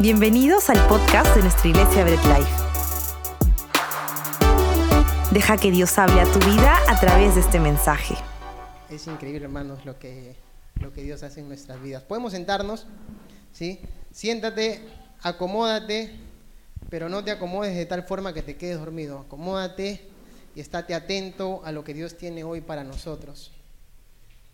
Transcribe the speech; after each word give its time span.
Bienvenidos 0.00 0.70
al 0.70 0.88
podcast 0.88 1.36
de 1.36 1.42
nuestra 1.42 1.68
iglesia 1.68 2.04
Bread 2.04 2.38
Life. 2.38 2.50
Deja 5.30 5.58
que 5.58 5.70
Dios 5.70 5.98
hable 5.98 6.22
a 6.22 6.24
tu 6.24 6.38
vida 6.38 6.78
a 6.88 6.98
través 6.98 7.34
de 7.34 7.42
este 7.42 7.60
mensaje. 7.60 8.14
Es 8.88 9.06
increíble, 9.06 9.44
hermanos, 9.44 9.84
lo 9.84 9.98
que, 9.98 10.36
lo 10.76 10.90
que 10.94 11.02
Dios 11.02 11.22
hace 11.22 11.40
en 11.40 11.48
nuestras 11.48 11.82
vidas. 11.82 12.02
Podemos 12.02 12.32
sentarnos, 12.32 12.86
¿sí? 13.52 13.80
Siéntate, 14.10 14.80
acomódate, 15.20 16.16
pero 16.88 17.10
no 17.10 17.22
te 17.22 17.32
acomodes 17.32 17.76
de 17.76 17.84
tal 17.84 18.04
forma 18.04 18.32
que 18.32 18.40
te 18.40 18.56
quedes 18.56 18.78
dormido. 18.78 19.18
Acomódate 19.18 20.08
y 20.54 20.60
estate 20.60 20.94
atento 20.94 21.60
a 21.62 21.72
lo 21.72 21.84
que 21.84 21.92
Dios 21.92 22.16
tiene 22.16 22.42
hoy 22.42 22.62
para 22.62 22.84
nosotros. 22.84 23.52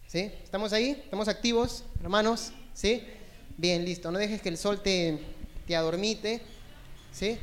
¿Sí? 0.09 0.29
¿Estamos 0.43 0.73
ahí? 0.73 1.01
¿Estamos 1.05 1.29
activos, 1.29 1.85
hermanos? 2.03 2.51
¿Sí? 2.75 3.07
Bien, 3.59 3.85
listo. 3.85 4.11
No 4.11 4.19
dejes 4.19 4.43
que 4.43 4.51
el 4.51 4.59
sol 4.59 4.83
te, 4.83 5.19
te 5.67 5.77
adormite. 5.77 6.43
¿Sí? 7.13 7.39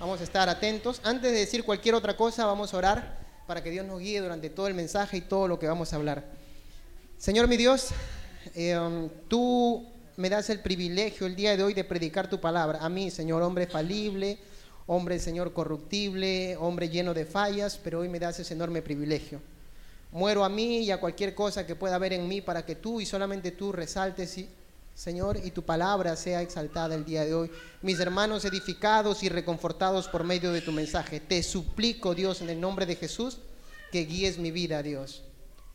Vamos 0.00 0.20
a 0.20 0.24
estar 0.24 0.48
atentos. 0.48 1.00
Antes 1.04 1.32
de 1.32 1.38
decir 1.38 1.64
cualquier 1.64 1.94
otra 1.94 2.16
cosa, 2.16 2.46
vamos 2.46 2.72
a 2.72 2.76
orar 2.76 3.18
para 3.46 3.62
que 3.62 3.70
Dios 3.70 3.86
nos 3.86 4.00
guíe 4.00 4.20
durante 4.20 4.50
todo 4.50 4.66
el 4.68 4.74
mensaje 4.74 5.16
y 5.16 5.20
todo 5.22 5.48
lo 5.48 5.58
que 5.58 5.66
vamos 5.66 5.92
a 5.92 5.96
hablar. 5.96 6.24
Señor 7.16 7.48
mi 7.48 7.56
Dios, 7.56 7.88
um, 8.56 9.08
tú 9.28 9.86
me 10.16 10.28
das 10.28 10.50
el 10.50 10.60
privilegio 10.60 11.26
el 11.26 11.34
día 11.34 11.56
de 11.56 11.62
hoy 11.62 11.74
de 11.74 11.84
predicar 11.84 12.28
tu 12.28 12.40
palabra. 12.40 12.78
A 12.80 12.88
mí, 12.88 13.10
Señor, 13.10 13.42
hombre 13.42 13.66
falible, 13.66 14.38
hombre, 14.86 15.18
Señor, 15.18 15.52
corruptible, 15.52 16.56
hombre 16.56 16.88
lleno 16.88 17.14
de 17.14 17.24
fallas, 17.24 17.78
pero 17.82 18.00
hoy 18.00 18.08
me 18.08 18.18
das 18.18 18.38
ese 18.38 18.54
enorme 18.54 18.82
privilegio. 18.82 19.40
Muero 20.12 20.44
a 20.44 20.48
mí 20.48 20.78
y 20.78 20.90
a 20.90 21.00
cualquier 21.00 21.34
cosa 21.34 21.66
que 21.66 21.74
pueda 21.74 21.96
haber 21.96 22.12
en 22.12 22.26
mí 22.26 22.40
para 22.40 22.64
que 22.64 22.76
tú 22.76 23.00
y 23.00 23.06
solamente 23.06 23.50
tú 23.50 23.72
resaltes 23.72 24.38
Señor, 24.98 25.38
y 25.44 25.52
tu 25.52 25.62
palabra 25.62 26.16
sea 26.16 26.42
exaltada 26.42 26.96
el 26.96 27.04
día 27.04 27.24
de 27.24 27.32
hoy. 27.32 27.52
Mis 27.82 28.00
hermanos 28.00 28.44
edificados 28.44 29.22
y 29.22 29.28
reconfortados 29.28 30.08
por 30.08 30.24
medio 30.24 30.50
de 30.50 30.60
tu 30.60 30.72
mensaje, 30.72 31.20
te 31.20 31.40
suplico, 31.44 32.16
Dios, 32.16 32.40
en 32.40 32.50
el 32.50 32.60
nombre 32.60 32.84
de 32.84 32.96
Jesús, 32.96 33.38
que 33.92 34.06
guíes 34.06 34.38
mi 34.38 34.50
vida, 34.50 34.82
Dios, 34.82 35.22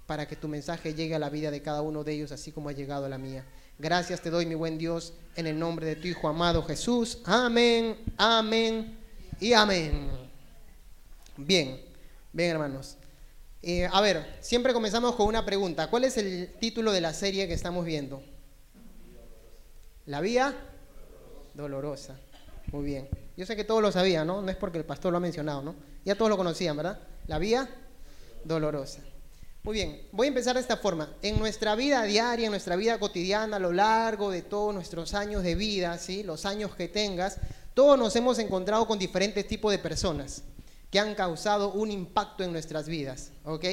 para 0.07 0.27
que 0.27 0.35
tu 0.35 0.49
mensaje 0.49 0.93
llegue 0.93 1.15
a 1.15 1.19
la 1.19 1.29
vida 1.29 1.51
de 1.51 1.61
cada 1.61 1.81
uno 1.81 2.03
de 2.03 2.11
ellos, 2.11 2.33
así 2.33 2.51
como 2.51 2.67
ha 2.67 2.73
llegado 2.73 3.05
a 3.05 3.09
la 3.09 3.17
mía. 3.17 3.45
Gracias 3.79 4.19
te 4.19 4.29
doy, 4.29 4.45
mi 4.45 4.55
buen 4.55 4.77
Dios, 4.77 5.13
en 5.37 5.47
el 5.47 5.57
nombre 5.57 5.85
de 5.85 5.95
tu 5.95 6.09
Hijo 6.09 6.27
amado 6.27 6.61
Jesús. 6.61 7.19
Amén, 7.23 7.95
amén 8.17 8.99
y 9.39 9.53
amén. 9.53 10.09
Bien, 11.37 11.79
bien, 12.33 12.49
hermanos. 12.49 12.97
Eh, 13.61 13.87
a 13.89 14.01
ver, 14.01 14.35
siempre 14.41 14.73
comenzamos 14.73 15.15
con 15.15 15.27
una 15.27 15.45
pregunta. 15.45 15.89
¿Cuál 15.89 16.03
es 16.03 16.17
el 16.17 16.51
título 16.59 16.91
de 16.91 16.99
la 16.99 17.13
serie 17.13 17.47
que 17.47 17.53
estamos 17.53 17.85
viendo? 17.85 18.32
La 20.05 20.19
vía 20.19 20.53
dolorosa. 21.53 22.19
Muy 22.73 22.83
bien. 22.83 23.09
Yo 23.37 23.45
sé 23.45 23.55
que 23.55 23.63
todos 23.63 23.81
lo 23.81 23.89
sabían, 23.91 24.27
¿no? 24.27 24.41
No 24.41 24.51
es 24.51 24.57
porque 24.57 24.77
el 24.77 24.83
pastor 24.83 25.11
lo 25.11 25.17
ha 25.17 25.21
mencionado, 25.21 25.61
¿no? 25.61 25.75
Ya 26.03 26.15
todos 26.15 26.29
lo 26.29 26.35
conocían, 26.35 26.75
¿verdad? 26.75 26.99
La 27.27 27.39
vía 27.39 27.69
dolorosa. 28.43 28.99
Muy 29.63 29.75
bien, 29.75 30.01
voy 30.11 30.27
a 30.27 30.27
empezar 30.27 30.55
de 30.55 30.61
esta 30.61 30.75
forma. 30.75 31.09
En 31.21 31.39
nuestra 31.39 31.75
vida 31.75 32.03
diaria, 32.03 32.47
en 32.47 32.51
nuestra 32.51 32.75
vida 32.75 32.99
cotidiana, 32.99 33.55
a 33.55 33.59
lo 33.59 33.71
largo 33.71 34.29
de 34.29 34.41
todos 34.41 34.73
nuestros 34.73 35.13
años 35.13 35.41
de 35.41 35.55
vida, 35.55 35.97
¿sí? 35.97 36.21
Los 36.21 36.45
años 36.45 36.75
que 36.75 36.89
tengas, 36.89 37.37
todos 37.73 37.97
nos 37.97 38.13
hemos 38.17 38.39
encontrado 38.39 38.85
con 38.85 38.99
diferentes 38.99 39.47
tipos 39.47 39.71
de 39.71 39.79
personas 39.79 40.43
que 40.91 40.99
han 40.99 41.15
causado 41.15 41.71
un 41.71 41.91
impacto 41.91 42.43
en 42.43 42.51
nuestras 42.51 42.89
vidas, 42.89 43.31
¿ok? 43.45 43.65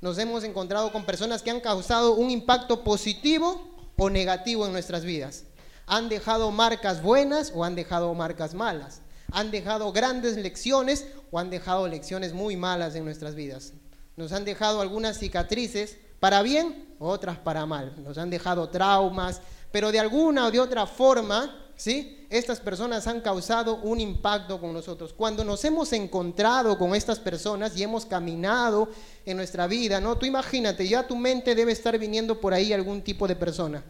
Nos 0.00 0.18
hemos 0.18 0.42
encontrado 0.42 0.90
con 0.90 1.06
personas 1.06 1.42
que 1.42 1.52
han 1.52 1.60
causado 1.60 2.14
un 2.14 2.30
impacto 2.30 2.82
positivo 2.82 3.76
o 3.96 4.10
negativo 4.10 4.66
en 4.66 4.72
nuestras 4.72 5.04
vidas 5.04 5.44
han 5.88 6.10
dejado 6.10 6.50
marcas 6.50 7.02
buenas 7.02 7.50
o 7.54 7.64
han 7.64 7.74
dejado 7.74 8.12
marcas 8.14 8.54
malas. 8.54 9.00
Han 9.32 9.50
dejado 9.50 9.90
grandes 9.90 10.36
lecciones 10.36 11.06
o 11.30 11.38
han 11.38 11.50
dejado 11.50 11.88
lecciones 11.88 12.34
muy 12.34 12.56
malas 12.56 12.94
en 12.94 13.04
nuestras 13.04 13.34
vidas. 13.34 13.72
Nos 14.16 14.32
han 14.32 14.44
dejado 14.44 14.80
algunas 14.80 15.18
cicatrices 15.18 15.96
para 16.20 16.42
bien, 16.42 16.94
otras 16.98 17.38
para 17.38 17.64
mal. 17.66 17.94
Nos 18.04 18.18
han 18.18 18.30
dejado 18.30 18.68
traumas, 18.68 19.40
pero 19.72 19.90
de 19.90 19.98
alguna 19.98 20.46
o 20.46 20.50
de 20.50 20.60
otra 20.60 20.86
forma, 20.86 21.56
¿sí? 21.76 22.26
Estas 22.28 22.60
personas 22.60 23.06
han 23.06 23.22
causado 23.22 23.76
un 23.76 24.00
impacto 24.00 24.60
con 24.60 24.74
nosotros. 24.74 25.14
Cuando 25.14 25.44
nos 25.44 25.64
hemos 25.64 25.92
encontrado 25.94 26.76
con 26.76 26.94
estas 26.94 27.18
personas 27.18 27.76
y 27.76 27.82
hemos 27.82 28.04
caminado 28.04 28.88
en 29.24 29.38
nuestra 29.38 29.66
vida, 29.66 30.00
¿no? 30.00 30.18
Tú 30.18 30.26
imagínate, 30.26 30.86
ya 30.86 31.06
tu 31.06 31.16
mente 31.16 31.54
debe 31.54 31.72
estar 31.72 31.98
viniendo 31.98 32.40
por 32.40 32.52
ahí 32.52 32.74
algún 32.74 33.00
tipo 33.00 33.26
de 33.26 33.36
persona 33.36 33.82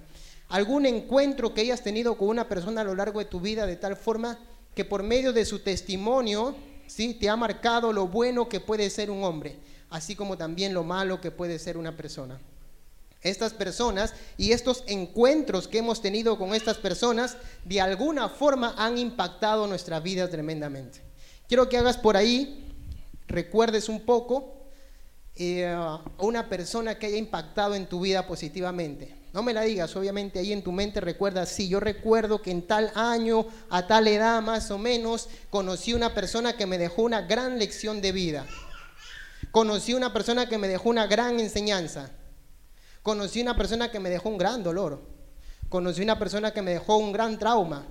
algún 0.48 0.86
encuentro 0.86 1.53
que 1.53 1.60
hayas 1.60 1.82
tenido 1.82 2.16
con 2.16 2.28
una 2.28 2.48
persona 2.48 2.81
a 2.81 2.84
lo 2.84 2.94
largo 2.94 3.19
de 3.19 3.26
tu 3.26 3.41
vida 3.41 3.66
de 3.66 3.76
tal 3.76 3.97
forma 3.97 4.38
que 4.75 4.84
por 4.84 5.03
medio 5.03 5.32
de 5.32 5.44
su 5.44 5.59
testimonio, 5.59 6.54
¿sí? 6.86 7.14
te 7.14 7.28
ha 7.28 7.36
marcado 7.36 7.92
lo 7.92 8.09
bueno 8.09 8.48
que 8.48 8.60
puede 8.60 8.88
ser 8.91 9.10
un 9.10 9.25
hombre, 9.25 9.56
así 9.91 10.14
como 10.14 10.38
también 10.38 10.72
lo 10.72 10.84
malo 10.84 11.20
que 11.20 11.31
puede 11.31 11.58
ser 11.58 11.76
una 11.76 11.97
persona. 11.97 12.38
Estas 13.20 13.53
personas 13.53 14.14
y 14.37 14.53
estos 14.53 14.84
encuentros 14.87 15.66
que 15.66 15.78
hemos 15.78 16.00
tenido 16.00 16.38
con 16.38 16.54
estas 16.54 16.78
personas 16.78 17.37
de 17.64 17.81
alguna 17.81 18.28
forma 18.28 18.75
han 18.78 18.97
impactado 18.97 19.66
nuestra 19.66 19.98
vida 19.98 20.31
tremendamente. 20.31 21.00
Quiero 21.48 21.69
que 21.69 21.78
hagas 21.78 21.97
por 21.97 22.16
ahí, 22.16 22.72
recuerdes 23.26 23.88
un 23.88 24.03
poco 24.03 24.54
eh, 25.34 25.66
a 25.66 26.00
una 26.19 26.48
persona 26.48 26.98
que 26.98 27.06
haya 27.06 27.16
impactado 27.16 27.75
en 27.75 27.87
tu 27.87 28.00
vida 28.00 28.26
positivamente. 28.26 29.16
No 29.32 29.42
me 29.42 29.52
la 29.52 29.62
digas, 29.62 29.94
obviamente 29.94 30.38
ahí 30.38 30.52
en 30.52 30.62
tu 30.62 30.72
mente 30.72 31.00
recuerda, 31.00 31.44
sí, 31.44 31.68
yo 31.68 31.80
recuerdo 31.80 32.40
que 32.40 32.50
en 32.50 32.62
tal 32.62 32.90
año, 32.94 33.46
a 33.68 33.86
tal 33.86 34.08
edad 34.08 34.40
más 34.40 34.70
o 34.70 34.78
menos, 34.78 35.28
conocí 35.50 35.92
una 35.92 36.14
persona 36.14 36.56
que 36.56 36.66
me 36.66 36.78
dejó 36.78 37.02
una 37.02 37.22
gran 37.22 37.58
lección 37.58 38.00
de 38.00 38.12
vida. 38.12 38.46
Conocí 39.50 39.92
una 39.92 40.12
persona 40.12 40.48
que 40.48 40.58
me 40.58 40.66
dejó 40.66 40.88
una 40.88 41.06
gran 41.06 41.40
enseñanza. 41.40 42.10
Conocí 43.02 43.40
una 43.40 43.56
persona 43.56 43.90
que 43.90 44.00
me 44.00 44.10
dejó 44.10 44.30
un 44.30 44.38
gran 44.38 44.62
dolor. 44.62 45.02
Conocí 45.68 46.02
una 46.02 46.18
persona 46.18 46.52
que 46.52 46.62
me 46.62 46.72
dejó 46.72 46.96
un 46.96 47.12
gran 47.12 47.38
trauma. 47.38 47.86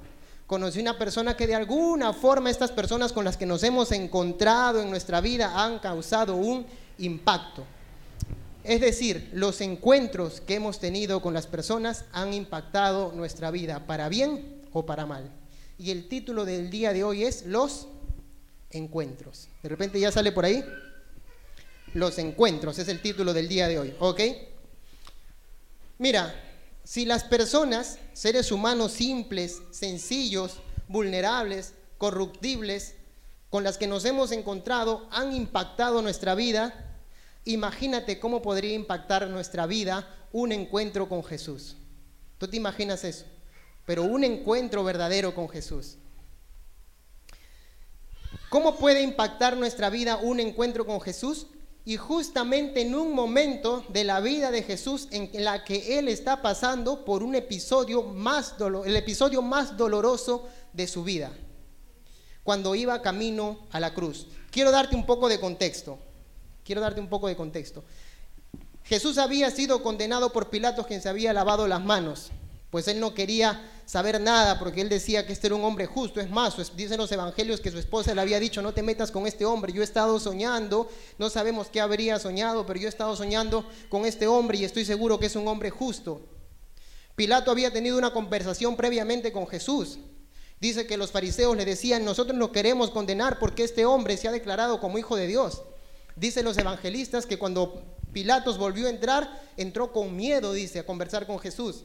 Conocí 0.48 0.80
una 0.80 0.98
persona 0.98 1.38
que 1.38 1.46
de 1.46 1.56
alguna 1.56 2.14
forma 2.14 2.50
estas 2.50 2.72
personas 2.72 3.14
con 3.14 3.26
las 3.26 3.38
que 3.38 3.46
nos 3.46 3.64
hemos 3.64 3.92
encontrado 3.92 4.82
en 4.82 4.90
nuestra 4.90 5.22
vida 5.22 5.52
han 5.64 5.80
causado 5.80 6.36
un 6.36 6.66
impacto. 6.98 7.64
Es 8.68 8.82
decir, 8.82 9.30
los 9.32 9.62
encuentros 9.62 10.42
que 10.42 10.56
hemos 10.56 10.82
tenido 10.82 11.22
con 11.22 11.34
las 11.34 11.48
personas 11.48 12.04
han 12.12 12.34
impactado 12.34 13.14
nuestra 13.14 13.50
vida, 13.50 13.88
para 13.88 14.10
bien 14.10 14.62
o 14.74 14.86
para 14.86 15.06
mal. 15.06 15.32
Y 15.78 15.92
el 15.92 16.10
título 16.10 16.44
del 16.44 16.70
día 16.70 16.92
de 16.92 17.06
hoy 17.06 17.24
es 17.24 17.46
Los 17.46 17.88
encuentros. 18.70 19.48
De 19.64 19.70
repente 19.70 20.02
ya 20.02 20.12
sale 20.12 20.34
por 20.34 20.44
ahí. 20.44 20.66
Los 21.94 22.18
encuentros 22.18 22.78
es 22.78 22.90
el 22.90 23.02
título 23.02 23.34
del 23.34 23.48
día 23.48 23.70
de 23.70 23.80
hoy, 23.80 23.96
¿ok? 24.00 24.20
Mira, 25.98 26.36
si 26.84 27.06
las 27.06 27.24
personas, 27.24 28.00
seres 28.12 28.52
humanos 28.52 28.92
simples, 28.92 29.62
sencillos, 29.72 30.58
vulnerables, 30.90 31.72
corruptibles, 31.98 32.96
con 33.50 33.64
las 33.64 33.78
que 33.78 33.88
nos 33.88 34.04
hemos 34.04 34.34
encontrado, 34.34 35.08
han 35.10 35.34
impactado 35.34 36.02
nuestra 36.02 36.36
vida, 36.36 36.87
Imagínate 37.48 38.20
cómo 38.20 38.42
podría 38.42 38.74
impactar 38.74 39.26
nuestra 39.30 39.66
vida 39.68 40.06
un 40.34 40.52
encuentro 40.52 41.08
con 41.08 41.24
Jesús. 41.24 41.78
¿Tú 42.38 42.50
te 42.50 42.58
imaginas 42.58 43.06
eso? 43.06 43.24
Pero 43.86 44.04
un 44.04 44.26
encuentro 44.26 44.84
verdadero 44.84 45.34
con 45.34 45.48
Jesús. 45.48 45.96
¿Cómo 48.50 48.76
puede 48.76 49.02
impactar 49.02 49.56
nuestra 49.56 49.90
vida 49.90 50.18
un 50.18 50.42
encuentro 50.42 50.86
con 50.86 51.00
Jesús? 51.00 51.48
Y 51.86 51.96
justamente 51.96 52.82
en 52.82 52.94
un 52.94 53.14
momento 53.14 53.86
de 53.88 54.04
la 54.04 54.20
vida 54.20 54.52
de 54.52 54.64
Jesús 54.64 55.08
en 55.12 55.30
la 55.46 55.64
que 55.64 56.00
Él 56.00 56.10
está 56.10 56.42
pasando 56.42 57.06
por 57.06 57.24
un 57.24 57.34
episodio 57.34 58.04
más 58.04 58.56
el 58.86 58.96
episodio 58.98 59.42
más 59.42 59.78
doloroso 59.78 60.50
de 60.74 60.86
su 60.86 61.06
vida, 61.06 61.32
cuando 62.44 62.76
iba 62.76 63.02
camino 63.02 63.68
a 63.72 63.80
la 63.80 63.94
cruz. 63.94 64.28
Quiero 64.52 64.72
darte 64.72 64.98
un 64.98 65.06
poco 65.06 65.30
de 65.30 65.40
contexto. 65.40 65.98
Quiero 66.68 66.82
darte 66.82 67.00
un 67.00 67.08
poco 67.08 67.30
de 67.30 67.38
contexto. 67.38 67.86
Jesús 68.84 69.18
había 69.18 69.50
sido 69.52 69.82
condenado 69.82 70.34
por 70.34 70.50
Pilatos 70.50 70.86
quien 70.86 71.02
se 71.02 71.08
había 71.08 71.32
lavado 71.32 71.66
las 71.66 71.82
manos, 71.82 72.30
pues 72.70 72.90
él 72.90 73.00
no 73.00 73.14
quería 73.14 73.72
saber 73.86 74.20
nada 74.20 74.60
porque 74.60 74.82
él 74.82 74.90
decía 74.90 75.26
que 75.26 75.32
este 75.32 75.48
era 75.48 75.56
un 75.56 75.64
hombre 75.64 75.86
justo. 75.86 76.20
Es 76.20 76.30
más, 76.30 76.58
dicen 76.76 76.98
los 76.98 77.10
evangelios 77.10 77.62
que 77.62 77.72
su 77.72 77.80
esposa 77.80 78.14
le 78.14 78.20
había 78.20 78.38
dicho, 78.38 78.62
no 78.62 78.74
te 78.74 78.84
metas 78.84 79.12
con 79.12 79.26
este 79.28 79.46
hombre, 79.46 79.72
yo 79.72 79.80
he 79.80 79.86
estado 79.86 80.20
soñando, 80.20 80.90
no 81.18 81.30
sabemos 81.30 81.68
qué 81.68 81.80
habría 81.80 82.20
soñado, 82.20 82.66
pero 82.66 82.78
yo 82.78 82.88
he 82.88 82.90
estado 82.90 83.16
soñando 83.16 83.66
con 83.88 84.06
este 84.06 84.28
hombre 84.28 84.58
y 84.58 84.66
estoy 84.66 84.84
seguro 84.84 85.22
que 85.22 85.28
es 85.28 85.38
un 85.38 85.48
hombre 85.48 85.70
justo. 85.70 86.20
Pilato 87.16 87.50
había 87.50 87.72
tenido 87.72 87.98
una 87.98 88.12
conversación 88.12 88.76
previamente 88.76 89.32
con 89.32 89.48
Jesús. 89.48 90.00
Dice 90.60 90.86
que 90.86 90.98
los 90.98 91.12
fariseos 91.12 91.56
le 91.56 91.64
decían, 91.64 92.04
nosotros 92.04 92.38
no 92.38 92.52
queremos 92.52 92.90
condenar 92.90 93.40
porque 93.40 93.64
este 93.64 93.86
hombre 93.86 94.18
se 94.18 94.28
ha 94.28 94.34
declarado 94.34 94.82
como 94.82 94.98
hijo 94.98 95.16
de 95.16 95.28
Dios. 95.28 95.62
Dicen 96.18 96.46
los 96.46 96.58
evangelistas 96.58 97.28
que 97.28 97.38
cuando 97.38 97.84
Pilatos 98.12 98.58
volvió 98.58 98.88
a 98.88 98.90
entrar, 98.90 99.42
entró 99.56 99.92
con 99.92 100.16
miedo, 100.16 100.52
dice, 100.52 100.80
a 100.80 100.86
conversar 100.86 101.28
con 101.28 101.38
Jesús. 101.38 101.84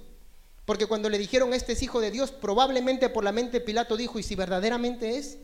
Porque 0.64 0.86
cuando 0.86 1.10
le 1.10 1.18
dijeron, 1.18 1.52
este 1.52 1.72
es 1.72 1.82
hijo 1.82 2.00
de 2.00 2.10
Dios, 2.10 2.32
probablemente 2.32 3.10
por 3.10 3.24
la 3.24 3.32
mente 3.32 3.60
Pilato 3.60 3.96
dijo, 3.96 4.18
¿y 4.18 4.22
si 4.22 4.34
verdaderamente 4.34 5.18
es? 5.18 5.36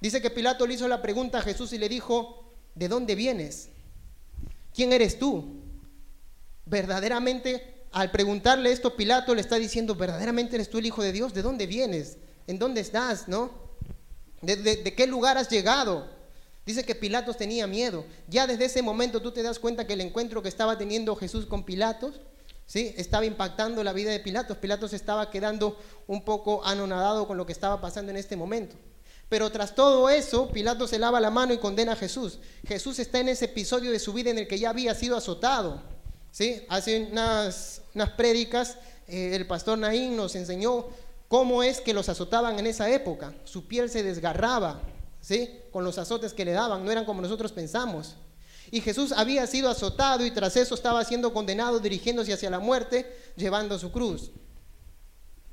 Dice 0.00 0.22
que 0.22 0.30
Pilato 0.30 0.64
le 0.66 0.74
hizo 0.74 0.86
la 0.86 1.02
pregunta 1.02 1.38
a 1.38 1.42
Jesús 1.42 1.72
y 1.72 1.78
le 1.78 1.88
dijo, 1.88 2.52
¿de 2.76 2.86
dónde 2.86 3.16
vienes? 3.16 3.70
¿Quién 4.72 4.92
eres 4.92 5.18
tú? 5.18 5.62
Verdaderamente, 6.66 7.86
al 7.90 8.12
preguntarle 8.12 8.70
esto, 8.70 8.94
Pilato 8.94 9.34
le 9.34 9.40
está 9.40 9.56
diciendo, 9.56 9.96
¿verdaderamente 9.96 10.54
eres 10.54 10.70
tú 10.70 10.78
el 10.78 10.86
Hijo 10.86 11.02
de 11.02 11.10
Dios? 11.10 11.34
¿De 11.34 11.42
dónde 11.42 11.66
vienes? 11.66 12.18
¿En 12.46 12.60
dónde 12.60 12.80
estás? 12.80 13.26
¿No? 13.26 13.50
¿De, 14.42 14.56
de 14.56 14.94
qué 14.94 15.08
lugar 15.08 15.38
has 15.38 15.48
llegado? 15.48 16.13
Dice 16.66 16.84
que 16.84 16.94
Pilatos 16.94 17.36
tenía 17.36 17.66
miedo. 17.66 18.04
Ya 18.28 18.46
desde 18.46 18.66
ese 18.66 18.82
momento 18.82 19.20
tú 19.20 19.32
te 19.32 19.42
das 19.42 19.58
cuenta 19.58 19.86
que 19.86 19.92
el 19.92 20.00
encuentro 20.00 20.42
que 20.42 20.48
estaba 20.48 20.78
teniendo 20.78 21.14
Jesús 21.14 21.46
con 21.46 21.64
Pilatos, 21.64 22.20
¿sí? 22.66 22.94
estaba 22.96 23.26
impactando 23.26 23.84
la 23.84 23.92
vida 23.92 24.10
de 24.10 24.20
Pilatos. 24.20 24.56
Pilatos 24.56 24.92
estaba 24.92 25.30
quedando 25.30 25.78
un 26.06 26.24
poco 26.24 26.64
anonadado 26.64 27.26
con 27.26 27.36
lo 27.36 27.44
que 27.44 27.52
estaba 27.52 27.80
pasando 27.80 28.10
en 28.10 28.16
este 28.16 28.36
momento. 28.36 28.76
Pero 29.28 29.50
tras 29.50 29.74
todo 29.74 30.08
eso, 30.08 30.50
Pilato 30.50 30.86
se 30.86 30.98
lava 30.98 31.20
la 31.20 31.30
mano 31.30 31.52
y 31.52 31.58
condena 31.58 31.92
a 31.92 31.96
Jesús. 31.96 32.38
Jesús 32.66 32.98
está 32.98 33.20
en 33.20 33.28
ese 33.28 33.46
episodio 33.46 33.90
de 33.90 33.98
su 33.98 34.12
vida 34.12 34.30
en 34.30 34.38
el 34.38 34.46
que 34.46 34.58
ya 34.58 34.70
había 34.70 34.94
sido 34.94 35.16
azotado. 35.16 35.82
¿sí? 36.30 36.64
Hace 36.68 37.08
unas, 37.10 37.82
unas 37.94 38.10
prédicas, 38.10 38.76
eh, 39.06 39.34
el 39.34 39.46
pastor 39.46 39.78
Naín 39.78 40.16
nos 40.16 40.34
enseñó 40.34 40.86
cómo 41.28 41.62
es 41.62 41.80
que 41.80 41.94
los 41.94 42.08
azotaban 42.08 42.58
en 42.58 42.66
esa 42.66 42.90
época. 42.90 43.34
Su 43.44 43.66
piel 43.66 43.90
se 43.90 44.02
desgarraba, 44.02 44.80
¿sí? 45.24 45.62
Con 45.72 45.84
los 45.84 45.96
azotes 45.96 46.34
que 46.34 46.44
le 46.44 46.52
daban, 46.52 46.84
no 46.84 46.92
eran 46.92 47.06
como 47.06 47.22
nosotros 47.22 47.50
pensamos. 47.50 48.16
Y 48.70 48.80
Jesús 48.80 49.12
había 49.12 49.46
sido 49.46 49.70
azotado 49.70 50.24
y 50.24 50.30
tras 50.30 50.56
eso 50.56 50.74
estaba 50.74 51.04
siendo 51.04 51.32
condenado 51.32 51.80
dirigiéndose 51.80 52.32
hacia 52.32 52.50
la 52.50 52.58
muerte, 52.58 53.32
llevando 53.36 53.78
su 53.78 53.90
cruz. 53.90 54.30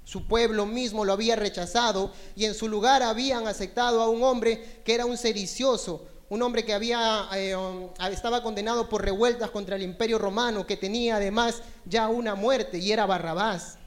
Su 0.04 0.28
pueblo 0.28 0.66
mismo 0.66 1.06
lo 1.06 1.14
había 1.14 1.36
rechazado 1.36 2.12
y 2.36 2.46
en 2.46 2.54
su 2.54 2.68
lugar 2.68 3.02
habían 3.02 3.48
aceptado 3.48 4.02
a 4.02 4.10
un 4.10 4.24
hombre 4.24 4.82
que 4.84 4.94
era 4.94 5.06
un 5.06 5.18
sedicioso, 5.18 6.06
un 6.30 6.42
hombre 6.42 6.66
que 6.66 6.74
había, 6.74 7.30
eh, 7.36 7.56
um, 7.56 7.90
estaba 8.12 8.44
condenado 8.44 8.90
por 8.90 9.04
revueltas 9.04 9.52
contra 9.52 9.76
el 9.76 9.84
imperio 9.84 10.18
romano, 10.18 10.66
que 10.66 10.76
tenía 10.76 11.18
además 11.18 11.62
ya 11.86 12.10
una 12.10 12.36
muerte 12.36 12.80
y 12.80 12.92
era 12.92 13.06
Barrabás. 13.06 13.78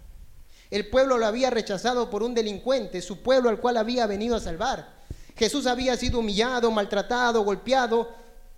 El 0.71 0.89
pueblo 0.89 1.19
lo 1.19 1.27
había 1.27 1.51
rechazado 1.51 2.09
por 2.09 2.23
un 2.23 2.35
delincuente, 2.35 3.03
su 3.03 3.23
pueblo 3.23 3.51
al 3.51 3.61
cual 3.61 3.77
había 3.77 4.07
venido 4.07 4.37
a 4.37 4.41
salvar. 4.41 5.04
Jesús 5.37 5.67
había 5.67 5.97
sido 5.97 6.21
humillado, 6.21 6.71
maltratado, 6.71 7.43
golpeado. 7.43 8.13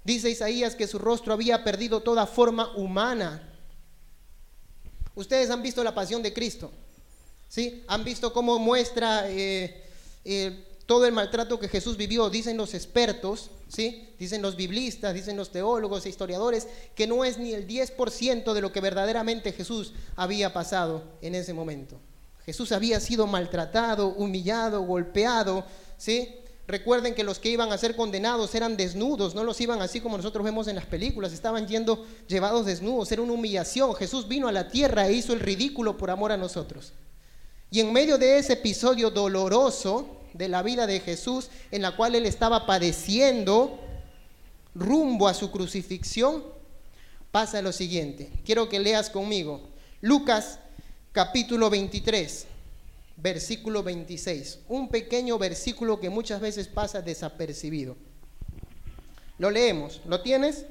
Dice 0.05 0.31
Isaías 0.31 0.75
que 0.75 0.87
su 0.87 0.99
rostro 0.99 1.32
había 1.32 1.64
perdido 1.64 2.00
toda 2.00 2.26
forma 2.26 2.75
humana. 2.76 3.43
Ustedes 5.14 5.50
han 5.50 5.62
visto 5.62 5.82
la 5.82 5.94
pasión 5.94 6.23
de 6.23 6.32
Cristo. 6.32 6.70
¿Sí? 7.49 7.84
Han 7.88 8.05
visto 8.05 8.32
cómo 8.32 8.58
muestra 8.58 9.31
eh, 9.31 9.84
eh, 10.25 10.67
todo 10.84 11.06
el 11.06 11.12
maltrato 11.12 11.58
que 11.58 11.69
Jesús 11.69 11.96
vivió. 11.96 12.28
Dicen 12.28 12.56
los 12.56 12.75
expertos, 12.75 13.50
¿sí? 13.69 14.11
Dicen 14.19 14.43
los 14.43 14.56
biblistas, 14.56 15.14
dicen 15.14 15.37
los 15.37 15.50
teólogos 15.50 16.05
e 16.05 16.08
historiadores, 16.08 16.69
que 16.94 17.06
no 17.06 17.25
es 17.25 17.38
ni 17.38 17.55
el 17.55 17.67
10% 17.67 18.52
de 18.52 18.61
lo 18.61 18.73
que 18.73 18.81
verdaderamente 18.81 19.52
Jesús 19.52 19.94
había 20.17 20.52
pasado 20.52 21.05
en 21.23 21.34
ese 21.34 21.55
momento. 21.55 21.99
Jesús 22.44 22.70
había 22.70 23.00
sido 23.00 23.26
maltratado, 23.26 24.08
humillado, 24.08 24.82
golpeado, 24.82 25.64
¿sí? 25.99 26.37
Recuerden 26.68 27.14
que 27.14 27.22
los 27.22 27.38
que 27.38 27.48
iban 27.48 27.70
a 27.70 27.78
ser 27.78 27.94
condenados 27.94 28.54
eran 28.56 28.76
desnudos, 28.76 29.36
no 29.36 29.44
los 29.44 29.60
iban 29.60 29.80
así 29.80 30.00
como 30.00 30.16
nosotros 30.16 30.44
vemos 30.44 30.66
en 30.66 30.74
las 30.74 30.86
películas, 30.86 31.32
estaban 31.32 31.68
yendo 31.68 32.04
llevados 32.26 32.66
desnudos, 32.66 33.12
era 33.12 33.22
una 33.22 33.34
humillación. 33.34 33.94
Jesús 33.94 34.26
vino 34.26 34.48
a 34.48 34.52
la 34.52 34.68
tierra 34.68 35.06
e 35.06 35.12
hizo 35.12 35.32
el 35.32 35.40
ridículo 35.40 35.96
por 35.96 36.10
amor 36.10 36.32
a 36.32 36.36
nosotros. 36.36 36.92
Y 37.70 37.80
en 37.80 37.92
medio 37.92 38.18
de 38.18 38.38
ese 38.38 38.54
episodio 38.54 39.10
doloroso 39.10 40.16
de 40.32 40.48
la 40.48 40.62
vida 40.62 40.88
de 40.88 40.98
Jesús, 40.98 41.50
en 41.70 41.82
la 41.82 41.94
cual 41.94 42.16
él 42.16 42.26
estaba 42.26 42.66
padeciendo 42.66 43.78
rumbo 44.74 45.28
a 45.28 45.34
su 45.34 45.52
crucifixión, 45.52 46.42
pasa 47.30 47.62
lo 47.62 47.72
siguiente. 47.72 48.32
Quiero 48.44 48.68
que 48.68 48.80
leas 48.80 49.08
conmigo. 49.08 49.60
Lucas 50.00 50.58
capítulo 51.12 51.70
23 51.70 52.46
versículo 53.16 53.82
26, 53.82 54.60
un 54.68 54.88
pequeño 54.88 55.38
versículo 55.38 55.98
que 55.98 56.10
muchas 56.10 56.40
veces 56.40 56.68
pasa 56.68 57.02
desapercibido. 57.02 57.96
Lo 59.38 59.50
leemos, 59.50 60.00
¿lo 60.06 60.20
tienes? 60.22 60.66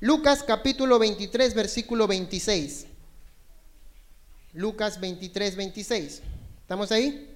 Lucas 0.00 0.42
capítulo 0.42 0.98
23, 0.98 1.54
versículo 1.54 2.06
26. 2.06 2.86
Lucas 4.54 5.00
23, 5.00 5.56
26. 5.56 6.22
¿Estamos 6.60 6.92
ahí? 6.92 7.34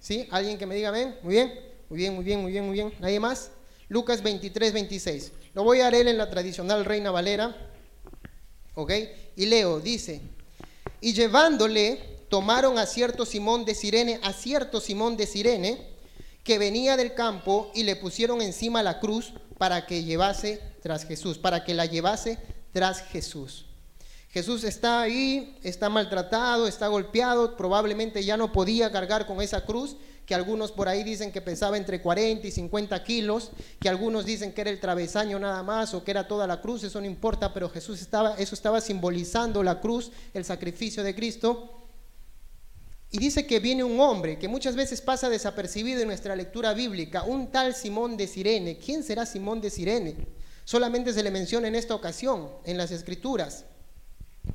¿Sí? 0.00 0.26
¿Alguien 0.30 0.58
que 0.58 0.66
me 0.66 0.74
diga 0.74 0.88
amén? 0.88 1.16
Muy 1.22 1.34
bien, 1.34 1.52
muy 1.88 1.98
bien, 1.98 2.14
muy 2.14 2.24
bien, 2.24 2.40
muy 2.40 2.52
bien, 2.52 2.64
muy 2.64 2.74
bien. 2.74 2.92
¿Nadie 3.00 3.20
más? 3.20 3.50
Lucas 3.88 4.22
23, 4.22 4.72
26. 4.72 5.32
Lo 5.54 5.62
voy 5.62 5.80
a 5.80 5.90
leer 5.90 6.08
en 6.08 6.18
la 6.18 6.30
tradicional 6.30 6.84
Reina 6.84 7.10
Valera. 7.10 7.56
¿Ok? 8.74 8.92
Y 9.36 9.46
leo, 9.46 9.78
dice, 9.78 10.20
y 11.00 11.12
llevándole 11.12 12.13
tomaron 12.34 12.78
a 12.78 12.86
cierto 12.86 13.26
Simón 13.26 13.64
de 13.64 13.76
Sirene, 13.76 14.18
a 14.24 14.32
cierto 14.32 14.80
Simón 14.80 15.16
de 15.16 15.24
Sirene, 15.24 15.86
que 16.42 16.58
venía 16.58 16.96
del 16.96 17.14
campo 17.14 17.70
y 17.76 17.84
le 17.84 17.94
pusieron 17.94 18.42
encima 18.42 18.82
la 18.82 18.98
cruz 18.98 19.34
para 19.56 19.86
que 19.86 20.02
llevase 20.02 20.60
tras 20.82 21.06
Jesús, 21.06 21.38
para 21.38 21.62
que 21.62 21.74
la 21.74 21.86
llevase 21.86 22.40
tras 22.72 23.02
Jesús. 23.02 23.66
Jesús 24.30 24.64
está 24.64 25.00
ahí, 25.00 25.56
está 25.62 25.88
maltratado, 25.88 26.66
está 26.66 26.88
golpeado, 26.88 27.56
probablemente 27.56 28.24
ya 28.24 28.36
no 28.36 28.50
podía 28.50 28.90
cargar 28.90 29.28
con 29.28 29.40
esa 29.40 29.64
cruz, 29.64 29.96
que 30.26 30.34
algunos 30.34 30.72
por 30.72 30.88
ahí 30.88 31.04
dicen 31.04 31.30
que 31.30 31.40
pesaba 31.40 31.76
entre 31.76 32.02
40 32.02 32.48
y 32.48 32.50
50 32.50 33.04
kilos, 33.04 33.52
que 33.78 33.88
algunos 33.88 34.24
dicen 34.24 34.52
que 34.52 34.62
era 34.62 34.70
el 34.70 34.80
travesaño 34.80 35.38
nada 35.38 35.62
más 35.62 35.94
o 35.94 36.02
que 36.02 36.10
era 36.10 36.26
toda 36.26 36.48
la 36.48 36.60
cruz, 36.60 36.82
eso 36.82 37.00
no 37.00 37.06
importa, 37.06 37.54
pero 37.54 37.70
Jesús 37.70 38.00
estaba, 38.00 38.34
eso 38.38 38.56
estaba 38.56 38.80
simbolizando 38.80 39.62
la 39.62 39.80
cruz, 39.80 40.10
el 40.32 40.44
sacrificio 40.44 41.04
de 41.04 41.14
Cristo. 41.14 41.83
Y 43.14 43.18
dice 43.18 43.46
que 43.46 43.60
viene 43.60 43.84
un 43.84 44.00
hombre 44.00 44.40
que 44.40 44.48
muchas 44.48 44.74
veces 44.74 45.00
pasa 45.00 45.28
desapercibido 45.28 46.00
en 46.00 46.08
nuestra 46.08 46.34
lectura 46.34 46.74
bíblica, 46.74 47.22
un 47.22 47.46
tal 47.46 47.72
Simón 47.72 48.16
de 48.16 48.26
Sirene. 48.26 48.76
¿Quién 48.76 49.04
será 49.04 49.24
Simón 49.24 49.60
de 49.60 49.70
Sirene? 49.70 50.16
Solamente 50.64 51.12
se 51.12 51.22
le 51.22 51.30
menciona 51.30 51.68
en 51.68 51.76
esta 51.76 51.94
ocasión, 51.94 52.50
en 52.64 52.76
las 52.76 52.90
escrituras. 52.90 53.66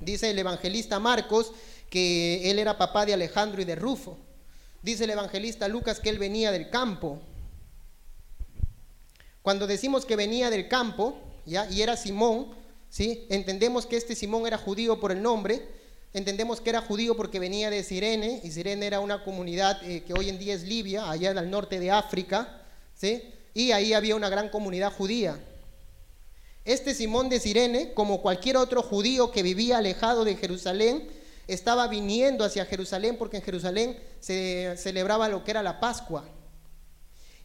Dice 0.01 0.31
el 0.31 0.39
evangelista 0.39 0.99
Marcos 0.99 1.53
que 1.89 2.51
él 2.51 2.59
era 2.59 2.77
papá 2.77 3.05
de 3.05 3.13
Alejandro 3.13 3.61
y 3.61 3.65
de 3.65 3.75
Rufo. 3.75 4.17
Dice 4.83 5.05
el 5.05 5.11
evangelista 5.11 5.69
Lucas 5.69 6.01
que 6.01 6.09
él 6.09 6.19
venía 6.19 6.51
del 6.51 6.69
campo. 6.69 7.17
Cuando 9.41 9.67
decimos 9.67 10.03
que 10.03 10.17
venía 10.17 10.49
del 10.49 10.67
campo, 10.67 11.17
¿ya? 11.45 11.65
y 11.71 11.81
era 11.81 11.95
Simón, 11.95 12.47
¿sí? 12.89 13.25
entendemos 13.29 13.85
que 13.85 13.95
este 13.95 14.15
Simón 14.15 14.45
era 14.45 14.57
judío 14.57 14.99
por 14.99 15.13
el 15.13 15.21
nombre, 15.21 15.78
Entendemos 16.13 16.59
que 16.59 16.71
era 16.71 16.81
judío 16.81 17.15
porque 17.15 17.39
venía 17.39 17.69
de 17.69 17.83
Sirene, 17.83 18.41
y 18.43 18.51
Sirene 18.51 18.87
era 18.87 18.99
una 18.99 19.23
comunidad 19.23 19.81
eh, 19.83 20.03
que 20.03 20.13
hoy 20.13 20.29
en 20.29 20.39
día 20.39 20.55
es 20.55 20.63
Libia, 20.63 21.09
allá 21.09 21.31
al 21.31 21.51
norte 21.51 21.79
de 21.79 21.91
África, 21.91 22.63
¿sí? 22.95 23.23
y 23.53 23.71
ahí 23.71 23.93
había 23.93 24.15
una 24.15 24.29
gran 24.29 24.49
comunidad 24.49 24.91
judía. 24.91 25.39
Este 26.65 26.93
Simón 26.93 27.29
de 27.29 27.39
Sirene, 27.39 27.93
como 27.93 28.21
cualquier 28.21 28.57
otro 28.57 28.81
judío 28.81 29.31
que 29.31 29.43
vivía 29.43 29.77
alejado 29.77 30.25
de 30.25 30.35
Jerusalén, 30.35 31.07
estaba 31.47 31.87
viniendo 31.87 32.43
hacia 32.43 32.65
Jerusalén 32.65 33.15
porque 33.17 33.37
en 33.37 33.43
Jerusalén 33.43 33.97
se 34.19 34.75
celebraba 34.77 35.29
lo 35.29 35.43
que 35.43 35.51
era 35.51 35.63
la 35.63 35.79
Pascua. 35.79 36.25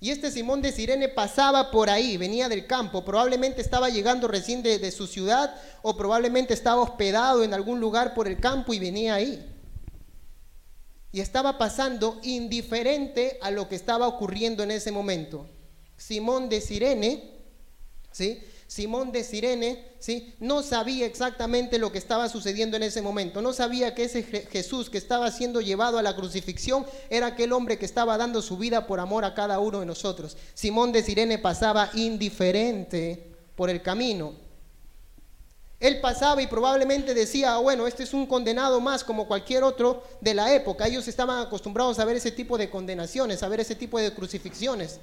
Y 0.05 0.11
este 0.11 0.31
Simón 0.31 0.61
de 0.61 0.71
Sirene 0.71 1.09
pasaba 1.09 1.71
por 1.71 1.89
ahí, 1.89 2.19
venía 2.19 2.51
del 2.51 2.67
campo, 2.67 3.07
probablemente 3.07 3.63
estaba 3.63 3.89
llegando 3.89 4.29
recién 4.29 4.63
de, 4.63 4.91
su 4.91 5.07
ciudad 5.07 5.59
o 5.81 5.97
probablemente 5.97 6.53
estaba 6.53 6.83
hospedado 6.83 7.43
en 7.43 7.55
algún 7.55 7.81
lugar 7.81 8.13
por 8.13 8.29
el 8.29 8.39
campo 8.39 8.75
y 8.75 8.79
venía 8.79 9.15
ahí. 9.15 9.43
Y 11.11 11.23
estaba 11.23 11.57
pasando 11.57 12.21
indiferente 12.23 13.39
a 13.41 13.51
lo 13.51 13.67
que 13.67 13.77
estaba 13.77 14.07
ocurriendo 14.07 14.63
en 14.63 14.73
ese 14.73 14.93
momento. 14.93 15.49
Simón 15.97 16.51
de 16.51 16.61
Sirene, 16.61 17.41
¿sí? 18.13 18.43
Simón 18.67 19.13
de 19.13 19.25
Sirene, 19.25 19.85
¿sí? 19.99 20.35
no 20.41 20.63
sabía 20.63 21.07
exactamente 21.07 21.79
lo 21.79 21.93
que 21.93 21.99
estaba 21.99 22.29
sucediendo 22.29 22.77
en 22.77 22.83
ese 22.83 23.03
momento. 23.03 23.43
No 23.43 23.53
sabía 23.53 23.95
que 23.95 24.05
ese 24.05 24.23
Jesús 24.23 24.91
que 24.91 24.99
estaba 24.99 25.31
siendo 25.31 25.61
llevado 25.61 25.99
a 25.99 26.03
la 26.03 26.17
crucifixión 26.17 26.87
era 27.11 27.29
aquel 27.29 27.53
hombre 27.53 27.79
que 27.79 27.85
estaba 27.85 28.17
dando 28.17 28.43
su 28.43 28.57
vida 28.57 28.87
por 28.87 29.01
amor 29.01 29.25
a 29.25 29.35
cada 29.35 29.59
uno 29.61 29.81
de 29.81 29.87
nosotros. 29.87 30.37
Simón 30.55 30.93
de 30.93 31.03
Sirene 31.03 31.39
pasaba 31.39 31.91
indiferente 31.95 33.31
por 33.55 33.71
el 33.71 33.83
camino. 33.83 34.45
Él 35.81 36.01
pasaba 36.01 36.41
y 36.41 36.47
probablemente 36.47 37.13
decía, 37.13 37.55
ah, 37.55 37.59
bueno, 37.59 37.87
este 37.87 38.05
es 38.05 38.15
un 38.15 38.27
condenado 38.27 38.81
más 38.81 39.05
como 39.05 39.29
cualquier 39.29 39.65
otro 39.65 40.03
de 40.21 40.33
la 40.33 40.55
época. 40.55 40.87
Ellos 40.87 41.07
estaban 41.09 41.47
acostumbrados 41.47 41.99
a 41.99 42.07
ver 42.07 42.17
ese 42.17 42.31
tipo 42.31 42.57
de 42.57 42.71
condenaciones, 42.71 43.43
a 43.43 43.49
ver 43.49 43.61
ese 43.61 43.75
tipo 43.75 43.99
de 43.99 44.15
crucifixiones. 44.15 44.99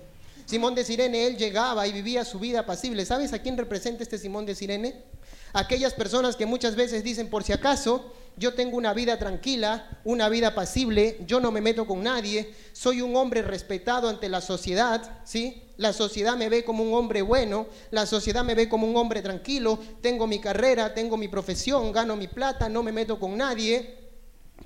Simón 0.51 0.75
de 0.75 0.84
Sirene, 0.84 1.27
él 1.27 1.38
llegaba 1.38 1.88
y 1.88 1.93
vivía 1.93 2.25
su 2.25 2.38
vida 2.38 2.65
pasible. 2.65 3.05
¿Sabes 3.05 3.31
a 3.31 3.39
quién 3.39 3.58
representa 3.58 4.03
este 4.03 4.17
Simón 4.17 4.46
de 4.46 4.53
Sirene? 4.53 5.05
Aquellas 5.53 5.93
personas 5.93 6.36
que 6.36 6.46
muchas 6.46 6.75
veces 6.75 7.05
dicen, 7.05 7.29
por 7.29 7.46
si 7.46 7.53
acaso, 7.53 8.12
yo 8.36 8.53
tengo 8.53 8.75
una 8.75 8.93
vida 8.93 9.17
tranquila, 9.17 10.01
una 10.03 10.27
vida 10.27 10.53
pasible, 10.53 11.22
yo 11.25 11.39
no 11.39 11.53
me 11.53 11.62
meto 11.62 11.88
con 11.88 12.03
nadie, 12.03 12.53
soy 12.74 13.01
un 13.01 13.15
hombre 13.15 13.43
respetado 13.43 14.10
ante 14.10 14.27
la 14.27 14.41
sociedad, 14.41 15.22
¿sí? 15.24 15.63
La 15.77 15.93
sociedad 15.93 16.36
me 16.36 16.50
ve 16.50 16.65
como 16.65 16.84
un 16.84 16.96
hombre 16.96 17.22
bueno, 17.22 17.67
la 17.89 18.05
sociedad 18.05 18.43
me 18.43 18.53
ve 18.53 18.67
como 18.67 18.86
un 18.86 18.98
hombre 18.98 19.22
tranquilo, 19.22 19.79
tengo 20.01 20.27
mi 20.27 20.39
carrera, 20.39 20.93
tengo 20.93 21.15
mi 21.15 21.29
profesión, 21.29 21.93
gano 21.93 22.17
mi 22.17 22.27
plata, 22.27 22.67
no 22.67 22.84
me 22.84 22.91
meto 22.91 23.17
con 23.17 23.38
nadie, 23.38 24.00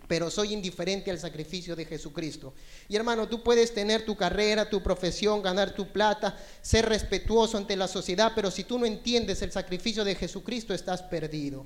pero 0.08 0.30
soy 0.30 0.54
indiferente 0.54 1.12
al 1.12 1.20
sacrificio 1.20 1.76
de 1.76 1.86
Jesucristo. 1.86 2.54
Y 2.88 2.96
hermano, 2.96 3.28
tú 3.28 3.44
puedes 3.44 3.74
tener 3.74 4.06
tu 4.06 4.16
carrera, 4.16 4.70
tu 4.70 4.82
profesión, 4.82 5.42
ganar 5.42 5.74
tu 5.74 5.88
plata, 5.88 6.38
ser 6.62 6.88
respetuoso 6.88 7.58
ante 7.58 7.76
la 7.76 7.88
sociedad, 7.88 8.32
pero 8.36 8.52
si 8.52 8.64
tú 8.64 8.78
no 8.78 8.86
entiendes 8.86 9.42
el 9.42 9.52
sacrificio 9.52 10.04
de 10.04 10.16
Jesucristo, 10.16 10.74
estás 10.74 11.02
perdido. 11.02 11.66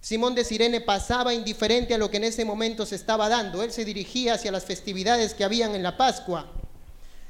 Simón 0.00 0.34
de 0.34 0.44
Sirene 0.44 0.82
pasaba 0.82 1.32
indiferente 1.32 1.94
a 1.94 1.98
lo 1.98 2.10
que 2.10 2.18
en 2.18 2.24
ese 2.24 2.44
momento 2.44 2.84
se 2.84 2.94
estaba 2.94 3.28
dando. 3.28 3.62
Él 3.62 3.72
se 3.72 3.86
dirigía 3.86 4.34
hacia 4.34 4.52
las 4.52 4.64
festividades 4.64 5.32
que 5.32 5.44
habían 5.44 5.74
en 5.74 5.82
la 5.82 5.96
Pascua. 5.96 6.52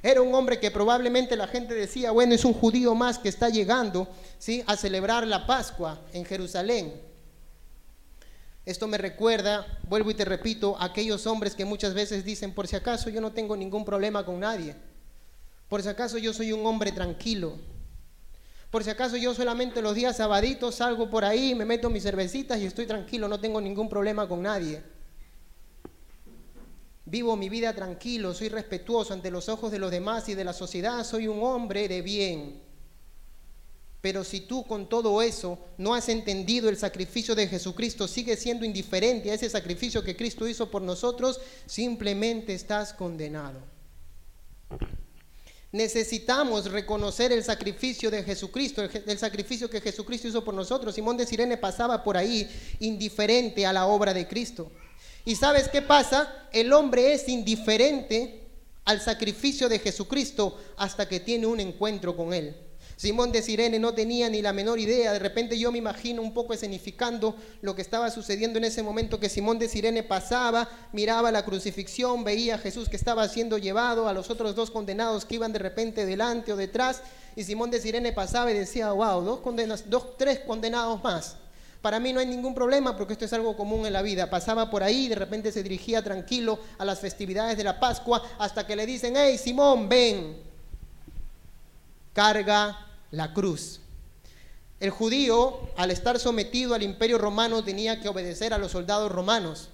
Era 0.02 0.20
un 0.20 0.34
hombre 0.34 0.58
que 0.58 0.72
probablemente 0.72 1.36
la 1.36 1.46
gente 1.46 1.72
decía, 1.72 2.10
bueno, 2.10 2.34
es 2.34 2.44
un 2.44 2.52
judío 2.52 2.94
más 2.96 3.18
que 3.18 3.28
está 3.28 3.48
llegando 3.48 4.08
¿sí? 4.38 4.64
a 4.66 4.76
celebrar 4.76 5.24
la 5.26 5.46
Pascua 5.46 6.00
en 6.12 6.24
Jerusalén. 6.24 7.13
Esto 8.66 8.88
me 8.88 8.96
recuerda, 8.96 9.66
vuelvo 9.88 10.10
y 10.10 10.14
te 10.14 10.24
repito, 10.24 10.76
aquellos 10.80 11.26
hombres 11.26 11.54
que 11.54 11.66
muchas 11.66 11.92
veces 11.92 12.24
dicen, 12.24 12.54
por 12.54 12.66
si 12.66 12.76
acaso 12.76 13.10
yo 13.10 13.20
no 13.20 13.32
tengo 13.32 13.56
ningún 13.56 13.84
problema 13.84 14.24
con 14.24 14.40
nadie, 14.40 14.74
por 15.68 15.82
si 15.82 15.88
acaso 15.88 16.16
yo 16.16 16.32
soy 16.32 16.52
un 16.52 16.64
hombre 16.64 16.90
tranquilo, 16.90 17.58
por 18.70 18.82
si 18.82 18.88
acaso 18.88 19.18
yo 19.18 19.34
solamente 19.34 19.82
los 19.82 19.94
días 19.94 20.16
sabaditos 20.16 20.76
salgo 20.76 21.10
por 21.10 21.26
ahí, 21.26 21.54
me 21.54 21.66
meto 21.66 21.90
mis 21.90 22.02
cervecitas 22.02 22.58
y 22.58 22.64
estoy 22.64 22.86
tranquilo, 22.86 23.28
no 23.28 23.38
tengo 23.38 23.60
ningún 23.60 23.88
problema 23.88 24.26
con 24.26 24.42
nadie. 24.42 24.82
Vivo 27.04 27.36
mi 27.36 27.50
vida 27.50 27.74
tranquilo, 27.74 28.32
soy 28.32 28.48
respetuoso 28.48 29.12
ante 29.12 29.30
los 29.30 29.50
ojos 29.50 29.70
de 29.70 29.78
los 29.78 29.90
demás 29.90 30.28
y 30.30 30.34
de 30.34 30.42
la 30.42 30.54
sociedad, 30.54 31.04
soy 31.04 31.28
un 31.28 31.42
hombre 31.42 31.86
de 31.86 32.00
bien. 32.00 32.63
Pero 34.04 34.22
si 34.22 34.40
tú 34.40 34.66
con 34.66 34.86
todo 34.86 35.22
eso 35.22 35.58
no 35.78 35.94
has 35.94 36.10
entendido 36.10 36.68
el 36.68 36.76
sacrificio 36.76 37.34
de 37.34 37.48
Jesucristo, 37.48 38.06
sigues 38.06 38.38
siendo 38.38 38.66
indiferente 38.66 39.30
a 39.30 39.34
ese 39.34 39.48
sacrificio 39.48 40.04
que 40.04 40.14
Cristo 40.14 40.46
hizo 40.46 40.70
por 40.70 40.82
nosotros, 40.82 41.40
simplemente 41.64 42.52
estás 42.52 42.92
condenado. 42.92 43.62
Necesitamos 45.72 46.70
reconocer 46.70 47.32
el 47.32 47.42
sacrificio 47.42 48.10
de 48.10 48.22
Jesucristo, 48.22 48.82
el, 48.82 49.18
sacrificio 49.18 49.70
que 49.70 49.80
Jesucristo 49.80 50.28
hizo 50.28 50.44
por 50.44 50.52
nosotros. 50.52 50.94
Simón 50.94 51.16
de 51.16 51.24
Sirene 51.24 51.56
pasaba 51.56 52.04
por 52.04 52.18
ahí 52.18 52.46
indiferente 52.80 53.64
a 53.64 53.72
la 53.72 53.86
obra 53.86 54.12
de 54.12 54.28
Cristo. 54.28 54.70
¿Y 55.24 55.34
sabes 55.36 55.70
qué 55.70 55.80
pasa? 55.80 56.46
El 56.52 56.74
hombre 56.74 57.14
es 57.14 57.26
indiferente 57.26 58.48
al 58.84 59.00
sacrificio 59.00 59.66
de 59.70 59.78
Jesucristo 59.78 60.60
hasta 60.76 61.08
que 61.08 61.20
tiene 61.20 61.46
un 61.46 61.58
encuentro 61.58 62.14
con 62.14 62.34
Él. 62.34 62.54
Simón 62.96 63.32
de 63.32 63.42
Sirene 63.42 63.78
no 63.78 63.94
tenía 63.94 64.28
ni 64.28 64.42
la 64.42 64.52
menor 64.52 64.78
idea. 64.78 65.12
De 65.12 65.18
repente 65.18 65.58
yo 65.58 65.72
me 65.72 65.78
imagino 65.78 66.22
un 66.22 66.32
poco 66.32 66.54
escenificando 66.54 67.36
lo 67.62 67.74
que 67.74 67.82
estaba 67.82 68.10
sucediendo 68.10 68.58
en 68.58 68.64
ese 68.64 68.82
momento 68.82 69.18
que 69.18 69.28
Simón 69.28 69.58
de 69.58 69.68
Sirene 69.68 70.02
pasaba, 70.02 70.68
miraba 70.92 71.32
la 71.32 71.44
crucifixión, 71.44 72.24
veía 72.24 72.56
a 72.56 72.58
Jesús 72.58 72.88
que 72.88 72.96
estaba 72.96 73.28
siendo 73.28 73.58
llevado, 73.58 74.08
a 74.08 74.12
los 74.12 74.30
otros 74.30 74.54
dos 74.54 74.70
condenados 74.70 75.24
que 75.24 75.36
iban 75.36 75.52
de 75.52 75.58
repente 75.58 76.06
delante 76.06 76.52
o 76.52 76.56
detrás. 76.56 77.02
Y 77.36 77.44
Simón 77.44 77.70
de 77.70 77.80
Sirene 77.80 78.12
pasaba 78.12 78.50
y 78.52 78.54
decía, 78.54 78.92
wow, 78.92 79.22
dos, 79.22 79.40
condenas, 79.40 79.90
dos 79.90 80.16
tres 80.16 80.40
condenados 80.40 81.02
más. 81.02 81.36
Para 81.84 82.00
mí 82.00 82.14
no 82.14 82.20
hay 82.20 82.24
ningún 82.24 82.54
problema 82.54 82.96
porque 82.96 83.12
esto 83.12 83.26
es 83.26 83.32
algo 83.34 83.58
común 83.58 83.84
en 83.84 83.92
la 83.92 84.00
vida. 84.00 84.30
Pasaba 84.30 84.70
por 84.70 84.82
ahí 84.82 85.06
de 85.06 85.16
repente 85.16 85.52
se 85.52 85.62
dirigía 85.62 86.02
tranquilo 86.02 86.58
a 86.78 86.84
las 86.86 86.98
festividades 86.98 87.58
de 87.58 87.64
la 87.64 87.78
Pascua 87.78 88.22
hasta 88.38 88.66
que 88.66 88.74
le 88.74 88.86
dicen, 88.86 89.12
hey 89.18 89.36
Simón, 89.36 89.86
ven, 89.86 90.34
carga 92.14 92.78
la 93.10 93.34
cruz. 93.34 93.80
El 94.80 94.90
judío, 94.90 95.60
al 95.76 95.90
estar 95.90 96.18
sometido 96.18 96.74
al 96.74 96.82
imperio 96.82 97.18
romano, 97.18 97.62
tenía 97.62 98.00
que 98.00 98.08
obedecer 98.08 98.54
a 98.54 98.58
los 98.58 98.72
soldados 98.72 99.12
romanos. 99.12 99.68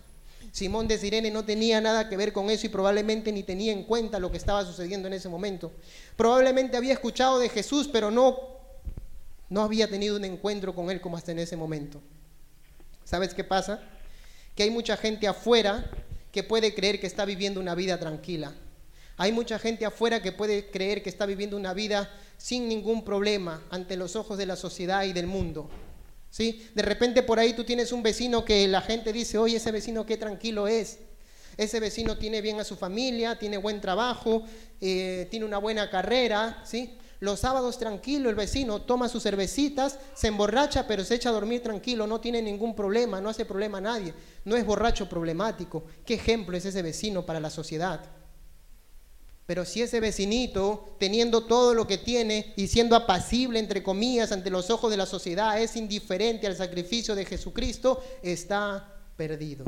Simón 0.52 0.88
de 0.88 0.99
Sirene 0.99 1.30
no 1.30 1.44
tenía 1.44 1.80
nada 1.80 2.09
que 2.09 2.16
ver 2.16 2.32
con 2.32 2.50
eso 2.50 2.66
y 2.66 2.70
probablemente 2.70 3.30
ni 3.30 3.42
tenía 3.42 3.73
en 3.73 3.85
cuenta 3.85 4.18
lo 4.18 4.30
que 4.30 4.37
estaba 4.37 4.64
sucediendo 4.64 5.06
en 5.06 5.14
ese 5.14 5.28
momento. 5.28 5.70
Probablemente 6.16 6.76
había 6.76 6.92
escuchado 6.92 7.38
de 7.38 7.49
Jesús, 7.49 7.88
pero 7.92 8.11
no, 8.11 8.38
no 9.49 9.62
había 9.62 9.88
tenido 9.88 10.16
un 10.16 10.25
encuentro 10.25 10.75
con 10.75 10.90
él 10.90 11.00
como 11.00 11.16
hasta 11.16 11.32
en 11.32 11.38
ese 11.38 11.56
momento. 11.56 12.00
¿Sabes 13.04 13.32
qué 13.32 13.44
pasa? 13.44 13.80
Que 14.54 14.64
hay 14.64 14.70
mucha 14.70 14.97
gente 14.97 15.28
afuera 15.28 15.90
que 16.32 16.42
puede 16.42 16.75
creer 16.75 17.00
que 17.00 17.06
está 17.06 17.25
viviendo 17.25 17.61
una 17.61 17.75
vida 17.75 17.99
tranquila. 17.99 18.52
Hay 19.17 19.33
mucha 19.33 19.59
gente 19.59 19.85
afuera 19.85 20.23
que 20.23 20.33
puede 20.33 20.71
creer 20.71 21.02
que 21.02 21.11
está 21.11 21.26
viviendo 21.26 21.57
una 21.57 21.75
vida 21.75 22.11
sin 22.37 22.69
ningún 22.69 23.05
problema 23.05 23.62
ante 23.71 23.97
los 23.97 24.17
ojos 24.17 24.38
de 24.38 24.47
la 24.47 24.57
sociedad 24.57 25.05
y 25.05 25.12
del 25.12 25.26
mundo. 25.26 25.69
¿Sí? 26.31 26.67
De 26.75 26.83
repente 26.83 27.23
por 27.23 27.38
ahí 27.38 27.52
tú 27.52 27.64
tienes 27.64 27.93
un 27.93 28.02
vecino 28.02 28.45
que 28.45 28.67
la 28.69 28.81
gente 28.81 29.12
dice, 29.12 29.37
oye, 29.37 29.57
ese 29.57 29.73
vecino 29.73 30.07
qué 30.07 30.17
tranquilo 30.17 30.69
es. 30.69 30.99
Ese 31.57 31.81
vecino 31.81 32.17
tiene 32.17 32.40
bien 32.40 32.61
a 32.61 32.64
su 32.64 32.76
familia, 32.76 33.38
tiene 33.38 33.59
buen 33.59 33.81
trabajo, 33.81 34.45
eh, 34.81 35.26
tiene 35.31 35.45
una 35.45 35.59
buena 35.59 35.90
carrera, 35.90 36.62
¿sí? 36.64 36.97
Los 37.19 37.40
sábados 37.40 37.79
tranquilo, 37.79 38.31
el 38.31 38.35
vecino 38.35 38.81
toma 38.81 39.11
sus 39.11 39.23
cervecitas, 39.23 39.99
se 40.14 40.29
emborracha, 40.29 40.87
pero 40.87 41.05
se 41.05 41.17
echa 41.17 41.29
a 41.29 41.33
dormir 41.33 41.62
tranquilo, 41.62 42.07
no 42.07 42.19
tiene 42.19 42.40
ningún 42.40 42.75
problema, 42.75 43.21
no 43.21 43.29
hace 43.29 43.45
problema 43.45 43.76
a 43.76 43.83
nadie, 43.83 44.14
no 44.47 44.57
es 44.57 44.64
borracho 44.64 45.07
problemático. 45.07 45.85
¿Qué 46.07 46.14
ejemplo 46.14 46.57
es 46.57 46.64
ese 46.64 46.81
vecino 46.81 47.26
para 47.26 47.40
la 47.40 47.50
sociedad? 47.50 48.00
Pero 49.50 49.64
si 49.64 49.83
ese 49.83 49.99
vecinito, 49.99 50.95
teniendo 51.00 51.42
todo 51.42 51.75
lo 51.75 51.85
que 51.88 51.99
tiene 51.99 52.52
y 52.54 52.69
siendo 52.69 52.95
apacible, 52.95 53.59
entre 53.59 53.83
comillas, 53.83 54.30
ante 54.30 54.49
los 54.49 54.71
ojos 54.71 54.92
de 54.92 54.97
la 54.97 55.07
sociedad, 55.07 55.61
es 55.61 55.75
indiferente 55.75 56.47
al 56.47 56.54
sacrificio 56.54 57.16
de 57.16 57.25
Jesucristo, 57.25 58.00
está 58.23 58.95
perdido. 59.16 59.64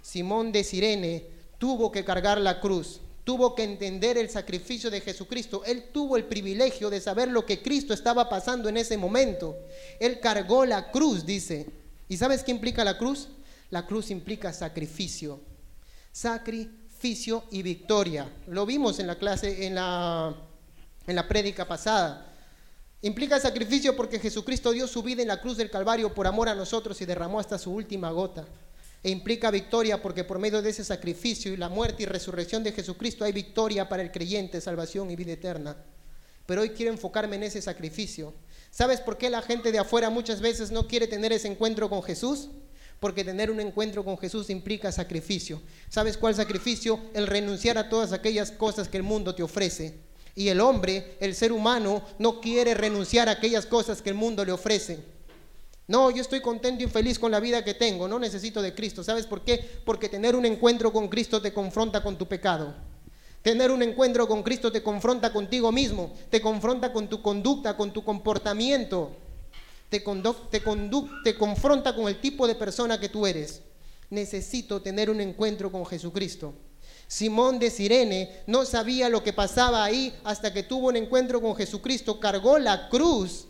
Simón 0.00 0.52
de 0.52 0.64
Sirene 0.64 1.26
tuvo 1.58 1.92
que 1.92 2.02
cargar 2.02 2.40
la 2.40 2.60
cruz, 2.60 3.02
tuvo 3.22 3.54
que 3.54 3.64
entender 3.64 4.16
el 4.16 4.30
sacrificio 4.30 4.90
de 4.90 5.02
Jesucristo. 5.02 5.64
Él 5.66 5.90
tuvo 5.92 6.16
el 6.16 6.24
privilegio 6.24 6.88
de 6.88 7.02
saber 7.02 7.28
lo 7.28 7.44
que 7.44 7.60
Cristo 7.60 7.92
estaba 7.92 8.26
pasando 8.30 8.70
en 8.70 8.78
ese 8.78 8.96
momento. 8.96 9.54
Él 9.98 10.18
cargó 10.20 10.64
la 10.64 10.90
cruz, 10.90 11.26
dice. 11.26 11.66
¿Y 12.08 12.16
sabes 12.16 12.42
qué 12.42 12.52
implica 12.52 12.84
la 12.84 12.96
cruz? 12.96 13.28
La 13.68 13.84
cruz 13.84 14.10
implica 14.10 14.50
sacrificio. 14.54 15.42
Sacrificio 16.10 16.79
y 17.02 17.62
victoria. 17.62 18.30
Lo 18.46 18.66
vimos 18.66 18.98
en 18.98 19.06
la 19.06 19.16
clase, 19.16 19.66
en 19.66 19.74
la, 19.74 20.34
en 21.06 21.16
la 21.16 21.26
prédica 21.26 21.66
pasada. 21.66 22.26
Implica 23.02 23.40
sacrificio 23.40 23.96
porque 23.96 24.18
Jesucristo 24.18 24.72
dio 24.72 24.86
su 24.86 25.02
vida 25.02 25.22
en 25.22 25.28
la 25.28 25.40
cruz 25.40 25.56
del 25.56 25.70
Calvario 25.70 26.12
por 26.12 26.26
amor 26.26 26.50
a 26.50 26.54
nosotros 26.54 27.00
y 27.00 27.06
derramó 27.06 27.40
hasta 27.40 27.58
su 27.58 27.72
última 27.72 28.10
gota. 28.10 28.46
E 29.02 29.10
implica 29.10 29.50
victoria 29.50 30.02
porque 30.02 30.24
por 30.24 30.38
medio 30.38 30.60
de 30.60 30.68
ese 30.68 30.84
sacrificio 30.84 31.52
y 31.52 31.56
la 31.56 31.70
muerte 31.70 32.02
y 32.02 32.06
resurrección 32.06 32.62
de 32.62 32.72
Jesucristo 32.72 33.24
hay 33.24 33.32
victoria 33.32 33.88
para 33.88 34.02
el 34.02 34.12
creyente, 34.12 34.60
salvación 34.60 35.10
y 35.10 35.16
vida 35.16 35.32
eterna. 35.32 35.76
Pero 36.44 36.60
hoy 36.60 36.70
quiero 36.70 36.92
enfocarme 36.92 37.36
en 37.36 37.44
ese 37.44 37.62
sacrificio. 37.62 38.34
¿Sabes 38.70 39.00
por 39.00 39.16
qué 39.16 39.30
la 39.30 39.40
gente 39.40 39.72
de 39.72 39.78
afuera 39.78 40.10
muchas 40.10 40.42
veces 40.42 40.70
no 40.70 40.86
quiere 40.86 41.06
tener 41.06 41.32
ese 41.32 41.48
encuentro 41.48 41.88
con 41.88 42.02
Jesús? 42.02 42.50
Porque 43.00 43.24
tener 43.24 43.50
un 43.50 43.60
encuentro 43.60 44.04
con 44.04 44.18
Jesús 44.18 44.50
implica 44.50 44.92
sacrificio. 44.92 45.62
¿Sabes 45.88 46.18
cuál 46.18 46.34
sacrificio? 46.34 47.00
El 47.14 47.26
renunciar 47.26 47.78
a 47.78 47.88
todas 47.88 48.12
aquellas 48.12 48.52
cosas 48.52 48.88
que 48.88 48.98
el 48.98 49.02
mundo 49.02 49.34
te 49.34 49.42
ofrece. 49.42 49.98
Y 50.34 50.48
el 50.48 50.60
hombre, 50.60 51.16
el 51.18 51.34
ser 51.34 51.50
humano, 51.50 52.02
no 52.18 52.40
quiere 52.40 52.74
renunciar 52.74 53.28
a 53.28 53.32
aquellas 53.32 53.64
cosas 53.64 54.02
que 54.02 54.10
el 54.10 54.14
mundo 54.14 54.44
le 54.44 54.52
ofrece. 54.52 55.00
No, 55.88 56.10
yo 56.10 56.20
estoy 56.20 56.40
contento 56.40 56.84
y 56.84 56.86
feliz 56.86 57.18
con 57.18 57.32
la 57.32 57.40
vida 57.40 57.64
que 57.64 57.74
tengo, 57.74 58.06
no 58.06 58.18
necesito 58.18 58.62
de 58.62 58.74
Cristo. 58.74 59.02
¿Sabes 59.02 59.26
por 59.26 59.42
qué? 59.42 59.80
Porque 59.84 60.08
tener 60.08 60.36
un 60.36 60.44
encuentro 60.44 60.92
con 60.92 61.08
Cristo 61.08 61.42
te 61.42 61.52
confronta 61.52 62.02
con 62.02 62.16
tu 62.16 62.28
pecado. 62.28 62.74
Tener 63.42 63.70
un 63.70 63.82
encuentro 63.82 64.28
con 64.28 64.42
Cristo 64.42 64.70
te 64.70 64.82
confronta 64.82 65.32
contigo 65.32 65.72
mismo, 65.72 66.14
te 66.28 66.42
confronta 66.42 66.92
con 66.92 67.08
tu 67.08 67.22
conducta, 67.22 67.76
con 67.76 67.92
tu 67.92 68.04
comportamiento 68.04 69.16
te, 69.90 70.02
te, 71.24 71.34
confronta 71.36 71.94
con 71.94 72.08
el 72.08 72.20
tipo 72.20 72.46
de 72.46 72.54
persona 72.54 72.98
que 72.98 73.08
tú 73.08 73.26
eres. 73.26 73.62
Necesito 74.08 74.80
tener 74.80 75.10
un 75.10 75.20
encuentro 75.20 75.70
con 75.70 75.84
Jesucristo. 75.84 76.54
Simón 77.06 77.58
de 77.58 77.70
Sirene 77.70 78.42
no 78.46 78.64
sabía 78.64 79.08
lo 79.08 79.22
que 79.22 79.32
pasaba 79.32 79.84
ahí 79.84 80.14
hasta 80.22 80.52
que 80.52 80.62
tuvo 80.62 80.88
un 80.88 80.96
encuentro 80.96 81.40
con 81.40 81.56
Jesucristo, 81.56 82.20
cargó 82.20 82.58
la 82.58 82.88
cruz 82.88 83.48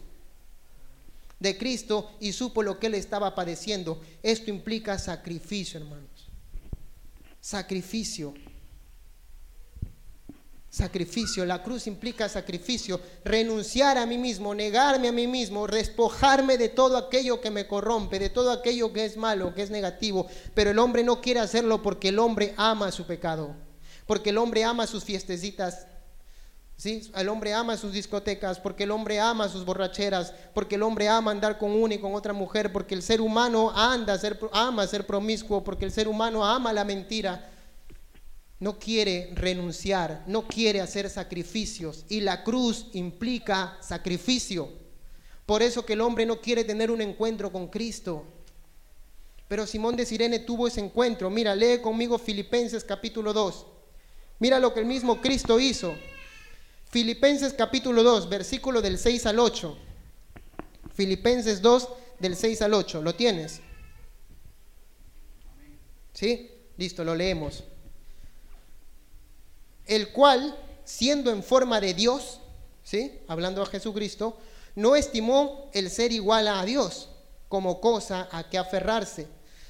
de 1.39 1.59
Cristo 1.59 2.11
y 2.21 2.33
supo 2.33 2.63
lo 2.63 2.79
que 2.79 2.87
él 2.87 2.95
estaba 2.95 3.35
padeciendo. 3.35 4.01
Esto 4.23 4.51
implica 4.51 4.99
sacrificio, 4.99 5.79
hermanos. 5.79 6.31
Sacrificio. 7.41 8.35
Sacrificio, 10.71 11.45
la 11.45 11.65
cruz 11.65 11.89
implica 11.89 12.29
sacrificio, 12.29 13.01
renunciar 13.25 13.99
a 13.99 14.07
mí 14.07 14.17
mismo, 14.17 14.55
negarme 14.55 15.09
a 15.09 15.13
mí 15.13 15.27
mismo, 15.27 15.67
despojarme 15.67 16.57
de 16.59 16.69
todo 16.69 16.97
aquello 16.97 17.41
que 17.41 17.51
me 17.51 17.67
corrompe, 17.67 18.21
de 18.21 18.31
todo 18.31 18.53
aquello 18.53 18.93
que 18.93 19.05
es 19.05 19.17
malo, 19.17 19.53
que 19.53 19.63
es 19.63 19.71
negativo. 19.71 20.29
Pero 20.55 20.71
el 20.71 20.79
hombre 20.79 21.03
no 21.03 21.21
quiere 21.21 21.41
hacerlo 21.41 21.83
porque 21.83 22.11
el 22.11 22.21
hombre 22.21 22.55
ama 22.57 22.93
su 22.93 23.05
pecado, 23.05 23.57
porque 24.07 24.31
el 24.31 24.39
hombre 24.39 24.63
ama 24.63 24.87
sus 24.87 25.03
fiestecitas, 25.03 25.89
¿sí? 26.77 27.11
El 27.17 27.29
hombre 27.31 27.53
ama 27.53 27.77
sus 27.77 27.93
discotecas, 27.93 28.61
porque 28.61 28.85
el 28.85 28.93
hombre 28.93 29.19
ama 29.19 29.49
sus 29.49 29.65
borracheras, 29.65 30.33
porque 30.55 30.77
el 30.77 30.85
hombre 30.85 31.09
ama 31.09 31.33
andar 31.33 31.59
con 31.59 31.73
una 31.73 31.95
y 31.95 31.99
con 31.99 32.15
otra 32.15 32.33
mujer, 32.33 32.73
porque 32.73 32.95
el 32.95 33.03
ser 33.03 33.21
humano 33.21 33.73
anda 33.75 34.17
ser, 34.19 34.39
ama 34.53 34.87
ser 34.87 35.05
promiscuo, 35.05 35.65
porque 35.65 35.85
el 35.85 35.91
ser 35.91 36.07
humano 36.07 36.45
ama 36.45 36.73
la 36.73 36.85
mentira 36.85 37.51
no 38.61 38.79
quiere 38.79 39.31
renunciar, 39.35 40.23
no 40.27 40.47
quiere 40.47 40.83
hacer 40.83 41.09
sacrificios 41.09 42.05
y 42.11 42.21
la 42.21 42.45
cruz 42.45 42.89
implica 42.93 43.79
sacrificio. 43.81 44.69
Por 45.47 45.63
eso 45.63 45.85
que 45.85 45.95
el 45.95 46.03
hombre 46.03 46.27
no 46.27 46.41
quiere 46.41 46.63
tener 46.63 46.91
un 46.91 47.01
encuentro 47.01 47.51
con 47.51 47.69
Cristo. 47.69 48.25
Pero 49.49 49.67
Simón 49.67 49.97
de 49.97 50.07
Sirene 50.07 50.41
tuvo 50.41 50.69
ese 50.69 50.81
encuentro. 50.81 51.31
Mira, 51.31 51.57
lee 51.57 51.81
conmigo 51.81 52.19
Filipenses 52.19 52.85
capítulo 52.85 53.33
2. 53.33 53.67
Mira 54.39 54.61
lo 54.61 54.73
que 54.73 54.81
el 54.81 54.87
mismo 54.87 55.21
Cristo 55.21 55.59
hizo. 55.59 55.95
Filipenses 56.91 57.55
capítulo 57.55 58.03
2, 58.03 58.29
versículo 58.29 58.83
del 58.83 58.99
6 58.99 59.27
al 59.27 59.39
8. 59.39 59.77
Filipenses 60.93 61.63
2, 61.63 61.89
del 62.19 62.37
6 62.37 62.63
al 62.63 62.75
8. 62.75 63.03
¿Lo 63.03 63.15
tienes? 63.15 63.61
¿Sí? 66.13 66.51
Listo, 66.77 67.05
lo 67.05 67.15
leemos 67.15 67.65
el 69.91 70.11
cual, 70.11 70.57
siendo 70.85 71.33
en 71.33 71.43
forma 71.43 71.81
de 71.81 71.95
Dios, 71.95 72.39
¿sí? 72.85 73.19
hablando 73.27 73.61
a 73.61 73.67
Jesucristo, 73.67 74.39
no 74.77 74.95
estimó 74.95 75.69
el 75.73 75.91
ser 75.91 76.13
igual 76.13 76.47
a 76.47 76.65
Dios 76.65 77.09
como 77.49 77.81
cosa 77.81 78.29
a 78.31 78.49
que 78.49 78.57
aferrarse, 78.57 79.27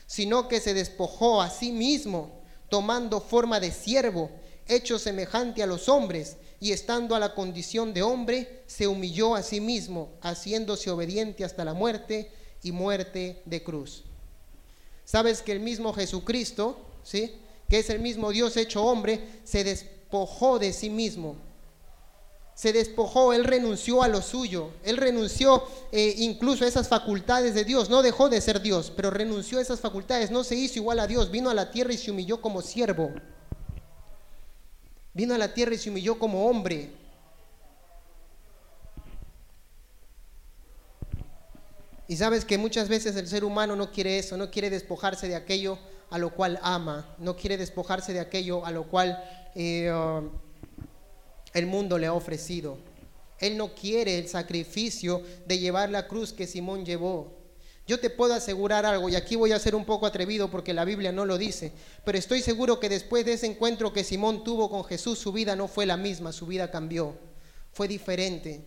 sino 0.06 0.46
que 0.46 0.60
se 0.60 0.74
despojó 0.74 1.40
a 1.40 1.48
sí 1.48 1.72
mismo, 1.72 2.42
tomando 2.68 3.22
forma 3.22 3.60
de 3.60 3.72
siervo, 3.72 4.30
hecho 4.68 4.98
semejante 4.98 5.62
a 5.62 5.66
los 5.66 5.88
hombres, 5.88 6.36
y 6.60 6.72
estando 6.72 7.14
a 7.14 7.18
la 7.18 7.34
condición 7.34 7.94
de 7.94 8.02
hombre, 8.02 8.62
se 8.66 8.86
humilló 8.86 9.34
a 9.34 9.42
sí 9.42 9.62
mismo, 9.62 10.10
haciéndose 10.20 10.90
obediente 10.90 11.44
hasta 11.44 11.64
la 11.64 11.72
muerte 11.72 12.30
y 12.62 12.72
muerte 12.72 13.40
de 13.46 13.62
cruz. 13.62 14.04
¿Sabes 15.06 15.40
que 15.40 15.52
el 15.52 15.60
mismo 15.60 15.94
Jesucristo, 15.94 16.78
¿sí? 17.02 17.36
que 17.70 17.78
es 17.78 17.88
el 17.88 18.00
mismo 18.00 18.30
Dios 18.30 18.58
hecho 18.58 18.84
hombre, 18.84 19.40
se 19.44 19.64
despojó 19.64 19.99
despojó 20.10 20.58
de 20.58 20.72
sí 20.72 20.90
mismo. 20.90 21.36
Se 22.54 22.72
despojó, 22.72 23.32
él 23.32 23.44
renunció 23.44 24.02
a 24.02 24.08
lo 24.08 24.20
suyo, 24.20 24.72
él 24.82 24.96
renunció 24.96 25.62
eh, 25.92 26.14
incluso 26.18 26.64
a 26.64 26.68
esas 26.68 26.88
facultades 26.88 27.54
de 27.54 27.64
Dios, 27.64 27.88
no 27.88 28.02
dejó 28.02 28.28
de 28.28 28.40
ser 28.40 28.60
Dios, 28.60 28.92
pero 28.94 29.10
renunció 29.10 29.58
a 29.58 29.62
esas 29.62 29.80
facultades, 29.80 30.30
no 30.30 30.42
se 30.42 30.56
hizo 30.56 30.80
igual 30.80 30.98
a 30.98 31.06
Dios, 31.06 31.30
vino 31.30 31.48
a 31.48 31.54
la 31.54 31.70
tierra 31.70 31.92
y 31.92 31.96
se 31.96 32.10
humilló 32.10 32.42
como 32.42 32.60
siervo, 32.60 33.12
vino 35.14 35.32
a 35.32 35.38
la 35.38 35.54
tierra 35.54 35.74
y 35.74 35.78
se 35.78 35.90
humilló 35.90 36.18
como 36.18 36.46
hombre. 36.48 36.90
Y 42.08 42.16
sabes 42.16 42.44
que 42.44 42.58
muchas 42.58 42.88
veces 42.88 43.14
el 43.14 43.28
ser 43.28 43.44
humano 43.44 43.76
no 43.76 43.92
quiere 43.92 44.18
eso, 44.18 44.36
no 44.36 44.50
quiere 44.50 44.68
despojarse 44.68 45.28
de 45.28 45.36
aquello 45.36 45.78
a 46.10 46.18
lo 46.18 46.34
cual 46.34 46.58
ama, 46.62 47.14
no 47.18 47.36
quiere 47.36 47.56
despojarse 47.56 48.12
de 48.12 48.20
aquello 48.20 48.66
a 48.66 48.72
lo 48.72 48.88
cual 48.88 49.39
um, 49.54 50.30
el 51.52 51.66
mundo 51.66 51.98
le 51.98 52.06
ha 52.06 52.12
ofrecido. 52.12 52.78
Él 53.38 53.56
no 53.56 53.74
quiere 53.74 54.18
el 54.18 54.28
sacrificio 54.28 55.22
de 55.46 55.58
llevar 55.58 55.90
la 55.90 56.06
cruz 56.06 56.32
que 56.32 56.46
Simón 56.46 56.84
llevó. 56.84 57.38
Yo 57.86 57.98
te 57.98 58.10
puedo 58.10 58.34
asegurar 58.34 58.86
algo, 58.86 59.08
y 59.08 59.16
aquí 59.16 59.34
voy 59.34 59.50
a 59.50 59.58
ser 59.58 59.74
un 59.74 59.84
poco 59.84 60.06
atrevido 60.06 60.50
porque 60.50 60.72
la 60.72 60.84
Biblia 60.84 61.10
no 61.10 61.24
lo 61.24 61.38
dice, 61.38 61.72
pero 62.04 62.18
estoy 62.18 62.40
seguro 62.40 62.78
que 62.78 62.88
después 62.88 63.24
de 63.24 63.32
ese 63.32 63.46
encuentro 63.46 63.92
que 63.92 64.04
Simón 64.04 64.44
tuvo 64.44 64.70
con 64.70 64.84
Jesús, 64.84 65.18
su 65.18 65.32
vida 65.32 65.56
no 65.56 65.66
fue 65.66 65.86
la 65.86 65.96
misma, 65.96 66.30
su 66.32 66.46
vida 66.46 66.70
cambió, 66.70 67.16
fue 67.72 67.88
diferente. 67.88 68.64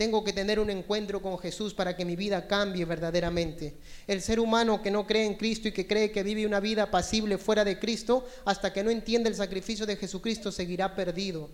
Tengo 0.00 0.24
que 0.24 0.32
tener 0.32 0.58
un 0.58 0.70
encuentro 0.70 1.20
con 1.20 1.38
Jesús 1.38 1.74
para 1.74 1.94
que 1.94 2.06
mi 2.06 2.16
vida 2.16 2.46
cambie 2.46 2.86
verdaderamente. 2.86 3.76
El 4.06 4.22
ser 4.22 4.40
humano 4.40 4.80
que 4.80 4.90
no 4.90 5.06
cree 5.06 5.26
en 5.26 5.34
Cristo 5.34 5.68
y 5.68 5.72
que 5.72 5.86
cree 5.86 6.10
que 6.10 6.22
vive 6.22 6.46
una 6.46 6.58
vida 6.58 6.90
pasible 6.90 7.36
fuera 7.36 7.66
de 7.66 7.78
Cristo, 7.78 8.26
hasta 8.46 8.72
que 8.72 8.82
no 8.82 8.88
entienda 8.88 9.28
el 9.28 9.34
sacrificio 9.34 9.84
de 9.84 9.96
Jesucristo, 9.96 10.50
seguirá 10.52 10.96
perdido. 10.96 11.50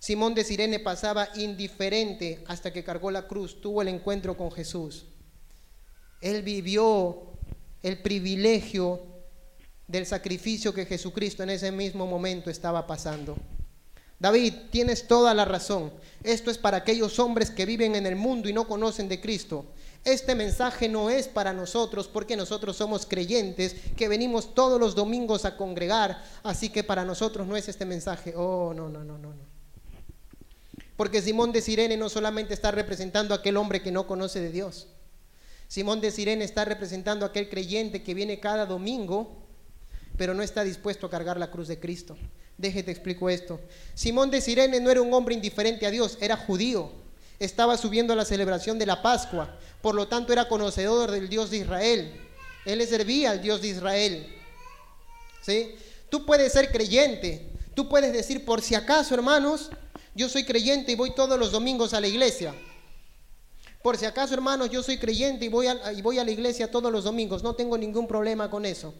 Simón 0.00 0.34
de 0.34 0.42
Sirene 0.42 0.80
pasaba 0.80 1.28
indiferente 1.36 2.42
hasta 2.48 2.72
que 2.72 2.82
cargó 2.82 3.12
la 3.12 3.28
cruz, 3.28 3.60
tuvo 3.60 3.80
el 3.80 3.86
encuentro 3.86 4.36
con 4.36 4.50
Jesús. 4.50 5.06
Él 6.20 6.42
vivió 6.42 7.38
el 7.84 8.02
privilegio 8.02 9.06
del 9.86 10.04
sacrificio 10.04 10.74
que 10.74 10.84
Jesucristo 10.84 11.44
en 11.44 11.50
ese 11.50 11.70
mismo 11.70 12.08
momento 12.08 12.50
estaba 12.50 12.88
pasando. 12.88 13.36
David, 14.18 14.54
tienes 14.70 15.06
toda 15.06 15.34
la 15.34 15.44
razón. 15.44 15.92
Esto 16.22 16.50
es 16.50 16.58
para 16.58 16.78
aquellos 16.78 17.18
hombres 17.18 17.50
que 17.50 17.66
viven 17.66 17.94
en 17.94 18.06
el 18.06 18.16
mundo 18.16 18.48
y 18.48 18.52
no 18.52 18.66
conocen 18.66 19.08
de 19.08 19.20
Cristo. 19.20 19.66
Este 20.04 20.34
mensaje 20.34 20.88
no 20.88 21.10
es 21.10 21.28
para 21.28 21.52
nosotros 21.52 22.08
porque 22.08 22.36
nosotros 22.36 22.76
somos 22.76 23.06
creyentes 23.06 23.74
que 23.96 24.08
venimos 24.08 24.54
todos 24.54 24.80
los 24.80 24.94
domingos 24.94 25.44
a 25.44 25.56
congregar, 25.56 26.22
así 26.44 26.70
que 26.70 26.84
para 26.84 27.04
nosotros 27.04 27.46
no 27.46 27.56
es 27.56 27.68
este 27.68 27.84
mensaje. 27.84 28.32
Oh, 28.36 28.72
no, 28.74 28.88
no, 28.88 29.04
no, 29.04 29.18
no, 29.18 29.34
no. 29.34 29.56
Porque 30.96 31.20
Simón 31.20 31.52
de 31.52 31.60
Sirene 31.60 31.96
no 31.96 32.08
solamente 32.08 32.54
está 32.54 32.70
representando 32.70 33.34
a 33.34 33.38
aquel 33.38 33.56
hombre 33.56 33.82
que 33.82 33.92
no 33.92 34.06
conoce 34.06 34.40
de 34.40 34.50
Dios. 34.50 34.86
Simón 35.68 36.00
de 36.00 36.10
Sirene 36.10 36.44
está 36.44 36.64
representando 36.64 37.26
a 37.26 37.28
aquel 37.28 37.48
creyente 37.48 38.02
que 38.02 38.14
viene 38.14 38.40
cada 38.40 38.64
domingo, 38.64 39.42
pero 40.16 40.32
no 40.32 40.42
está 40.42 40.64
dispuesto 40.64 41.06
a 41.06 41.10
cargar 41.10 41.36
la 41.36 41.50
cruz 41.50 41.68
de 41.68 41.80
Cristo. 41.80 42.16
Déjete 42.58 42.90
explico 42.90 43.28
esto. 43.28 43.60
Simón 43.94 44.30
de 44.30 44.40
Sirene 44.40 44.80
no 44.80 44.90
era 44.90 45.02
un 45.02 45.12
hombre 45.12 45.34
indiferente 45.34 45.86
a 45.86 45.90
Dios, 45.90 46.16
era 46.20 46.36
judío. 46.36 46.90
Estaba 47.38 47.76
subiendo 47.76 48.12
a 48.12 48.16
la 48.16 48.24
celebración 48.24 48.78
de 48.78 48.86
la 48.86 49.02
Pascua, 49.02 49.58
por 49.82 49.94
lo 49.94 50.08
tanto 50.08 50.32
era 50.32 50.48
conocedor 50.48 51.10
del 51.10 51.28
Dios 51.28 51.50
de 51.50 51.58
Israel. 51.58 52.20
Él 52.64 52.78
le 52.78 52.86
servía 52.86 53.30
al 53.30 53.42
Dios 53.42 53.60
de 53.60 53.68
Israel. 53.68 54.26
¿Sí? 55.42 55.74
Tú 56.08 56.24
puedes 56.24 56.52
ser 56.52 56.72
creyente, 56.72 57.52
tú 57.74 57.88
puedes 57.88 58.12
decir, 58.12 58.44
por 58.44 58.62
si 58.62 58.74
acaso, 58.74 59.14
hermanos, 59.14 59.70
yo 60.14 60.30
soy 60.30 60.44
creyente 60.44 60.92
y 60.92 60.96
voy 60.96 61.14
todos 61.14 61.38
los 61.38 61.52
domingos 61.52 61.92
a 61.92 62.00
la 62.00 62.08
iglesia. 62.08 62.54
Por 63.82 63.98
si 63.98 64.06
acaso, 64.06 64.34
hermanos, 64.34 64.70
yo 64.70 64.82
soy 64.82 64.98
creyente 64.98 65.44
y 65.44 65.48
voy 65.48 65.66
a, 65.66 65.92
y 65.92 66.00
voy 66.00 66.18
a 66.18 66.24
la 66.24 66.30
iglesia 66.30 66.70
todos 66.70 66.90
los 66.90 67.04
domingos. 67.04 67.42
No 67.42 67.54
tengo 67.54 67.76
ningún 67.76 68.08
problema 68.08 68.50
con 68.50 68.64
eso. 68.64 68.94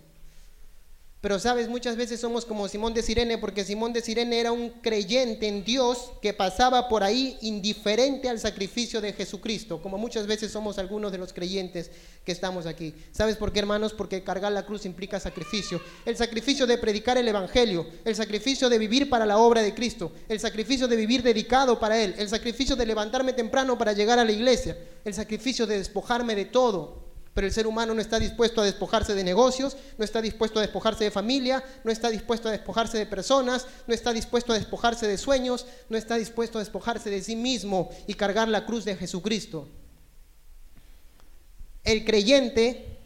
Pero 1.22 1.38
sabes, 1.38 1.68
muchas 1.68 1.96
veces 1.96 2.20
somos 2.20 2.44
como 2.44 2.68
Simón 2.68 2.92
de 2.92 3.02
Sirene, 3.02 3.38
porque 3.38 3.64
Simón 3.64 3.94
de 3.94 4.02
Sirene 4.02 4.38
era 4.38 4.52
un 4.52 4.68
creyente 4.68 5.48
en 5.48 5.64
Dios 5.64 6.10
que 6.20 6.34
pasaba 6.34 6.88
por 6.88 7.02
ahí 7.02 7.38
indiferente 7.40 8.28
al 8.28 8.38
sacrificio 8.38 9.00
de 9.00 9.14
Jesucristo, 9.14 9.80
como 9.80 9.96
muchas 9.96 10.26
veces 10.26 10.52
somos 10.52 10.78
algunos 10.78 11.10
de 11.10 11.18
los 11.18 11.32
creyentes 11.32 11.90
que 12.22 12.32
estamos 12.32 12.66
aquí. 12.66 12.94
¿Sabes 13.12 13.36
por 13.36 13.50
qué, 13.50 13.60
hermanos? 13.60 13.94
Porque 13.94 14.22
cargar 14.22 14.52
la 14.52 14.66
cruz 14.66 14.84
implica 14.84 15.18
sacrificio. 15.18 15.80
El 16.04 16.18
sacrificio 16.18 16.66
de 16.66 16.76
predicar 16.76 17.16
el 17.16 17.26
Evangelio, 17.26 17.86
el 18.04 18.14
sacrificio 18.14 18.68
de 18.68 18.78
vivir 18.78 19.08
para 19.08 19.24
la 19.24 19.38
obra 19.38 19.62
de 19.62 19.74
Cristo, 19.74 20.12
el 20.28 20.38
sacrificio 20.38 20.86
de 20.86 20.96
vivir 20.96 21.22
dedicado 21.22 21.80
para 21.80 21.98
Él, 22.00 22.14
el 22.18 22.28
sacrificio 22.28 22.76
de 22.76 22.84
levantarme 22.84 23.32
temprano 23.32 23.78
para 23.78 23.94
llegar 23.94 24.18
a 24.18 24.24
la 24.24 24.32
iglesia, 24.32 24.76
el 25.02 25.14
sacrificio 25.14 25.66
de 25.66 25.78
despojarme 25.78 26.34
de 26.34 26.44
todo 26.44 27.05
pero 27.36 27.46
el 27.46 27.52
ser 27.52 27.66
humano 27.66 27.92
no 27.92 28.00
está 28.00 28.18
dispuesto 28.18 28.62
a 28.62 28.64
despojarse 28.64 29.14
de 29.14 29.22
negocios, 29.22 29.76
no 29.98 30.06
está 30.06 30.22
dispuesto 30.22 30.58
a 30.58 30.62
despojarse 30.62 31.04
de 31.04 31.10
familia, 31.10 31.62
no 31.84 31.92
está 31.92 32.08
dispuesto 32.08 32.48
a 32.48 32.52
despojarse 32.52 32.96
de 32.96 33.04
personas, 33.04 33.66
no 33.86 33.92
está 33.92 34.14
dispuesto 34.14 34.54
a 34.54 34.58
despojarse 34.58 35.06
de 35.06 35.18
sueños, 35.18 35.66
no 35.90 35.98
está 35.98 36.16
dispuesto 36.16 36.56
a 36.56 36.62
despojarse 36.62 37.10
de 37.10 37.20
sí 37.20 37.36
mismo 37.36 37.90
y 38.06 38.14
cargar 38.14 38.48
la 38.48 38.64
cruz 38.64 38.86
de 38.86 38.96
Jesucristo. 38.96 39.68
El 41.84 42.06
creyente 42.06 43.00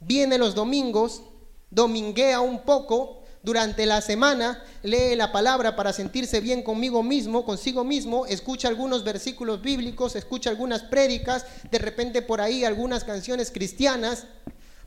viene 0.00 0.36
los 0.36 0.54
domingos, 0.54 1.22
dominguea 1.70 2.42
un 2.42 2.66
poco, 2.66 3.19
durante 3.42 3.86
la 3.86 4.00
semana 4.00 4.62
lee 4.82 5.16
la 5.16 5.32
palabra 5.32 5.74
para 5.76 5.92
sentirse 5.92 6.40
bien 6.40 6.62
conmigo 6.62 7.02
mismo, 7.02 7.44
consigo 7.44 7.84
mismo, 7.84 8.26
escucha 8.26 8.68
algunos 8.68 9.02
versículos 9.02 9.62
bíblicos, 9.62 10.14
escucha 10.14 10.50
algunas 10.50 10.82
prédicas, 10.82 11.46
de 11.70 11.78
repente 11.78 12.22
por 12.22 12.40
ahí 12.40 12.64
algunas 12.64 13.04
canciones 13.04 13.50
cristianas 13.50 14.26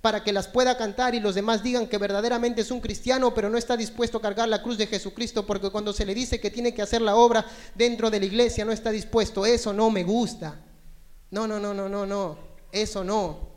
para 0.04 0.22
que 0.22 0.34
las 0.34 0.50
pueda 0.50 0.78
cantar 0.78 1.16
y 1.16 1.22
los 1.22 1.34
demás 1.34 1.64
digan 1.64 1.88
que 1.88 1.98
verdaderamente 1.98 2.60
es 2.60 2.72
un 2.72 2.82
cristiano, 2.82 3.34
pero 3.34 3.50
no 3.50 3.58
está 3.58 3.78
dispuesto 3.78 4.18
a 4.18 4.22
cargar 4.22 4.50
la 4.50 4.62
cruz 4.62 4.78
de 4.78 4.86
Jesucristo, 4.86 5.46
porque 5.46 5.70
cuando 5.70 5.94
se 5.94 6.06
le 6.06 6.14
dice 6.14 6.42
que 6.42 6.52
tiene 6.52 6.74
que 6.74 6.82
hacer 6.82 7.02
la 7.02 7.16
obra 7.16 7.46
dentro 7.74 8.12
de 8.12 8.20
la 8.20 8.26
iglesia, 8.26 8.66
no 8.66 8.74
está 8.74 8.92
dispuesto. 8.92 9.46
Eso 9.46 9.72
no 9.72 9.90
me 9.90 10.04
gusta. 10.04 10.60
No, 11.32 11.48
no, 11.48 11.58
no, 11.58 11.74
no, 11.74 11.88
no, 11.88 12.06
no. 12.06 12.38
Eso 12.70 13.06
no. 13.06 13.48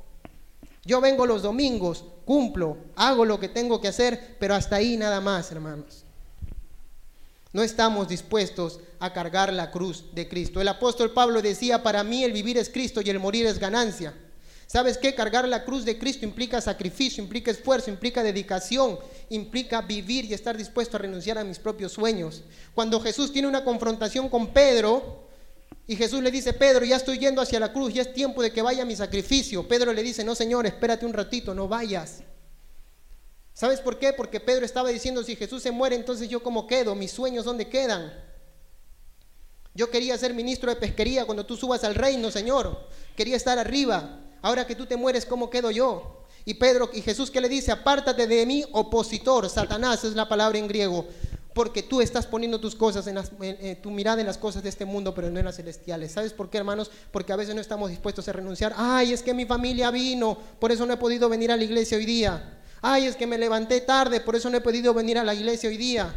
Yo 0.84 1.00
vengo 1.00 1.26
los 1.26 1.42
domingos, 1.42 2.04
cumplo, 2.26 2.76
hago 2.96 3.24
lo 3.24 3.40
que 3.40 3.48
tengo 3.48 3.80
que 3.80 3.88
hacer, 3.88 4.36
pero 4.38 4.54
hasta 4.54 4.76
ahí 4.76 4.98
nada 4.98 5.22
más, 5.22 5.50
hermanos. 5.50 6.04
No 7.52 7.62
estamos 7.62 8.08
dispuestos 8.08 8.80
a 8.98 9.14
cargar 9.14 9.50
la 9.50 9.70
cruz 9.70 10.04
de 10.12 10.28
Cristo. 10.28 10.60
El 10.60 10.68
apóstol 10.68 11.12
Pablo 11.12 11.40
decía, 11.40 11.82
para 11.82 12.04
mí 12.04 12.22
el 12.24 12.32
vivir 12.32 12.58
es 12.58 12.68
Cristo 12.68 13.00
y 13.00 13.08
el 13.08 13.20
morir 13.20 13.46
es 13.46 13.58
ganancia. 13.58 14.12
¿Sabes 14.66 14.98
qué? 14.98 15.14
Cargar 15.14 15.46
la 15.46 15.64
cruz 15.64 15.84
de 15.84 15.96
Cristo 15.96 16.26
implica 16.26 16.60
sacrificio, 16.60 17.22
implica 17.22 17.52
esfuerzo, 17.52 17.88
implica 17.88 18.24
dedicación, 18.24 18.98
implica 19.30 19.80
vivir 19.80 20.24
y 20.24 20.34
estar 20.34 20.56
dispuesto 20.56 20.96
a 20.96 21.00
renunciar 21.00 21.38
a 21.38 21.44
mis 21.44 21.60
propios 21.60 21.92
sueños. 21.92 22.42
Cuando 22.74 23.00
Jesús 23.00 23.32
tiene 23.32 23.46
una 23.46 23.64
confrontación 23.64 24.28
con 24.28 24.48
Pedro 24.48 25.25
y 25.86 25.94
Jesús 25.94 26.22
le 26.22 26.30
dice, 26.30 26.52
Pedro, 26.52 26.84
ya 26.84 26.96
estoy 26.96 27.18
yendo 27.18 27.40
hacia 27.40 27.60
la 27.60 27.72
cruz, 27.72 27.94
ya 27.94 28.02
es 28.02 28.12
tiempo 28.12 28.42
de 28.42 28.52
que 28.52 28.60
vaya 28.60 28.84
mi 28.84 28.96
sacrificio. 28.96 29.68
Pedro 29.68 29.92
le 29.92 30.02
dice, 30.02 30.24
no 30.24 30.34
Señor, 30.34 30.66
espérate 30.66 31.06
un 31.06 31.12
ratito, 31.12 31.54
no 31.54 31.68
vayas. 31.68 32.22
¿Sabes 33.52 33.80
por 33.80 33.98
qué? 33.98 34.12
Porque 34.12 34.40
Pedro 34.40 34.66
estaba 34.66 34.88
diciendo, 34.90 35.22
si 35.22 35.36
Jesús 35.36 35.62
se 35.62 35.70
muere, 35.70 35.94
entonces 35.94 36.28
yo 36.28 36.42
cómo 36.42 36.66
quedo, 36.66 36.94
mis 36.94 37.12
sueños 37.12 37.44
dónde 37.44 37.68
quedan. 37.68 38.12
Yo 39.74 39.90
quería 39.90 40.18
ser 40.18 40.34
ministro 40.34 40.70
de 40.70 40.76
pesquería 40.76 41.24
cuando 41.24 41.46
tú 41.46 41.56
subas 41.56 41.84
al 41.84 41.94
reino, 41.94 42.30
Señor. 42.30 42.88
Quería 43.14 43.36
estar 43.36 43.58
arriba. 43.58 44.20
Ahora 44.42 44.66
que 44.66 44.74
tú 44.74 44.86
te 44.86 44.96
mueres, 44.96 45.24
¿cómo 45.24 45.50
quedo 45.50 45.70
yo? 45.70 46.24
Y 46.44 46.54
Pedro 46.54 46.90
y 46.92 47.02
Jesús 47.02 47.30
que 47.30 47.40
le 47.40 47.48
dice, 47.48 47.72
apártate 47.72 48.26
de 48.26 48.46
mí, 48.46 48.64
opositor, 48.72 49.48
Satanás 49.50 50.04
es 50.04 50.14
la 50.14 50.28
palabra 50.28 50.58
en 50.58 50.68
griego, 50.68 51.06
porque 51.56 51.82
tú 51.82 52.02
estás 52.02 52.26
poniendo 52.26 52.60
tus 52.60 52.76
cosas 52.76 53.06
en, 53.06 53.16
eh, 53.40 53.80
tu 53.82 53.90
mirada 53.90 54.20
en 54.20 54.26
las 54.26 54.36
cosas 54.36 54.62
de 54.62 54.68
este 54.68 54.84
mundo, 54.84 55.14
pero 55.14 55.30
no 55.30 55.38
en 55.38 55.46
las 55.46 55.56
celestiales. 55.56 56.12
¿Sabes 56.12 56.34
por 56.34 56.50
qué, 56.50 56.58
hermanos? 56.58 56.90
Porque 57.10 57.32
a 57.32 57.36
veces 57.36 57.54
no 57.54 57.62
estamos 57.62 57.88
dispuestos 57.88 58.28
a 58.28 58.32
renunciar. 58.34 58.74
Ay, 58.76 59.14
es 59.14 59.22
que 59.22 59.32
mi 59.32 59.46
familia 59.46 59.90
vino, 59.90 60.36
por 60.60 60.70
eso 60.70 60.84
no 60.84 60.92
he 60.92 60.98
podido 60.98 61.30
venir 61.30 61.50
a 61.50 61.56
la 61.56 61.64
iglesia 61.64 61.96
hoy 61.96 62.04
día. 62.04 62.58
Ay, 62.82 63.06
es 63.06 63.16
que 63.16 63.26
me 63.26 63.38
levanté 63.38 63.80
tarde, 63.80 64.20
por 64.20 64.36
eso 64.36 64.50
no 64.50 64.58
he 64.58 64.60
podido 64.60 64.92
venir 64.92 65.16
a 65.16 65.24
la 65.24 65.32
iglesia 65.32 65.70
hoy 65.70 65.78
día. 65.78 66.14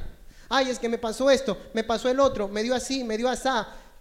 Ay, 0.49 0.71
es 0.71 0.77
que 0.77 0.89
me 0.89 0.97
pasó 0.97 1.31
esto, 1.31 1.57
me 1.73 1.85
pasó 1.85 2.09
el 2.09 2.19
otro, 2.19 2.49
me 2.49 2.61
dio 2.61 2.75
así, 2.75 3.05
me 3.05 3.17
dio 3.17 3.29
así. 3.29 3.47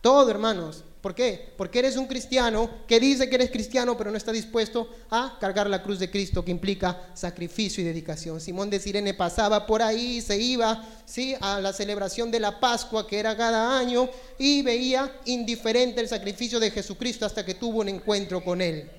Todo, 0.01 0.29
hermanos. 0.33 0.83
¿Por 1.01 1.15
qué? 1.15 1.53
Porque 1.57 1.79
eres 1.79 1.97
un 1.97 2.07
cristiano 2.07 2.69
que 2.89 2.99
dice 2.99 3.29
que 3.29 3.37
eres 3.37 3.51
cristiano, 3.51 3.97
pero 3.97 4.11
no 4.11 4.17
está 4.17 4.33
dispuesto 4.33 4.91
a 5.11 5.39
cargar 5.41 5.71
la 5.71 5.83
cruz 5.83 6.01
de 6.01 6.11
Cristo, 6.11 6.45
que 6.45 6.51
implica 6.51 7.11
sacrificio 7.15 7.83
y 7.83 7.87
dedicación. 7.87 8.41
Simón 8.41 8.69
de 8.69 8.81
Sirene 8.81 9.15
pasaba 9.15 9.65
por 9.65 9.81
ahí, 9.81 10.21
se 10.21 10.37
iba 10.39 10.85
¿sí? 11.07 11.37
a 11.41 11.61
la 11.61 11.73
celebración 11.73 12.33
de 12.33 12.41
la 12.41 12.59
Pascua, 12.59 13.07
que 13.07 13.21
era 13.21 13.37
cada 13.37 13.79
año, 13.79 14.09
y 14.39 14.63
veía 14.63 15.21
indiferente 15.27 16.01
el 16.01 16.09
sacrificio 16.09 16.59
de 16.59 16.73
Jesucristo 16.73 17.25
hasta 17.25 17.45
que 17.45 17.55
tuvo 17.55 17.79
un 17.81 17.89
encuentro 17.89 18.43
con 18.43 18.61
él. 18.61 18.91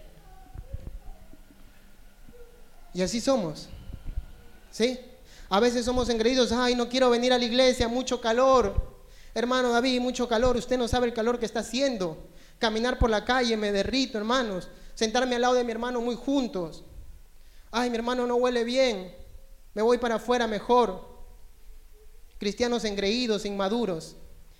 Y 2.93 3.01
así 3.01 3.19
somos. 3.19 3.67
¿Sí? 4.71 4.99
A 5.49 5.59
veces 5.59 5.83
somos 5.83 6.07
engreídos, 6.09 6.53
ay, 6.53 6.75
no 6.75 6.87
quiero 6.87 7.09
venir 7.09 7.33
a 7.33 7.37
la 7.37 7.43
iglesia, 7.43 7.89
mucho 7.89 8.21
calor. 8.21 8.98
Hermano 9.39 9.71
David, 9.71 10.01
mucho 10.01 10.27
calor, 10.27 10.57
usted 10.57 10.77
no 10.77 10.89
sabe 10.89 11.07
el 11.07 11.13
calor 11.13 11.39
que 11.39 11.45
está 11.45 11.61
haciendo. 11.61 12.27
Caminar 12.57 12.99
por 12.99 13.09
la 13.09 13.23
calle, 13.23 13.55
me 13.55 13.71
derrito, 13.71 14.17
hermanos. 14.17 14.67
Sentarme 14.93 15.35
al 15.35 15.41
lado 15.41 15.53
de 15.53 15.63
mi 15.63 15.71
hermano 15.71 16.01
muy 16.01 16.15
juntos. 16.15 16.83
Ay, 17.71 17.89
mi 17.89 17.95
hermano 17.95 18.27
no 18.27 18.35
huele 18.35 18.65
bien. 18.65 19.15
Me 19.73 19.81
voy 19.81 19.97
para 19.97 20.15
afuera 20.15 20.45
mejor. 20.45 21.07
Cristianos 22.37 22.83
engreídos, 22.83 23.45
inmaduros. 23.45 24.17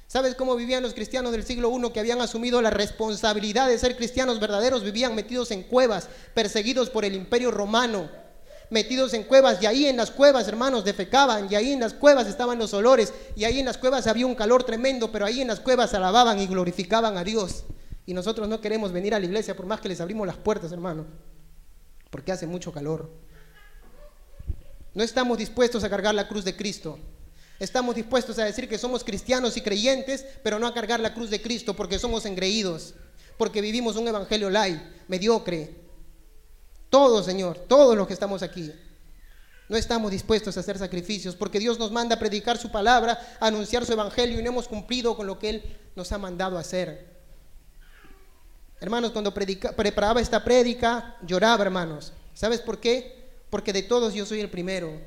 ¿Sabes 0.07 0.33
cómo 0.33 0.55
vivían 0.55 0.81
los 0.81 0.93
cristianos 0.93 1.33
del 1.33 1.43
siglo 1.43 1.77
I 1.77 1.91
que 1.91 1.99
habían 1.99 2.21
asumido 2.21 2.61
la 2.61 2.69
responsabilidad 2.69 3.67
de 3.67 3.77
ser 3.77 3.97
cristianos 3.97 4.39
verdaderos? 4.39 4.85
Vivían 4.85 5.13
metidos 5.13 5.51
en 5.51 5.63
cuevas, 5.63 6.07
perseguidos 6.33 6.89
por 6.89 7.03
el 7.03 7.15
imperio 7.15 7.51
romano 7.51 8.09
metidos 8.69 9.13
en 9.13 9.23
cuevas 9.23 9.62
y 9.62 9.65
ahí 9.65 9.86
en 9.86 9.97
las 9.97 10.12
cuevas, 10.12 10.47
hermanos, 10.47 10.86
defecaban 10.86 11.47
y 11.51 11.55
ahí 11.55 11.71
en 11.73 11.79
las 11.79 11.93
cuevas 11.93 12.27
estaban 12.27 12.60
los 12.60 12.73
olores 12.73 13.13
y 13.36 13.43
ahí 13.43 13.60
en 13.60 13.65
las 13.65 13.77
cuevas 13.77 14.08
había 14.08 14.25
un 14.25 14.36
calor 14.36 14.63
tremendo, 14.63 15.12
pero 15.12 15.25
ahí 15.25 15.41
en 15.41 15.47
las 15.47 15.60
cuevas 15.60 15.93
alababan 15.93 16.39
y 16.39 16.47
glorificaban 16.47 17.17
a 17.17 17.23
Dios. 17.23 17.63
Y 18.05 18.13
nosotros 18.13 18.47
no 18.47 18.62
queremos 18.62 18.91
venir 18.91 19.13
a 19.13 19.19
la 19.19 19.25
iglesia 19.25 19.55
por 19.55 19.65
más 19.65 19.82
que 19.82 19.89
les 19.89 20.01
abrimos 20.01 20.25
las 20.25 20.38
puertas, 20.38 20.71
hermanos, 20.71 21.05
porque 22.10 22.32
hace 22.32 22.47
mucho 22.47 22.71
calor. 22.71 23.10
No 24.93 25.03
estamos 25.03 25.38
dispuestos 25.38 25.84
a 25.84 25.89
cargar 25.89 26.15
la 26.15 26.27
cruz 26.27 26.43
de 26.43 26.55
Cristo. 26.55 26.97
Estamos 27.60 27.95
dispuestos 27.95 28.39
a 28.39 28.45
decir 28.45 28.69
que 28.69 28.77
somos 28.77 29.03
cristianos 29.03 29.58
y 29.58 29.62
creyentes, 29.62 30.25
pero 30.43 30.60
no 30.60 30.67
a 30.67 30.73
cargar 30.73 30.99
la 30.99 31.13
cruz 31.13 31.29
de 31.29 31.41
Cristo 31.41 31.75
porque 31.75 31.99
somos 31.99 32.25
engreídos, 32.25 32.95
porque 33.38 33.62
vivimos 33.62 33.95
un 33.97 34.08
evangelio 34.08 34.49
light, 34.49 34.82
mediocre, 35.08 35.75
todos, 36.89 37.25
Señor, 37.25 37.58
todos 37.58 37.95
los 37.95 38.08
que 38.08 38.13
estamos 38.13 38.43
aquí. 38.43 38.71
No 39.67 39.78
estamos 39.78 40.10
dispuestos 40.10 40.58
a 40.58 40.62
hacer 40.62 40.80
sacrificios 40.80 41.36
porque 41.36 41.60
Dios 41.60 41.78
nos 41.78 41.91
manda 41.91 42.15
a 42.15 42.19
predicar 42.19 42.58
su 42.58 42.71
palabra, 42.71 43.19
a 43.39 43.47
anunciar 43.47 43.86
su 43.86 43.93
evangelio 43.93 44.39
y 44.39 44.43
no 44.43 44.49
hemos 44.49 44.67
cumplido 44.67 45.15
con 45.15 45.28
lo 45.28 45.38
que 45.38 45.49
Él 45.49 45.78
nos 45.95 46.12
ha 46.12 46.17
mandado 46.17 46.58
a 46.58 46.62
hacer. 46.62 47.19
Hermanos, 48.82 49.12
cuando 49.12 49.34
preparaba 49.34 50.21
esta 50.21 50.43
prédica, 50.43 51.17
lloraba, 51.21 51.63
hermanos. 51.63 52.13
¿Sabes 52.34 52.62
por 52.62 52.80
qué? 52.80 53.30
Porque 53.49 53.73
de 53.73 53.84
todos 53.84 54.13
yo 54.13 54.25
soy 54.25 54.39
el 54.39 54.49
primero. 54.49 54.99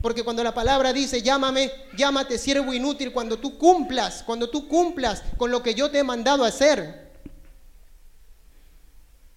Porque 0.00 0.24
cuando 0.24 0.42
la 0.42 0.54
palabra 0.54 0.92
dice, 0.92 1.22
llámame, 1.22 1.70
llámate 1.96 2.38
siervo 2.38 2.72
inútil, 2.72 3.12
cuando 3.12 3.38
tú 3.38 3.56
cumplas, 3.56 4.24
cuando 4.24 4.50
tú 4.50 4.66
cumplas 4.66 5.22
con 5.36 5.50
lo 5.52 5.62
que 5.62 5.74
yo 5.74 5.90
te 5.90 5.98
he 5.98 6.04
mandado 6.04 6.44
a 6.44 6.48
hacer, 6.48 7.01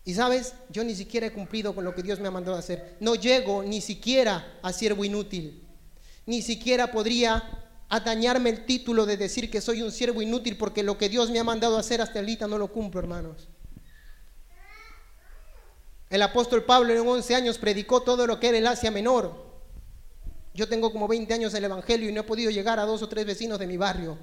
y 0.08 0.13
sabes, 0.13 0.54
yo 0.70 0.84
ni 0.84 0.94
siquiera 0.94 1.26
he 1.26 1.34
cumplido 1.34 1.74
con 1.74 1.84
lo 1.84 1.96
que 1.96 2.04
Dios 2.04 2.20
me 2.20 2.28
ha 2.28 2.32
mandado 2.32 2.56
a 2.56 2.60
hacer. 2.60 2.96
No 3.00 3.15
llego 3.15 3.63
ni 3.63 3.82
siquiera 3.82 4.60
a 4.62 4.72
siervo 4.72 5.04
inútil. 5.04 5.63
Ni 6.28 6.44
siquiera 6.44 6.91
podría 6.91 7.65
atañarme 7.89 8.52
el 8.52 8.65
título 8.65 9.08
de 9.08 9.18
decir 9.18 9.50
que 9.50 9.62
soy 9.62 9.82
un 9.82 9.91
siervo 9.91 10.22
inútil 10.22 10.58
porque 10.58 10.84
lo 10.84 11.00
que 11.00 11.10
Dios 11.10 11.32
me 11.32 11.39
ha 11.39 11.44
mandado 11.44 11.76
a 11.76 11.80
hacer 11.80 12.02
hasta 12.02 12.20
ahorita 12.20 12.48
no 12.48 12.60
lo 12.60 12.68
cumplo, 12.68 13.00
hermanos. 13.00 13.48
El 16.12 16.22
apóstol 16.22 16.63
Pablo 16.65 16.94
en 16.94 17.00
11 17.00 17.34
años 17.34 17.58
predicó 17.58 18.04
todo 18.04 18.28
lo 18.28 18.39
que 18.39 18.50
era 18.50 18.60
el 18.60 18.68
Asia 18.68 18.91
Menor. 18.91 19.44
Yo 20.54 20.70
tengo 20.70 20.91
como 20.91 21.08
20 21.08 21.34
años 21.34 21.54
el 21.56 21.63
Evangelio 21.63 22.10
y 22.10 22.13
no 22.13 22.22
he 22.22 22.26
podido 22.26 22.52
llegar 22.52 22.80
a 22.80 22.86
dos 22.86 23.02
o 23.02 23.10
tres 23.10 23.26
vecinos 23.26 23.58
de 23.58 23.65
mi 23.65 23.76
barrio. 23.76 24.20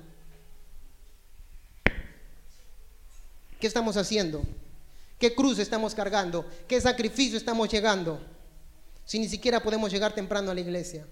¿Qué 3.58 3.66
estamos 3.66 3.96
haciendo? 3.96 4.44
¿Qué 5.22 5.36
cruz 5.36 5.60
estamos 5.60 5.94
cargando? 5.94 6.44
¿Qué 6.66 6.80
sacrificio 6.80 7.38
estamos 7.38 7.68
llegando? 7.68 8.20
Si 9.04 9.20
ni 9.20 9.28
siquiera 9.28 9.62
podemos 9.62 9.92
llegar 9.92 10.12
temprano 10.12 10.50
a 10.50 10.54
la 10.54 10.60
iglesia. 10.60 11.06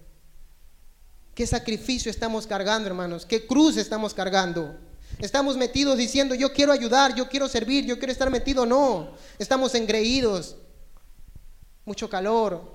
¿Qué 1.33 1.47
sacrificio 1.47 2.11
estamos 2.11 2.45
cargando, 2.45 2.89
hermanos? 2.89 3.25
¿Qué 3.25 3.47
cruz 3.47 3.77
estamos 3.77 4.13
cargando? 4.13 4.77
Estamos 5.19 5.55
metidos 5.55 5.97
diciendo, 5.97 6.35
yo 6.35 6.51
quiero 6.51 6.73
ayudar, 6.73 7.15
yo 7.15 7.29
quiero 7.29 7.47
servir, 7.47 7.85
yo 7.85 7.97
quiero 7.99 8.11
estar 8.11 8.29
metido. 8.29 8.65
No, 8.65 9.13
estamos 9.39 9.75
engreídos. 9.75 10.57
Mucho 11.85 12.09
calor, 12.09 12.69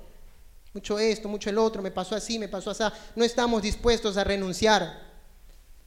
mucho 0.73 0.99
esto, 0.99 1.29
mucho 1.29 1.51
el 1.51 1.59
otro, 1.59 1.83
me 1.83 1.91
pasó 1.91 2.15
así, 2.15 2.39
me 2.39 2.49
pasó 2.49 2.71
así. 2.71 2.83
No 3.15 3.27
estamos 3.27 3.61
dispuestos 3.61 4.17
a 4.17 4.25
renunciar. 4.25 5.06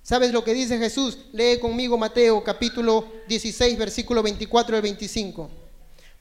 ¿Sabes 0.09 0.33
lo 0.33 0.43
que 0.43 0.55
dice 0.55 0.79
Jesús? 0.79 1.19
Lee 1.33 1.59
conmigo 1.59 1.95
Mateo 1.95 2.43
capítulo 2.43 3.07
16, 3.27 3.77
versículo 3.77 4.23
24 4.23 4.75
al 4.75 4.81
25. 4.81 5.47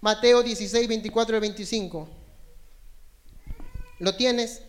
Mateo 0.03 0.43
16, 0.43 0.87
24 0.87 1.37
al 1.37 1.41
25. 1.41 2.07
¿Lo 4.01 4.15
tienes? 4.15 4.61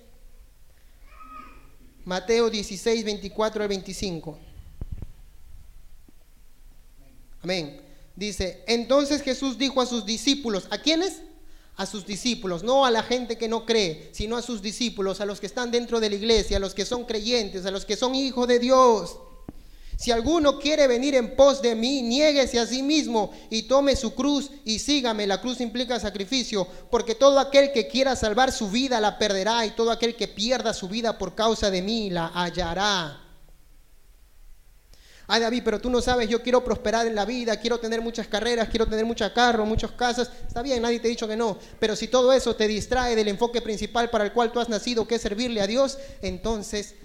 Mateo 2.05 2.49
16, 2.49 3.03
24 3.03 3.61
al 3.61 3.67
25. 3.67 4.39
Amén. 7.43 7.81
Dice, 8.15 8.63
entonces 8.67 9.21
Jesús 9.21 9.57
dijo 9.57 9.81
a 9.81 9.85
sus 9.85 10.05
discípulos, 10.05 10.65
¿a 10.69 10.77
quiénes? 10.77 11.23
A 11.79 11.85
sus 11.85 12.05
discípulos, 12.05 12.61
no 12.61 12.85
a 12.85 12.91
la 12.91 13.03
gente 13.03 13.37
que 13.37 13.47
no 13.47 13.65
cree, 13.65 14.09
sino 14.11 14.35
a 14.35 14.41
sus 14.41 14.61
discípulos, 14.61 15.21
a 15.21 15.25
los 15.25 15.39
que 15.39 15.45
están 15.45 15.71
dentro 15.71 16.01
de 16.01 16.09
la 16.09 16.17
iglesia, 16.17 16.57
a 16.57 16.59
los 16.59 16.73
que 16.73 16.83
son 16.83 17.05
creyentes, 17.05 17.65
a 17.65 17.71
los 17.71 17.85
que 17.85 17.95
son 17.95 18.15
hijos 18.15 18.49
de 18.49 18.59
Dios. 18.59 19.15
Si 19.97 20.11
alguno 20.11 20.59
quiere 20.59 20.87
venir 20.87 21.15
en 21.15 21.37
pos 21.37 21.61
de 21.61 21.75
mí, 21.75 22.01
niéguese 22.01 22.59
a 22.59 22.67
sí 22.67 22.83
mismo 22.83 23.31
y 23.49 23.63
tome 23.63 23.95
su 23.95 24.13
cruz 24.13 24.51
y 24.65 24.79
sígame. 24.79 25.25
La 25.25 25.39
cruz 25.39 25.61
implica 25.61 26.01
sacrificio, 26.01 26.67
porque 26.91 27.15
todo 27.15 27.39
aquel 27.39 27.71
que 27.71 27.87
quiera 27.87 28.17
salvar 28.17 28.51
su 28.51 28.69
vida 28.69 28.99
la 28.99 29.17
perderá 29.17 29.65
y 29.65 29.71
todo 29.71 29.91
aquel 29.91 30.17
que 30.17 30.27
pierda 30.27 30.73
su 30.73 30.89
vida 30.89 31.17
por 31.17 31.33
causa 31.33 31.71
de 31.71 31.81
mí 31.81 32.09
la 32.09 32.27
hallará. 32.27 33.28
Ay, 35.31 35.41
David, 35.41 35.61
pero 35.63 35.79
tú 35.79 35.91
no 35.91 36.01
sabes, 36.01 36.27
yo 36.27 36.41
quiero 36.41 36.63
prosperar 36.63 37.05
en 37.05 37.13
la 37.13 37.23
vida, 37.23 37.55
quiero 37.57 37.79
tener 37.79 38.01
muchas 38.01 38.27
carreras, 38.27 38.67
quiero 38.67 38.87
tener 38.87 39.05
muchos 39.05 39.31
carros, 39.31 39.67
muchas 39.67 39.91
casas. 39.91 40.31
Está 40.47 40.63
bien, 40.63 40.81
nadie 40.81 40.99
te 40.99 41.07
ha 41.07 41.11
dicho 41.11 41.27
que 41.27 41.35
no. 41.35 41.59
Pero 41.79 41.95
si 41.95 42.07
todo 42.07 42.33
eso 42.33 42.55
te 42.55 42.67
distrae 42.67 43.15
del 43.15 43.27
enfoque 43.27 43.61
principal 43.61 44.09
para 44.09 44.23
el 44.23 44.33
cual 44.33 44.51
tú 44.51 44.59
has 44.59 44.69
nacido, 44.69 45.07
que 45.07 45.13
es 45.13 45.21
servirle 45.21 45.61
a 45.61 45.67
Dios, 45.67 45.99
entonces 46.23 46.95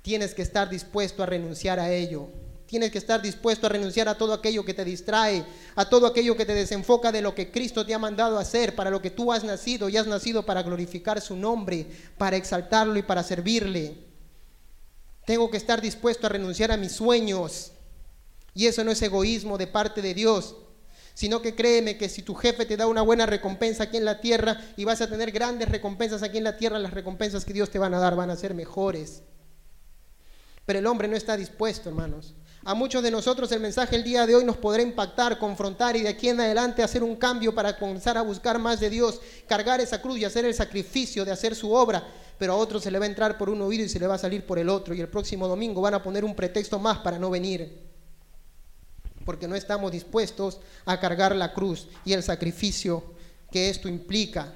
tienes 0.00 0.32
que 0.32 0.42
estar 0.42 0.70
dispuesto 0.70 1.24
a 1.24 1.26
renunciar 1.26 1.80
a 1.80 1.92
ello. 1.92 2.28
Tienes 2.66 2.92
que 2.92 2.98
estar 2.98 3.20
dispuesto 3.20 3.66
a 3.66 3.70
renunciar 3.70 4.08
a 4.08 4.16
todo 4.16 4.32
aquello 4.32 4.64
que 4.64 4.72
te 4.72 4.84
distrae, 4.84 5.44
a 5.74 5.88
todo 5.88 6.06
aquello 6.06 6.36
que 6.36 6.46
te 6.46 6.54
desenfoca 6.54 7.10
de 7.10 7.20
lo 7.20 7.34
que 7.34 7.50
Cristo 7.50 7.84
te 7.84 7.94
ha 7.94 7.98
mandado 7.98 8.38
a 8.38 8.42
hacer, 8.42 8.76
para 8.76 8.90
lo 8.90 9.02
que 9.02 9.10
tú 9.10 9.32
has 9.32 9.42
nacido 9.42 9.88
y 9.88 9.96
has 9.96 10.06
nacido 10.06 10.46
para 10.46 10.62
glorificar 10.62 11.20
su 11.20 11.34
nombre, 11.34 11.88
para 12.16 12.36
exaltarlo 12.36 12.96
y 12.96 13.02
para 13.02 13.24
servirle. 13.24 14.05
Tengo 15.26 15.50
que 15.50 15.58
estar 15.58 15.82
dispuesto 15.82 16.26
a 16.26 16.30
renunciar 16.30 16.72
a 16.72 16.78
mis 16.78 16.92
sueños. 16.92 17.72
Y 18.54 18.66
eso 18.66 18.82
no 18.84 18.92
es 18.92 19.02
egoísmo 19.02 19.58
de 19.58 19.66
parte 19.66 20.00
de 20.00 20.14
Dios, 20.14 20.56
sino 21.12 21.42
que 21.42 21.54
créeme 21.54 21.98
que 21.98 22.08
si 22.08 22.22
tu 22.22 22.34
jefe 22.34 22.64
te 22.64 22.78
da 22.78 22.86
una 22.86 23.02
buena 23.02 23.26
recompensa 23.26 23.84
aquí 23.84 23.98
en 23.98 24.06
la 24.06 24.20
tierra 24.20 24.58
y 24.78 24.84
vas 24.84 25.02
a 25.02 25.10
tener 25.10 25.32
grandes 25.32 25.68
recompensas 25.68 26.22
aquí 26.22 26.38
en 26.38 26.44
la 26.44 26.56
tierra, 26.56 26.78
las 26.78 26.94
recompensas 26.94 27.44
que 27.44 27.52
Dios 27.52 27.68
te 27.68 27.78
van 27.78 27.92
a 27.92 27.98
dar 27.98 28.16
van 28.16 28.30
a 28.30 28.36
ser 28.36 28.54
mejores. 28.54 29.22
Pero 30.64 30.78
el 30.78 30.86
hombre 30.86 31.08
no 31.08 31.16
está 31.16 31.36
dispuesto, 31.36 31.90
hermanos. 31.90 32.34
A 32.64 32.74
muchos 32.74 33.02
de 33.02 33.10
nosotros 33.10 33.52
el 33.52 33.60
mensaje 33.60 33.94
el 33.94 34.04
día 34.04 34.26
de 34.26 34.34
hoy 34.34 34.44
nos 34.44 34.56
podrá 34.56 34.82
impactar, 34.82 35.38
confrontar 35.38 35.96
y 35.96 36.02
de 36.02 36.08
aquí 36.08 36.28
en 36.28 36.40
adelante 36.40 36.82
hacer 36.82 37.02
un 37.02 37.16
cambio 37.16 37.54
para 37.54 37.78
comenzar 37.78 38.16
a 38.16 38.22
buscar 38.22 38.58
más 38.58 38.80
de 38.80 38.90
Dios, 38.90 39.20
cargar 39.46 39.80
esa 39.80 40.00
cruz 40.00 40.18
y 40.18 40.24
hacer 40.24 40.44
el 40.44 40.54
sacrificio 40.54 41.24
de 41.24 41.32
hacer 41.32 41.54
su 41.54 41.72
obra. 41.72 42.04
Pero 42.38 42.52
a 42.52 42.56
otros 42.56 42.82
se 42.82 42.90
le 42.90 42.98
va 42.98 43.04
a 43.04 43.08
entrar 43.08 43.38
por 43.38 43.48
un 43.48 43.62
oído 43.62 43.84
y 43.84 43.88
se 43.88 43.98
le 43.98 44.06
va 44.06 44.14
a 44.14 44.18
salir 44.18 44.44
por 44.44 44.58
el 44.58 44.68
otro. 44.68 44.94
Y 44.94 45.00
el 45.00 45.08
próximo 45.08 45.48
domingo 45.48 45.80
van 45.80 45.94
a 45.94 46.02
poner 46.02 46.24
un 46.24 46.34
pretexto 46.34 46.78
más 46.78 46.98
para 46.98 47.18
no 47.18 47.30
venir. 47.30 47.86
Porque 49.24 49.48
no 49.48 49.56
estamos 49.56 49.90
dispuestos 49.92 50.60
a 50.84 51.00
cargar 51.00 51.34
la 51.34 51.52
cruz 51.52 51.88
y 52.04 52.12
el 52.12 52.22
sacrificio 52.22 53.02
que 53.50 53.70
esto 53.70 53.88
implica. 53.88 54.52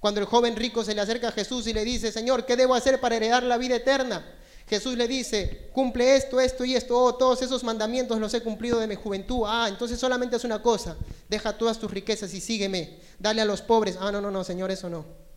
Cuando 0.00 0.20
el 0.20 0.26
joven 0.26 0.56
rico 0.56 0.84
se 0.84 0.94
le 0.94 1.00
acerca 1.00 1.28
a 1.28 1.32
Jesús 1.32 1.66
y 1.66 1.72
le 1.72 1.84
dice, 1.84 2.12
Señor, 2.12 2.46
¿qué 2.46 2.56
debo 2.56 2.74
hacer 2.74 3.00
para 3.00 3.16
heredar 3.16 3.42
la 3.42 3.58
vida 3.58 3.76
eterna? 3.76 4.34
Jesús 4.68 4.96
le 4.96 5.08
dice, 5.08 5.70
cumple 5.72 6.14
esto, 6.14 6.40
esto 6.40 6.64
y 6.64 6.74
esto, 6.74 6.96
oh, 6.98 7.14
todos 7.14 7.40
esos 7.40 7.64
mandamientos 7.64 8.20
los 8.20 8.34
he 8.34 8.42
cumplido 8.42 8.78
de 8.78 8.86
mi 8.86 8.96
juventud. 8.96 9.44
Ah, 9.46 9.66
entonces 9.68 9.98
solamente 9.98 10.36
es 10.36 10.44
una 10.44 10.60
cosa, 10.60 10.96
deja 11.28 11.56
todas 11.56 11.78
tus 11.78 11.90
riquezas 11.90 12.34
y 12.34 12.40
sígueme, 12.40 12.98
dale 13.18 13.40
a 13.40 13.46
los 13.46 13.62
pobres. 13.62 13.96
Ah, 13.98 14.12
no, 14.12 14.20
no, 14.20 14.30
no, 14.30 14.44
Señor, 14.44 14.70
eso 14.70 14.90
no. 14.90 15.27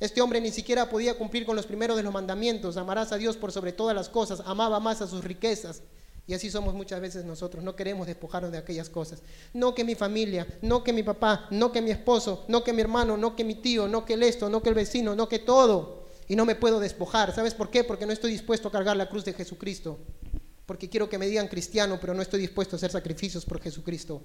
Este 0.00 0.22
hombre 0.22 0.40
ni 0.40 0.50
siquiera 0.50 0.88
podía 0.88 1.16
cumplir 1.16 1.44
con 1.44 1.54
los 1.54 1.66
primeros 1.66 1.96
de 1.96 2.02
los 2.02 2.12
mandamientos, 2.12 2.76
amarás 2.76 3.12
a 3.12 3.18
Dios 3.18 3.36
por 3.36 3.52
sobre 3.52 3.72
todas 3.72 3.94
las 3.94 4.08
cosas, 4.08 4.42
amaba 4.46 4.80
más 4.80 5.02
a 5.02 5.06
sus 5.06 5.22
riquezas. 5.22 5.82
Y 6.26 6.34
así 6.34 6.50
somos 6.50 6.74
muchas 6.74 7.00
veces 7.00 7.24
nosotros, 7.24 7.62
no 7.62 7.76
queremos 7.76 8.06
despojarnos 8.06 8.52
de 8.52 8.58
aquellas 8.58 8.88
cosas. 8.88 9.22
No 9.52 9.74
que 9.74 9.84
mi 9.84 9.94
familia, 9.94 10.46
no 10.62 10.82
que 10.82 10.92
mi 10.92 11.02
papá, 11.02 11.46
no 11.50 11.70
que 11.72 11.82
mi 11.82 11.90
esposo, 11.90 12.44
no 12.48 12.64
que 12.64 12.72
mi 12.72 12.80
hermano, 12.80 13.16
no 13.16 13.36
que 13.36 13.44
mi 13.44 13.56
tío, 13.56 13.88
no 13.88 14.04
que 14.04 14.14
el 14.14 14.22
esto, 14.22 14.48
no 14.48 14.62
que 14.62 14.68
el 14.70 14.74
vecino, 14.74 15.14
no 15.14 15.28
que 15.28 15.40
todo 15.40 16.04
y 16.28 16.36
no 16.36 16.46
me 16.46 16.54
puedo 16.54 16.78
despojar. 16.78 17.34
¿Sabes 17.34 17.54
por 17.54 17.70
qué? 17.70 17.82
Porque 17.82 18.06
no 18.06 18.12
estoy 18.12 18.30
dispuesto 18.30 18.68
a 18.68 18.70
cargar 18.70 18.96
la 18.96 19.08
cruz 19.08 19.24
de 19.24 19.32
Jesucristo. 19.32 19.98
Porque 20.64 20.88
quiero 20.88 21.08
que 21.08 21.18
me 21.18 21.26
digan 21.26 21.48
cristiano, 21.48 21.98
pero 22.00 22.14
no 22.14 22.22
estoy 22.22 22.40
dispuesto 22.40 22.76
a 22.76 22.78
hacer 22.78 22.92
sacrificios 22.92 23.44
por 23.44 23.60
Jesucristo. 23.60 24.22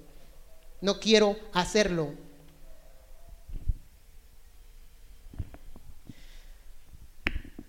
No 0.80 1.00
quiero 1.00 1.36
hacerlo. 1.52 2.14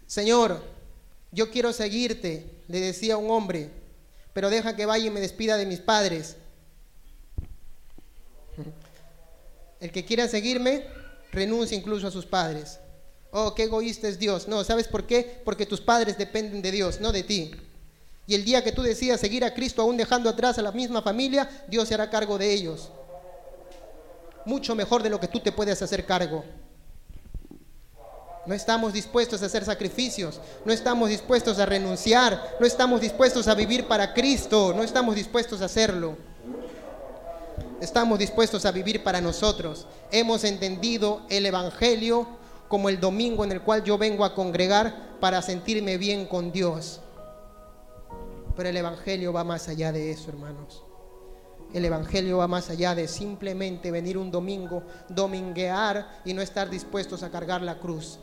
Señor, 0.07 0.63
yo 1.31 1.51
quiero 1.51 1.73
seguirte, 1.73 2.49
le 2.67 2.79
decía 2.79 3.17
un 3.17 3.29
hombre, 3.29 3.69
pero 4.33 4.49
deja 4.49 4.75
que 4.75 4.85
vaya 4.85 5.05
y 5.05 5.09
me 5.09 5.19
despida 5.19 5.57
de 5.57 5.65
mis 5.65 5.79
padres. 5.79 6.37
El 9.79 9.91
que 9.91 10.05
quiera 10.05 10.27
seguirme, 10.27 10.85
renuncia 11.31 11.77
incluso 11.77 12.07
a 12.07 12.11
sus 12.11 12.25
padres. 12.25 12.79
Oh, 13.31 13.53
qué 13.53 13.63
egoísta 13.63 14.07
es 14.07 14.17
Dios. 14.17 14.47
No, 14.47 14.63
¿sabes 14.63 14.87
por 14.87 15.05
qué? 15.05 15.41
Porque 15.43 15.65
tus 15.65 15.81
padres 15.81 16.17
dependen 16.17 16.61
de 16.61 16.71
Dios, 16.71 16.99
no 17.01 17.11
de 17.11 17.23
ti. 17.23 17.51
Y 18.25 18.35
el 18.35 18.43
día 18.43 18.63
que 18.63 18.71
tú 18.71 18.81
decidas 18.81 19.19
seguir 19.19 19.43
a 19.43 19.53
Cristo 19.53 19.81
aún 19.81 19.97
dejando 19.97 20.29
atrás 20.29 20.57
a 20.57 20.61
la 20.61 20.71
misma 20.71 21.01
familia, 21.01 21.65
Dios 21.67 21.87
se 21.87 21.93
hará 21.93 22.09
cargo 22.09 22.37
de 22.37 22.51
ellos. 22.51 22.89
Mucho 24.45 24.75
mejor 24.75 25.03
de 25.03 25.09
lo 25.09 25.19
que 25.19 25.27
tú 25.27 25.39
te 25.39 25.51
puedes 25.51 25.81
hacer 25.81 26.05
cargo. 26.05 26.43
No 28.47 28.53
estamos 28.53 28.93
dispuestos 28.93 29.43
a 29.43 29.47
hacer 29.47 29.65
sacrificios, 29.65 30.39
no 30.63 30.71
estamos 30.71 31.09
dispuestos 31.09 31.59
a 31.59 31.65
renunciar, 31.65 32.55
no 32.61 32.65
estamos 32.65 33.01
dispuestos 33.01 33.49
a 33.49 33.55
vivir 33.55 33.89
para 33.89 34.13
Cristo, 34.13 34.73
no 34.73 34.83
estamos 34.83 35.15
dispuestos 35.15 35.61
a 35.61 35.65
hacerlo. 35.65 36.15
Estamos 37.81 38.17
dispuestos 38.17 38.65
a 38.65 38.71
vivir 38.71 39.03
para 39.03 39.19
nosotros. 39.19 39.85
Hemos 40.11 40.45
entendido 40.45 41.23
el 41.29 41.45
Evangelio 41.45 42.25
como 42.69 42.87
el 42.87 43.01
domingo 43.01 43.43
en 43.43 43.51
el 43.51 43.61
cual 43.61 43.83
yo 43.83 43.97
vengo 43.97 44.23
a 44.23 44.33
congregar 44.33 45.19
para 45.19 45.41
sentirme 45.41 45.97
bien 45.97 46.25
con 46.25 46.53
Dios. 46.53 47.01
Pero 48.55 48.69
el 48.69 48.77
Evangelio 48.77 49.33
va 49.33 49.43
más 49.43 49.67
allá 49.67 49.91
de 49.91 50.09
eso, 50.09 50.29
hermanos. 50.29 50.85
El 51.73 51.83
Evangelio 51.83 52.37
va 52.37 52.47
más 52.47 52.69
allá 52.69 52.95
de 52.95 53.09
simplemente 53.09 53.91
venir 53.91 54.17
un 54.17 54.31
domingo, 54.31 54.83
dominguear 55.09 56.21
y 56.23 56.33
no 56.33 56.41
estar 56.41 56.69
dispuestos 56.69 57.23
a 57.23 57.29
cargar 57.29 57.61
la 57.61 57.77
cruz. 57.77 58.19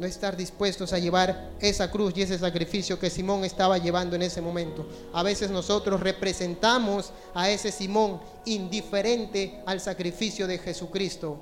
No 0.00 0.06
estar 0.06 0.34
dispuestos 0.34 0.94
a 0.94 0.98
llevar 0.98 1.50
esa 1.60 1.90
cruz 1.90 2.14
y 2.16 2.22
ese 2.22 2.38
sacrificio 2.38 2.98
que 2.98 3.10
Simón 3.10 3.44
estaba 3.44 3.76
llevando 3.76 4.16
en 4.16 4.22
ese 4.22 4.40
momento. 4.40 4.88
A 5.12 5.22
veces 5.22 5.50
nosotros 5.50 6.00
representamos 6.00 7.12
a 7.34 7.50
ese 7.50 7.70
Simón 7.70 8.18
indiferente 8.46 9.60
al 9.66 9.78
sacrificio 9.78 10.46
de 10.46 10.56
Jesucristo. 10.56 11.36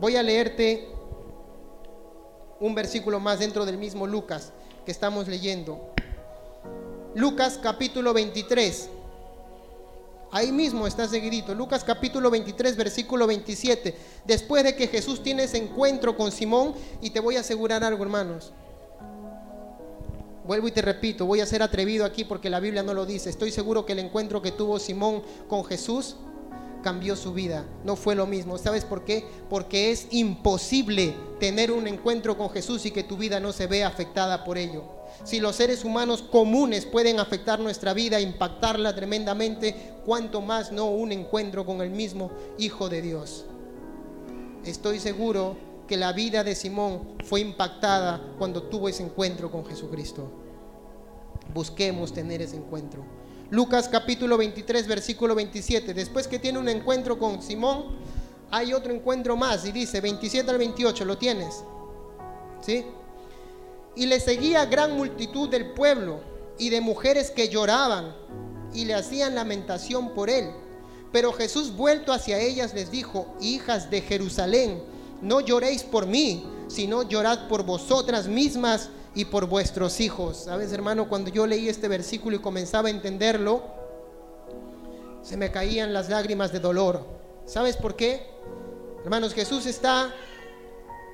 Voy 0.00 0.16
a 0.16 0.22
leerte 0.24 0.88
un 2.58 2.74
versículo 2.74 3.20
más 3.20 3.38
dentro 3.38 3.64
del 3.64 3.78
mismo 3.78 4.08
Lucas 4.08 4.52
que 4.84 4.90
estamos 4.90 5.28
leyendo. 5.28 5.94
Lucas 7.14 7.60
capítulo 7.62 8.12
23. 8.12 8.90
Ahí 10.32 10.50
mismo 10.50 10.86
está 10.86 11.06
seguidito. 11.06 11.54
Lucas 11.54 11.84
capítulo 11.84 12.30
23, 12.30 12.74
versículo 12.74 13.26
27. 13.26 13.94
Después 14.24 14.64
de 14.64 14.74
que 14.74 14.88
Jesús 14.88 15.22
tiene 15.22 15.44
ese 15.44 15.58
encuentro 15.58 16.16
con 16.16 16.32
Simón, 16.32 16.74
y 17.02 17.10
te 17.10 17.20
voy 17.20 17.36
a 17.36 17.40
asegurar 17.40 17.84
algo, 17.84 18.02
hermanos. 18.02 18.50
Vuelvo 20.46 20.68
y 20.68 20.72
te 20.72 20.80
repito, 20.80 21.26
voy 21.26 21.40
a 21.40 21.46
ser 21.46 21.62
atrevido 21.62 22.06
aquí 22.06 22.24
porque 22.24 22.48
la 22.48 22.60
Biblia 22.60 22.82
no 22.82 22.94
lo 22.94 23.04
dice. 23.04 23.28
Estoy 23.28 23.52
seguro 23.52 23.84
que 23.84 23.92
el 23.92 23.98
encuentro 23.98 24.40
que 24.40 24.52
tuvo 24.52 24.78
Simón 24.78 25.22
con 25.48 25.64
Jesús 25.64 26.16
cambió 26.82 27.16
su 27.16 27.32
vida. 27.32 27.64
No 27.84 27.96
fue 27.96 28.14
lo 28.14 28.26
mismo. 28.26 28.58
¿Sabes 28.58 28.84
por 28.84 29.04
qué? 29.04 29.24
Porque 29.48 29.90
es 29.90 30.08
imposible 30.10 31.14
tener 31.40 31.72
un 31.72 31.86
encuentro 31.86 32.36
con 32.36 32.50
Jesús 32.50 32.84
y 32.86 32.90
que 32.90 33.04
tu 33.04 33.16
vida 33.16 33.40
no 33.40 33.52
se 33.52 33.66
vea 33.66 33.88
afectada 33.88 34.44
por 34.44 34.58
ello. 34.58 34.84
Si 35.24 35.40
los 35.40 35.56
seres 35.56 35.84
humanos 35.84 36.22
comunes 36.22 36.84
pueden 36.84 37.20
afectar 37.20 37.60
nuestra 37.60 37.94
vida, 37.94 38.20
impactarla 38.20 38.94
tremendamente, 38.94 39.94
cuanto 40.04 40.40
más 40.40 40.72
no 40.72 40.86
un 40.90 41.12
encuentro 41.12 41.64
con 41.64 41.80
el 41.80 41.90
mismo 41.90 42.30
Hijo 42.58 42.88
de 42.88 43.02
Dios. 43.02 43.44
Estoy 44.64 44.98
seguro 44.98 45.56
que 45.86 45.96
la 45.96 46.12
vida 46.12 46.44
de 46.44 46.54
Simón 46.54 47.16
fue 47.24 47.40
impactada 47.40 48.20
cuando 48.38 48.64
tuvo 48.64 48.88
ese 48.88 49.02
encuentro 49.02 49.50
con 49.50 49.64
Jesucristo. 49.66 50.28
Busquemos 51.52 52.12
tener 52.12 52.40
ese 52.42 52.56
encuentro. 52.56 53.04
Lucas 53.52 53.86
capítulo 53.86 54.38
23, 54.38 54.86
versículo 54.86 55.34
27. 55.34 55.92
Después 55.92 56.26
que 56.26 56.38
tiene 56.38 56.58
un 56.58 56.70
encuentro 56.70 57.18
con 57.18 57.42
Simón, 57.42 57.84
hay 58.50 58.72
otro 58.72 58.94
encuentro 58.94 59.36
más 59.36 59.66
y 59.66 59.72
dice 59.72 60.00
27 60.00 60.50
al 60.50 60.56
28, 60.56 61.04
¿lo 61.04 61.18
tienes? 61.18 61.62
¿Sí? 62.62 62.86
Y 63.94 64.06
le 64.06 64.20
seguía 64.20 64.64
gran 64.64 64.96
multitud 64.96 65.50
del 65.50 65.72
pueblo 65.72 66.20
y 66.58 66.70
de 66.70 66.80
mujeres 66.80 67.30
que 67.30 67.50
lloraban 67.50 68.16
y 68.72 68.86
le 68.86 68.94
hacían 68.94 69.34
lamentación 69.34 70.14
por 70.14 70.30
él. 70.30 70.48
Pero 71.12 71.34
Jesús 71.34 71.76
vuelto 71.76 72.14
hacia 72.14 72.38
ellas 72.38 72.72
les 72.72 72.90
dijo, 72.90 73.36
hijas 73.38 73.90
de 73.90 74.00
Jerusalén, 74.00 74.82
no 75.20 75.42
lloréis 75.42 75.82
por 75.82 76.06
mí, 76.06 76.42
sino 76.68 77.02
llorad 77.02 77.48
por 77.48 77.64
vosotras 77.64 78.28
mismas 78.28 78.88
y 79.14 79.26
por 79.26 79.46
vuestros 79.46 80.00
hijos. 80.00 80.44
Sabes, 80.44 80.72
hermano, 80.72 81.08
cuando 81.08 81.30
yo 81.30 81.46
leí 81.46 81.68
este 81.68 81.88
versículo 81.88 82.36
y 82.36 82.40
comenzaba 82.40 82.88
a 82.88 82.90
entenderlo, 82.90 83.62
se 85.22 85.36
me 85.36 85.50
caían 85.50 85.92
las 85.92 86.08
lágrimas 86.08 86.52
de 86.52 86.60
dolor. 86.60 87.04
¿Sabes 87.46 87.76
por 87.76 87.94
qué? 87.94 88.26
Hermanos, 89.04 89.34
Jesús 89.34 89.66
está 89.66 90.12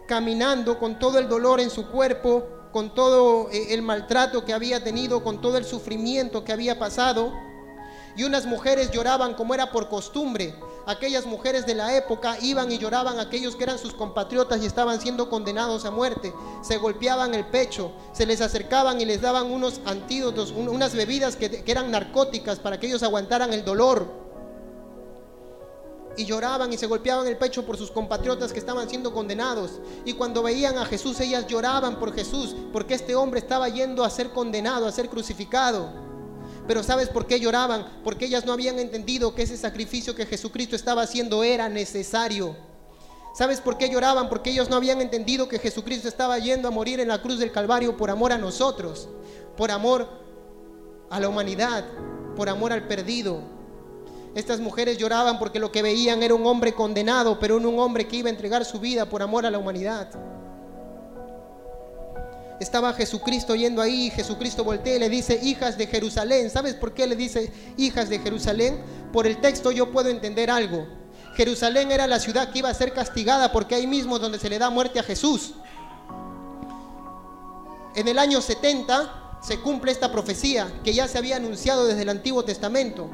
caminando 0.06 0.78
con 0.78 0.98
todo 0.98 1.18
el 1.18 1.28
dolor 1.28 1.60
en 1.60 1.70
su 1.70 1.88
cuerpo, 1.88 2.46
con 2.72 2.94
todo 2.94 3.50
eh, 3.50 3.74
el 3.74 3.82
maltrato 3.82 4.44
que 4.44 4.52
había 4.52 4.82
tenido, 4.82 5.22
con 5.22 5.40
todo 5.40 5.56
el 5.56 5.64
sufrimiento 5.64 6.44
que 6.44 6.52
había 6.52 6.78
pasado. 6.78 7.32
Y 8.16 8.24
unas 8.24 8.46
mujeres 8.46 8.90
lloraban 8.90 9.34
como 9.34 9.54
era 9.54 9.70
por 9.70 9.88
costumbre 9.88 10.54
aquellas 10.88 11.26
mujeres 11.26 11.66
de 11.66 11.74
la 11.74 11.94
época 11.94 12.38
iban 12.40 12.72
y 12.72 12.78
lloraban 12.78 13.18
a 13.18 13.22
aquellos 13.22 13.54
que 13.54 13.64
eran 13.64 13.78
sus 13.78 13.92
compatriotas 13.92 14.62
y 14.62 14.66
estaban 14.66 14.98
siendo 15.02 15.28
condenados 15.28 15.84
a 15.84 15.90
muerte. 15.90 16.32
Se 16.62 16.78
golpeaban 16.78 17.34
el 17.34 17.44
pecho, 17.44 17.92
se 18.12 18.24
les 18.24 18.40
acercaban 18.40 18.98
y 18.98 19.04
les 19.04 19.20
daban 19.20 19.50
unos 19.50 19.82
antídotos, 19.84 20.50
unas 20.50 20.94
bebidas 20.94 21.36
que, 21.36 21.62
que 21.62 21.70
eran 21.70 21.90
narcóticas 21.90 22.58
para 22.58 22.80
que 22.80 22.86
ellos 22.86 23.02
aguantaran 23.02 23.52
el 23.52 23.66
dolor. 23.66 24.06
Y 26.16 26.24
lloraban 26.24 26.72
y 26.72 26.78
se 26.78 26.86
golpeaban 26.86 27.26
el 27.26 27.36
pecho 27.36 27.66
por 27.66 27.76
sus 27.76 27.90
compatriotas 27.90 28.54
que 28.54 28.58
estaban 28.58 28.88
siendo 28.88 29.12
condenados. 29.12 29.80
Y 30.06 30.14
cuando 30.14 30.42
veían 30.42 30.78
a 30.78 30.86
Jesús, 30.86 31.20
ellas 31.20 31.46
lloraban 31.46 32.00
por 32.00 32.14
Jesús, 32.14 32.56
porque 32.72 32.94
este 32.94 33.14
hombre 33.14 33.40
estaba 33.40 33.68
yendo 33.68 34.04
a 34.04 34.10
ser 34.10 34.30
condenado, 34.30 34.86
a 34.86 34.92
ser 34.92 35.10
crucificado. 35.10 36.07
Pero 36.68 36.82
¿sabes 36.82 37.08
por 37.08 37.26
qué 37.26 37.40
lloraban? 37.40 37.86
Porque 38.04 38.26
ellas 38.26 38.44
no 38.44 38.52
habían 38.52 38.78
entendido 38.78 39.34
que 39.34 39.42
ese 39.42 39.56
sacrificio 39.56 40.14
que 40.14 40.26
Jesucristo 40.26 40.76
estaba 40.76 41.00
haciendo 41.00 41.42
era 41.42 41.70
necesario. 41.70 42.54
¿Sabes 43.34 43.62
por 43.62 43.78
qué 43.78 43.88
lloraban? 43.88 44.28
Porque 44.28 44.50
ellos 44.50 44.68
no 44.68 44.76
habían 44.76 45.00
entendido 45.00 45.48
que 45.48 45.58
Jesucristo 45.58 46.08
estaba 46.08 46.38
yendo 46.38 46.68
a 46.68 46.70
morir 46.70 47.00
en 47.00 47.08
la 47.08 47.22
cruz 47.22 47.38
del 47.38 47.52
Calvario 47.52 47.96
por 47.96 48.10
amor 48.10 48.32
a 48.32 48.38
nosotros, 48.38 49.08
por 49.56 49.70
amor 49.70 50.08
a 51.08 51.18
la 51.18 51.30
humanidad, 51.30 51.86
por 52.36 52.50
amor 52.50 52.74
al 52.74 52.86
perdido. 52.86 53.40
Estas 54.34 54.60
mujeres 54.60 54.98
lloraban 54.98 55.38
porque 55.38 55.60
lo 55.60 55.72
que 55.72 55.80
veían 55.80 56.22
era 56.22 56.34
un 56.34 56.46
hombre 56.46 56.74
condenado, 56.74 57.38
pero 57.40 57.56
un 57.56 57.78
hombre 57.78 58.06
que 58.06 58.16
iba 58.16 58.28
a 58.28 58.32
entregar 58.32 58.66
su 58.66 58.78
vida 58.78 59.08
por 59.08 59.22
amor 59.22 59.46
a 59.46 59.50
la 59.50 59.58
humanidad. 59.58 60.10
Estaba 62.60 62.92
Jesucristo 62.92 63.54
yendo 63.54 63.80
ahí, 63.80 64.10
Jesucristo 64.10 64.64
voltea 64.64 64.96
y 64.96 64.98
le 64.98 65.08
dice, 65.08 65.38
hijas 65.42 65.78
de 65.78 65.86
Jerusalén. 65.86 66.50
¿Sabes 66.50 66.74
por 66.74 66.92
qué 66.92 67.06
le 67.06 67.14
dice 67.14 67.52
hijas 67.76 68.08
de 68.08 68.18
Jerusalén? 68.18 68.80
Por 69.12 69.26
el 69.26 69.40
texto 69.40 69.70
yo 69.70 69.92
puedo 69.92 70.08
entender 70.08 70.50
algo. 70.50 70.86
Jerusalén 71.36 71.92
era 71.92 72.08
la 72.08 72.18
ciudad 72.18 72.50
que 72.50 72.58
iba 72.58 72.68
a 72.68 72.74
ser 72.74 72.92
castigada 72.92 73.52
porque 73.52 73.76
ahí 73.76 73.86
mismo 73.86 74.18
donde 74.18 74.40
se 74.40 74.50
le 74.50 74.58
da 74.58 74.70
muerte 74.70 74.98
a 74.98 75.04
Jesús. 75.04 75.54
En 77.94 78.08
el 78.08 78.18
año 78.18 78.40
70 78.40 79.38
se 79.40 79.60
cumple 79.60 79.92
esta 79.92 80.10
profecía 80.10 80.68
que 80.82 80.92
ya 80.92 81.06
se 81.06 81.16
había 81.16 81.36
anunciado 81.36 81.86
desde 81.86 82.02
el 82.02 82.08
Antiguo 82.08 82.44
Testamento. 82.44 83.08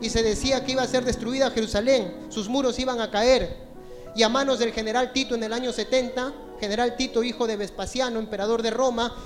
Y 0.00 0.08
se 0.08 0.22
decía 0.22 0.64
que 0.64 0.72
iba 0.72 0.82
a 0.82 0.86
ser 0.86 1.04
destruida 1.04 1.50
Jerusalén, 1.50 2.28
sus 2.30 2.48
muros 2.48 2.78
iban 2.78 2.98
a 3.00 3.10
caer. 3.10 3.68
Y 4.16 4.22
a 4.22 4.30
manos 4.30 4.58
del 4.58 4.72
general 4.72 5.12
Tito 5.12 5.34
en 5.34 5.42
el 5.42 5.52
año 5.52 5.70
70 5.70 6.32
general 6.60 6.96
Tito, 6.96 7.24
hijo 7.24 7.46
de 7.46 7.56
Vespasiano, 7.56 8.20
emperador 8.20 8.62
de 8.62 8.70
Roma, 8.70 9.16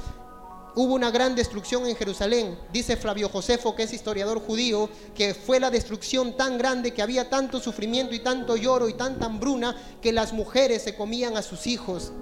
hubo 0.76 0.94
una 0.94 1.10
gran 1.10 1.34
destrucción 1.34 1.86
en 1.86 1.96
Jerusalén. 1.96 2.56
Dice 2.72 2.96
Flavio 2.96 3.28
Josefo, 3.28 3.74
que 3.74 3.82
es 3.82 3.92
historiador 3.92 4.40
judío, 4.40 4.88
que 5.14 5.34
fue 5.34 5.60
la 5.60 5.70
destrucción 5.70 6.36
tan 6.36 6.56
grande 6.56 6.92
que 6.92 7.02
había 7.02 7.28
tanto 7.28 7.60
sufrimiento 7.60 8.14
y 8.14 8.20
tanto 8.20 8.56
lloro 8.56 8.88
y 8.88 8.94
tanta 8.94 9.26
hambruna 9.26 9.76
que 10.00 10.12
las 10.12 10.32
mujeres 10.32 10.82
se 10.82 10.94
comían 10.94 11.36
a 11.36 11.42
sus 11.42 11.66
hijos. 11.66 12.12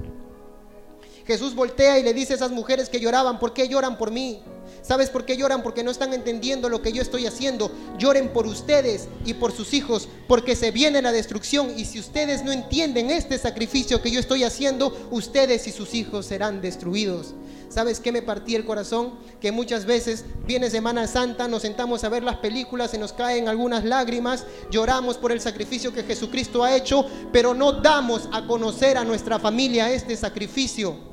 Jesús 1.26 1.54
voltea 1.54 1.98
y 1.98 2.02
le 2.02 2.14
dice 2.14 2.32
a 2.32 2.36
esas 2.36 2.50
mujeres 2.50 2.88
que 2.88 2.98
lloraban, 2.98 3.38
¿por 3.38 3.52
qué 3.52 3.68
lloran 3.68 3.96
por 3.96 4.10
mí? 4.10 4.42
¿Sabes 4.82 5.10
por 5.10 5.24
qué 5.24 5.36
lloran? 5.36 5.62
Porque 5.62 5.84
no 5.84 5.90
están 5.90 6.12
entendiendo 6.12 6.68
lo 6.68 6.82
que 6.82 6.92
yo 6.92 7.02
estoy 7.02 7.26
haciendo. 7.26 7.70
Lloren 7.98 8.30
por 8.32 8.46
ustedes 8.46 9.08
y 9.24 9.34
por 9.34 9.52
sus 9.52 9.74
hijos, 9.74 10.08
porque 10.26 10.56
se 10.56 10.70
viene 10.70 11.02
la 11.02 11.12
destrucción. 11.12 11.72
Y 11.78 11.84
si 11.84 12.00
ustedes 12.00 12.44
no 12.44 12.52
entienden 12.52 13.10
este 13.10 13.38
sacrificio 13.38 14.02
que 14.02 14.10
yo 14.10 14.18
estoy 14.18 14.44
haciendo, 14.44 15.08
ustedes 15.10 15.66
y 15.66 15.72
sus 15.72 15.94
hijos 15.94 16.26
serán 16.26 16.60
destruidos. 16.60 17.34
¿Sabes 17.68 18.00
qué 18.00 18.12
me 18.12 18.20
partí 18.20 18.54
el 18.54 18.66
corazón? 18.66 19.14
Que 19.40 19.50
muchas 19.50 19.86
veces 19.86 20.26
viene 20.46 20.68
Semana 20.68 21.06
Santa, 21.06 21.48
nos 21.48 21.62
sentamos 21.62 22.04
a 22.04 22.10
ver 22.10 22.22
las 22.22 22.36
películas, 22.36 22.90
se 22.90 22.98
nos 22.98 23.14
caen 23.14 23.48
algunas 23.48 23.82
lágrimas, 23.84 24.44
lloramos 24.70 25.16
por 25.16 25.32
el 25.32 25.40
sacrificio 25.40 25.90
que 25.90 26.02
Jesucristo 26.02 26.62
ha 26.64 26.76
hecho, 26.76 27.06
pero 27.32 27.54
no 27.54 27.72
damos 27.72 28.28
a 28.30 28.46
conocer 28.46 28.98
a 28.98 29.04
nuestra 29.04 29.38
familia 29.38 29.90
este 29.90 30.16
sacrificio. 30.16 31.11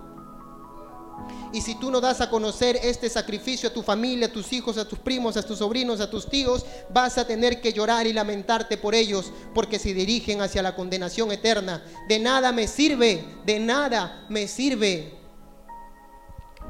Y 1.52 1.62
si 1.62 1.76
tú 1.76 1.90
no 1.90 2.00
das 2.00 2.22
a 2.22 2.30
conocer 2.30 2.80
este 2.84 3.10
sacrificio 3.10 3.70
a 3.70 3.74
tu 3.74 3.82
familia, 3.82 4.28
a 4.28 4.32
tus 4.32 4.54
hijos, 4.54 4.78
a 4.78 4.88
tus 4.88 5.00
primos, 5.00 5.36
a 5.36 5.44
tus 5.44 5.60
sobrinos, 5.60 6.00
a 6.00 6.10
tus 6.10 6.30
tíos, 6.30 6.66
vas 6.94 7.18
a 7.18 7.26
tener 7.26 7.60
que 7.60 7.74
llorar 7.74 8.06
y 8.06 8.14
lamentarte 8.14 8.78
por 8.78 8.94
ellos 8.94 9.32
porque 9.56 9.80
se 9.80 9.94
dirigen 9.94 10.42
hacia 10.42 10.62
la 10.62 10.76
condenación 10.76 11.32
eterna. 11.32 11.84
De 12.08 12.20
nada 12.20 12.52
me 12.52 12.68
sirve, 12.68 13.24
de 13.46 13.60
nada 13.60 14.26
me 14.30 14.48
sirve 14.48 15.18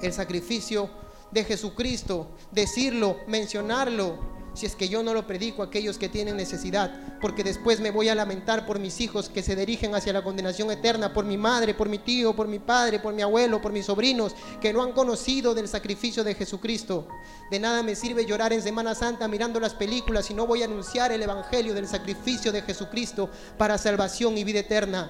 el 0.02 0.14
sacrificio 0.14 0.90
de 1.32 1.44
Jesucristo, 1.44 2.32
decirlo, 2.52 3.18
mencionarlo, 3.28 4.39
si 4.60 4.66
es 4.66 4.76
que 4.76 4.90
yo 4.90 5.02
no 5.04 5.14
lo 5.14 5.26
predico 5.26 5.62
a 5.62 5.68
aquellos 5.68 5.98
que 5.98 6.10
tienen 6.10 6.36
necesidad, 6.36 6.92
porque 7.22 7.46
después 7.46 7.80
me 7.80 7.92
voy 7.92 8.10
a 8.10 8.16
lamentar 8.16 8.66
por 8.66 8.78
mis 8.78 9.00
hijos 9.00 9.30
que 9.30 9.42
se 9.42 9.56
dirigen 9.56 9.96
hacia 9.96 10.12
la 10.12 10.22
condenación 10.22 10.70
eterna, 10.70 11.14
por 11.14 11.24
mi 11.24 11.38
madre, 11.38 11.74
por 11.74 11.88
mi 11.88 11.98
tío, 11.98 12.36
por 12.36 12.50
mi 12.50 12.60
padre, 12.60 13.00
por 13.00 13.14
mi 13.14 13.22
abuelo, 13.22 13.62
por 13.62 13.72
mis 13.72 13.86
sobrinos, 13.86 14.36
que 14.60 14.74
no 14.74 14.84
han 14.84 14.92
conocido 14.92 15.56
del 15.56 15.70
sacrificio 15.70 16.26
de 16.26 16.36
Jesucristo. 16.36 17.08
De 17.50 17.58
nada 17.58 17.84
me 17.84 17.96
sirve 17.96 18.26
llorar 18.26 18.52
en 18.52 18.62
Semana 18.62 18.96
Santa 18.96 19.30
mirando 19.30 19.62
las 19.62 19.74
películas 19.74 20.26
si 20.26 20.34
no 20.34 20.46
voy 20.46 20.62
a 20.62 20.66
anunciar 20.66 21.14
el 21.14 21.24
Evangelio 21.24 21.74
del 21.74 21.88
sacrificio 21.88 22.52
de 22.52 22.62
Jesucristo 22.62 23.30
para 23.58 23.78
salvación 23.78 24.38
y 24.38 24.44
vida 24.44 24.60
eterna. 24.60 25.10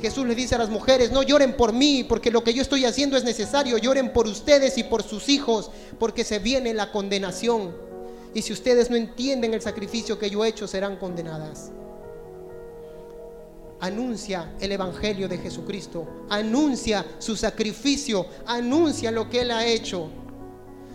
Jesús 0.00 0.26
le 0.26 0.34
dice 0.34 0.54
a 0.54 0.58
las 0.58 0.70
mujeres, 0.70 1.10
no 1.10 1.22
lloren 1.22 1.58
por 1.58 1.74
mí, 1.74 2.04
porque 2.04 2.30
lo 2.30 2.42
que 2.42 2.54
yo 2.54 2.62
estoy 2.62 2.86
haciendo 2.86 3.18
es 3.18 3.24
necesario, 3.24 3.76
lloren 3.76 4.14
por 4.14 4.26
ustedes 4.26 4.78
y 4.78 4.84
por 4.84 5.02
sus 5.02 5.28
hijos, 5.28 5.70
porque 5.98 6.24
se 6.24 6.38
viene 6.38 6.72
la 6.72 6.90
condenación. 6.90 7.85
Y 8.36 8.42
si 8.42 8.52
ustedes 8.52 8.90
no 8.90 8.96
entienden 8.96 9.54
el 9.54 9.62
sacrificio 9.62 10.18
que 10.18 10.28
yo 10.28 10.44
he 10.44 10.48
hecho, 10.48 10.68
serán 10.68 10.96
condenadas. 10.96 11.72
Anuncia 13.80 14.52
el 14.60 14.72
Evangelio 14.72 15.26
de 15.26 15.38
Jesucristo. 15.38 16.26
Anuncia 16.28 17.02
su 17.18 17.34
sacrificio. 17.34 18.26
Anuncia 18.44 19.10
lo 19.10 19.30
que 19.30 19.40
Él 19.40 19.50
ha 19.52 19.64
hecho. 19.64 20.10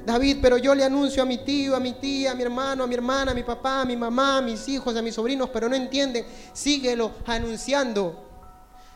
David, 0.06 0.38
pero 0.39 0.58
yo 0.60 0.75
le 0.75 0.84
anuncio 0.84 1.23
a 1.23 1.25
mi 1.25 1.39
tío, 1.39 1.75
a 1.75 1.80
mi 1.80 1.93
tía, 1.93 2.34
a 2.34 2.36
mi 2.36 2.43
hermano, 2.43 2.84
a 2.84 2.88
mi 2.88 2.93
hermana, 2.93 3.32
a 3.32 3.34
mi 3.34 3.41
papá, 3.41 3.82
a 3.82 3.86
mi 3.86 3.97
mamá, 3.97 4.38
a 4.38 4.41
mis 4.43 4.69
hijos, 4.69 4.95
a 4.95 5.01
mis 5.01 5.15
sobrinos, 5.15 5.49
pero 5.51 5.67
no 5.67 5.75
entienden. 5.75 6.23
Síguelo 6.54 7.12
anunciando. 7.25 8.23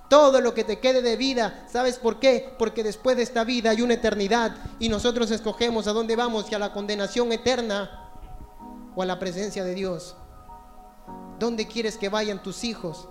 Todo 0.07 0.39
lo 0.39 0.53
que 0.53 0.63
te 0.63 0.77
quede 0.77 1.01
de 1.01 1.17
vida, 1.17 1.65
¿sabes 1.67 1.97
por 1.97 2.19
qué? 2.19 2.53
Porque 2.59 2.83
después 2.83 3.17
de 3.17 3.23
esta 3.23 3.43
vida 3.43 3.71
hay 3.71 3.81
una 3.81 3.95
eternidad 3.95 4.55
y 4.79 4.87
nosotros 4.87 5.31
escogemos 5.31 5.87
a 5.87 5.93
dónde 5.93 6.15
vamos 6.15 6.45
y 6.51 6.53
a 6.53 6.59
la 6.59 6.71
condenación 6.71 7.31
eterna 7.31 8.04
o 8.95 9.01
a 9.01 9.05
la 9.05 9.19
presencia 9.19 9.63
de 9.63 9.73
Dios? 9.73 10.15
¿Dónde 11.39 11.67
quieres 11.67 11.97
que 11.97 12.09
vayan 12.09 12.41
tus 12.41 12.63
hijos? 12.63 13.07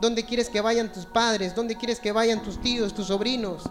¿Dónde 0.00 0.24
quieres 0.24 0.48
que 0.48 0.60
vayan 0.60 0.92
tus 0.92 1.06
padres? 1.06 1.54
¿Dónde 1.54 1.76
quieres 1.76 2.00
que 2.00 2.12
vayan 2.12 2.42
tus 2.42 2.60
tíos, 2.60 2.94
tus 2.94 3.06
sobrinos? 3.08 3.64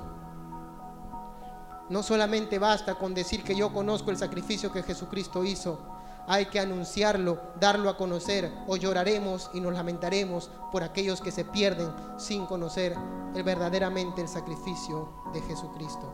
No 1.90 2.02
solamente 2.02 2.60
basta 2.60 2.96
con 2.96 3.14
decir 3.14 3.44
que 3.44 3.56
yo 3.56 3.74
conozco 3.74 4.10
el 4.10 4.18
sacrificio 4.18 4.72
que 4.72 4.84
Jesucristo 4.84 5.44
hizo. 5.44 5.80
Hay 6.28 6.46
que 6.46 6.60
anunciarlo, 6.60 7.40
darlo 7.60 7.90
a 7.90 7.98
conocer, 7.98 8.52
o 8.68 8.78
lloraremos 8.78 9.52
y 9.54 9.60
nos 9.60 9.74
lamentaremos 9.74 10.50
por 10.72 10.84
aquellos 10.84 11.20
que 11.20 11.32
se 11.32 11.44
pierden 11.44 11.92
sin 12.18 12.46
conocer 12.46 12.96
el, 13.36 13.44
verdaderamente 13.44 14.22
el 14.22 14.30
sacrificio 14.30 15.10
de 15.34 15.42
Jesucristo. 15.42 16.14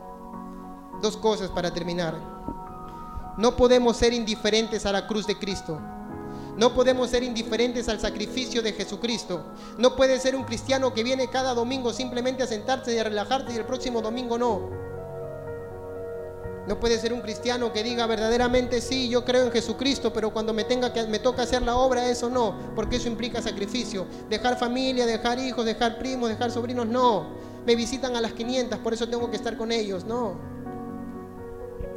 Dos 1.00 1.16
cosas 1.16 1.50
para 1.50 1.72
terminar. 1.72 2.14
No 3.36 3.56
podemos 3.56 3.96
ser 3.96 4.12
indiferentes 4.12 4.86
a 4.86 4.92
la 4.92 5.06
cruz 5.06 5.26
de 5.26 5.38
Cristo. 5.38 5.80
No 6.56 6.74
podemos 6.74 7.10
ser 7.10 7.22
indiferentes 7.22 7.88
al 7.88 8.00
sacrificio 8.00 8.60
de 8.60 8.72
Jesucristo. 8.72 9.44
No 9.78 9.96
puede 9.96 10.18
ser 10.20 10.36
un 10.36 10.44
cristiano 10.44 10.92
que 10.92 11.02
viene 11.02 11.28
cada 11.28 11.54
domingo 11.54 11.92
simplemente 11.92 12.42
a 12.42 12.46
sentarse 12.46 12.94
y 12.94 12.98
a 12.98 13.04
relajarse 13.04 13.54
y 13.54 13.56
el 13.56 13.64
próximo 13.64 14.02
domingo 14.02 14.36
no. 14.36 14.80
No 16.66 16.78
puede 16.78 16.98
ser 16.98 17.12
un 17.12 17.20
cristiano 17.20 17.72
que 17.72 17.82
diga 17.82 18.06
verdaderamente 18.06 18.80
sí, 18.80 19.08
yo 19.08 19.24
creo 19.24 19.46
en 19.46 19.50
Jesucristo, 19.50 20.12
pero 20.12 20.32
cuando 20.32 20.52
me 20.52 20.64
tenga 20.64 20.92
que 20.92 21.04
me 21.04 21.18
toca 21.18 21.42
hacer 21.42 21.62
la 21.62 21.76
obra 21.76 22.08
eso 22.08 22.28
no, 22.28 22.54
porque 22.76 22.96
eso 22.96 23.08
implica 23.08 23.40
sacrificio. 23.40 24.06
Dejar 24.28 24.58
familia, 24.58 25.06
dejar 25.06 25.38
hijos, 25.38 25.64
dejar 25.64 25.98
primos, 25.98 26.28
dejar 26.28 26.50
sobrinos, 26.50 26.86
no. 26.86 27.26
Me 27.66 27.74
visitan 27.74 28.14
a 28.16 28.20
las 28.20 28.32
500, 28.32 28.78
por 28.80 28.92
eso 28.92 29.08
tengo 29.08 29.30
que 29.30 29.36
estar 29.36 29.56
con 29.56 29.72
ellos, 29.72 30.04
no. 30.04 30.59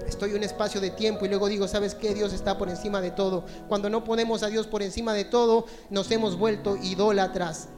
Estoy 0.08 0.34
un 0.34 0.44
espacio 0.44 0.82
de 0.82 0.90
tiempo 0.90 1.26
y 1.26 1.30
luego 1.30 1.48
digo, 1.48 1.68
¿sabes 1.68 1.96
qué? 1.96 2.14
Dios 2.14 2.34
está 2.34 2.58
por 2.58 2.70
encima 2.70 3.02
de 3.02 3.12
todo. 3.12 3.46
Cuando 3.68 3.90
no 3.90 4.04
ponemos 4.04 4.44
a 4.44 4.48
Dios 4.48 4.68
por 4.68 4.84
encima 4.84 5.14
de 5.14 5.26
todo, 5.26 5.66
nos 5.90 6.10
hemos 6.12 6.38
vuelto 6.38 6.78
idólatras. 6.78 7.70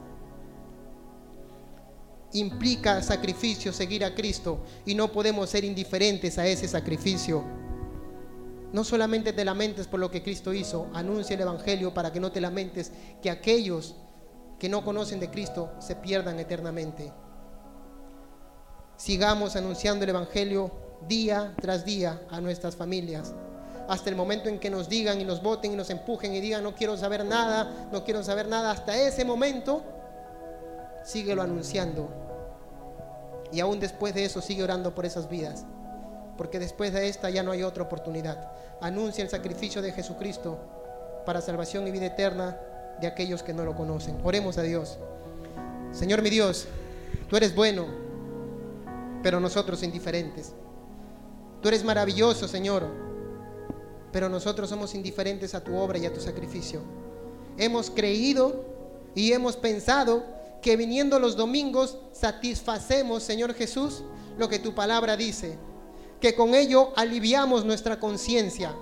Implica 2.32 3.02
sacrificio 3.02 3.72
seguir 3.72 4.04
a 4.04 4.14
Cristo 4.14 4.60
y 4.84 4.94
no 4.94 5.12
podemos 5.12 5.48
ser 5.48 5.64
indiferentes 5.64 6.38
a 6.38 6.46
ese 6.46 6.68
sacrificio. 6.68 7.44
No 8.72 8.84
solamente 8.84 9.32
te 9.32 9.44
lamentes 9.44 9.86
por 9.86 10.00
lo 10.00 10.10
que 10.10 10.22
Cristo 10.22 10.52
hizo, 10.52 10.88
anuncia 10.92 11.34
el 11.34 11.40
Evangelio 11.40 11.94
para 11.94 12.12
que 12.12 12.20
no 12.20 12.32
te 12.32 12.40
lamentes 12.40 12.92
que 13.22 13.30
aquellos 13.30 13.94
que 14.58 14.68
no 14.68 14.84
conocen 14.84 15.20
de 15.20 15.30
Cristo 15.30 15.70
se 15.78 15.96
pierdan 15.96 16.40
eternamente. 16.40 17.12
Sigamos 18.96 19.56
anunciando 19.56 20.04
el 20.04 20.10
Evangelio 20.10 20.85
día 21.08 21.54
tras 21.60 21.84
día 21.84 22.20
a 22.30 22.40
nuestras 22.40 22.76
familias. 22.76 23.32
Hasta 23.88 24.10
el 24.10 24.16
momento 24.16 24.48
en 24.48 24.58
que 24.58 24.70
nos 24.70 24.88
digan 24.88 25.20
y 25.20 25.24
nos 25.24 25.42
voten 25.42 25.72
y 25.72 25.76
nos 25.76 25.90
empujen 25.90 26.34
y 26.34 26.40
digan 26.40 26.62
no 26.62 26.74
quiero 26.74 26.96
saber 26.96 27.24
nada, 27.24 27.88
no 27.92 28.04
quiero 28.04 28.22
saber 28.22 28.48
nada. 28.48 28.72
Hasta 28.72 28.96
ese 28.96 29.24
momento, 29.24 29.82
síguelo 31.04 31.42
anunciando. 31.42 32.08
Y 33.52 33.60
aún 33.60 33.78
después 33.78 34.14
de 34.14 34.24
eso, 34.24 34.40
sigue 34.40 34.64
orando 34.64 34.94
por 34.94 35.06
esas 35.06 35.28
vidas. 35.28 35.64
Porque 36.36 36.58
después 36.58 36.92
de 36.92 37.08
esta 37.08 37.30
ya 37.30 37.42
no 37.42 37.52
hay 37.52 37.62
otra 37.62 37.84
oportunidad. 37.84 38.50
Anuncia 38.80 39.22
el 39.22 39.30
sacrificio 39.30 39.80
de 39.80 39.92
Jesucristo 39.92 40.58
para 41.24 41.40
salvación 41.40 41.86
y 41.86 41.92
vida 41.92 42.06
eterna 42.06 42.58
de 43.00 43.06
aquellos 43.06 43.42
que 43.42 43.54
no 43.54 43.64
lo 43.64 43.74
conocen. 43.74 44.18
Oremos 44.24 44.58
a 44.58 44.62
Dios. 44.62 44.98
Señor 45.92 46.22
mi 46.22 46.30
Dios, 46.30 46.66
tú 47.28 47.36
eres 47.36 47.54
bueno, 47.54 47.86
pero 49.22 49.40
nosotros 49.40 49.82
indiferentes. 49.82 50.52
Tú 51.60 51.68
eres 51.68 51.84
maravilloso, 51.84 52.48
Señor, 52.48 52.86
pero 54.12 54.28
nosotros 54.28 54.70
somos 54.70 54.94
indiferentes 54.94 55.54
a 55.54 55.62
tu 55.62 55.76
obra 55.76 55.98
y 55.98 56.06
a 56.06 56.12
tu 56.12 56.20
sacrificio. 56.20 56.80
Hemos 57.56 57.90
creído 57.90 58.64
y 59.14 59.32
hemos 59.32 59.56
pensado 59.56 60.24
que 60.62 60.76
viniendo 60.76 61.18
los 61.18 61.36
domingos 61.36 61.98
satisfacemos, 62.12 63.22
Señor 63.22 63.54
Jesús, 63.54 64.02
lo 64.38 64.48
que 64.48 64.58
tu 64.58 64.74
palabra 64.74 65.16
dice. 65.16 65.58
Que 66.20 66.34
con 66.34 66.54
ello 66.54 66.92
aliviamos 66.96 67.64
nuestra 67.64 67.98
conciencia. 68.00 68.74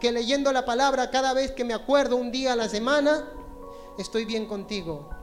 Que 0.00 0.12
leyendo 0.12 0.52
la 0.52 0.64
palabra 0.64 1.10
cada 1.10 1.32
vez 1.32 1.52
que 1.52 1.64
me 1.64 1.74
acuerdo 1.74 2.16
un 2.16 2.30
día 2.30 2.52
a 2.52 2.56
la 2.56 2.68
semana, 2.68 3.28
estoy 3.98 4.24
bien 4.24 4.46
contigo 4.46 5.17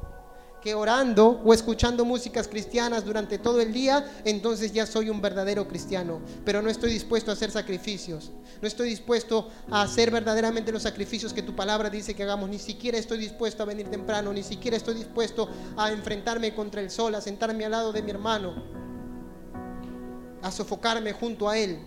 que 0.65 0.73
orando 0.73 1.43
o 1.45 1.53
escuchando 1.53 2.05
músicas 2.05 2.47
cristianas 2.47 3.05
durante 3.05 3.37
todo 3.37 3.61
el 3.61 3.71
día, 3.71 4.03
entonces 4.25 4.73
ya 4.73 4.87
soy 4.87 5.11
un 5.11 5.21
verdadero 5.21 5.67
cristiano. 5.67 6.21
Pero 6.43 6.63
no 6.63 6.71
estoy 6.71 6.91
dispuesto 6.91 7.29
a 7.29 7.35
hacer 7.35 7.51
sacrificios. 7.51 8.31
No 8.63 8.67
estoy 8.67 8.89
dispuesto 8.89 9.47
a 9.69 9.83
hacer 9.83 10.09
verdaderamente 10.09 10.71
los 10.71 10.81
sacrificios 10.81 11.33
que 11.33 11.43
tu 11.43 11.55
palabra 11.55 11.91
dice 11.91 12.15
que 12.15 12.23
hagamos. 12.23 12.49
Ni 12.49 12.57
siquiera 12.57 12.97
estoy 12.97 13.19
dispuesto 13.19 13.61
a 13.61 13.67
venir 13.67 13.89
temprano. 13.89 14.33
Ni 14.33 14.41
siquiera 14.41 14.75
estoy 14.75 14.95
dispuesto 14.95 15.47
a 15.77 15.91
enfrentarme 15.91 16.55
contra 16.55 16.81
el 16.81 16.89
sol, 16.89 17.13
a 17.13 17.21
sentarme 17.21 17.63
al 17.65 17.71
lado 17.71 17.93
de 17.93 18.01
mi 18.01 18.09
hermano, 18.09 18.55
a 20.41 20.51
sofocarme 20.51 21.13
junto 21.13 21.47
a 21.47 21.59
él. 21.59 21.77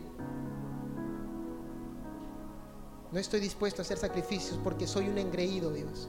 No 3.11 3.19
estoy 3.19 3.41
dispuesto 3.41 3.83
a 3.83 3.85
hacer 3.85 3.99
sacrificios 3.99 4.57
porque 4.63 4.87
soy 4.87 5.09
un 5.09 5.19
engreído, 5.19 5.73
Dios 5.73 6.07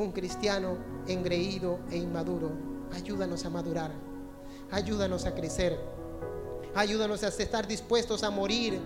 un 0.00 0.12
cristiano 0.12 0.78
engreído 1.06 1.80
e 1.90 1.96
inmaduro. 1.96 2.50
Ayúdanos 2.92 3.44
a 3.44 3.50
madurar, 3.50 3.92
ayúdanos 4.70 5.26
a 5.26 5.34
crecer, 5.34 5.78
ayúdanos 6.74 7.22
a 7.22 7.28
estar 7.28 7.66
dispuestos 7.66 8.24
a 8.24 8.30
morir 8.30 8.80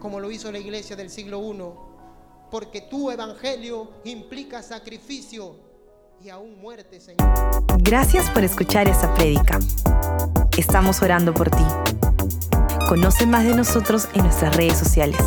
como 0.00 0.20
lo 0.20 0.30
hizo 0.30 0.50
la 0.50 0.58
iglesia 0.58 0.96
del 0.96 1.10
siglo 1.10 1.40
I, 1.42 1.62
porque 2.50 2.82
tu 2.82 3.10
evangelio 3.10 3.90
implica 4.04 4.62
sacrificio 4.62 5.56
y 6.22 6.30
aún 6.30 6.60
muerte, 6.60 7.00
Señor. 7.00 7.28
Gracias 7.78 8.30
por 8.30 8.42
escuchar 8.42 8.88
esta 8.88 9.12
prédica. 9.14 9.58
Estamos 10.56 11.02
orando 11.02 11.34
por 11.34 11.50
ti. 11.50 11.64
Conoce 12.88 13.26
más 13.26 13.44
de 13.44 13.54
nosotros 13.54 14.08
en 14.14 14.22
nuestras 14.22 14.56
redes 14.56 14.78
sociales. 14.78 15.20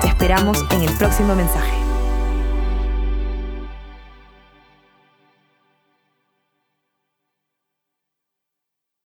Te 0.00 0.06
esperamos 0.06 0.64
en 0.70 0.82
el 0.82 0.92
próximo 0.96 1.34
mensaje. 1.34 1.75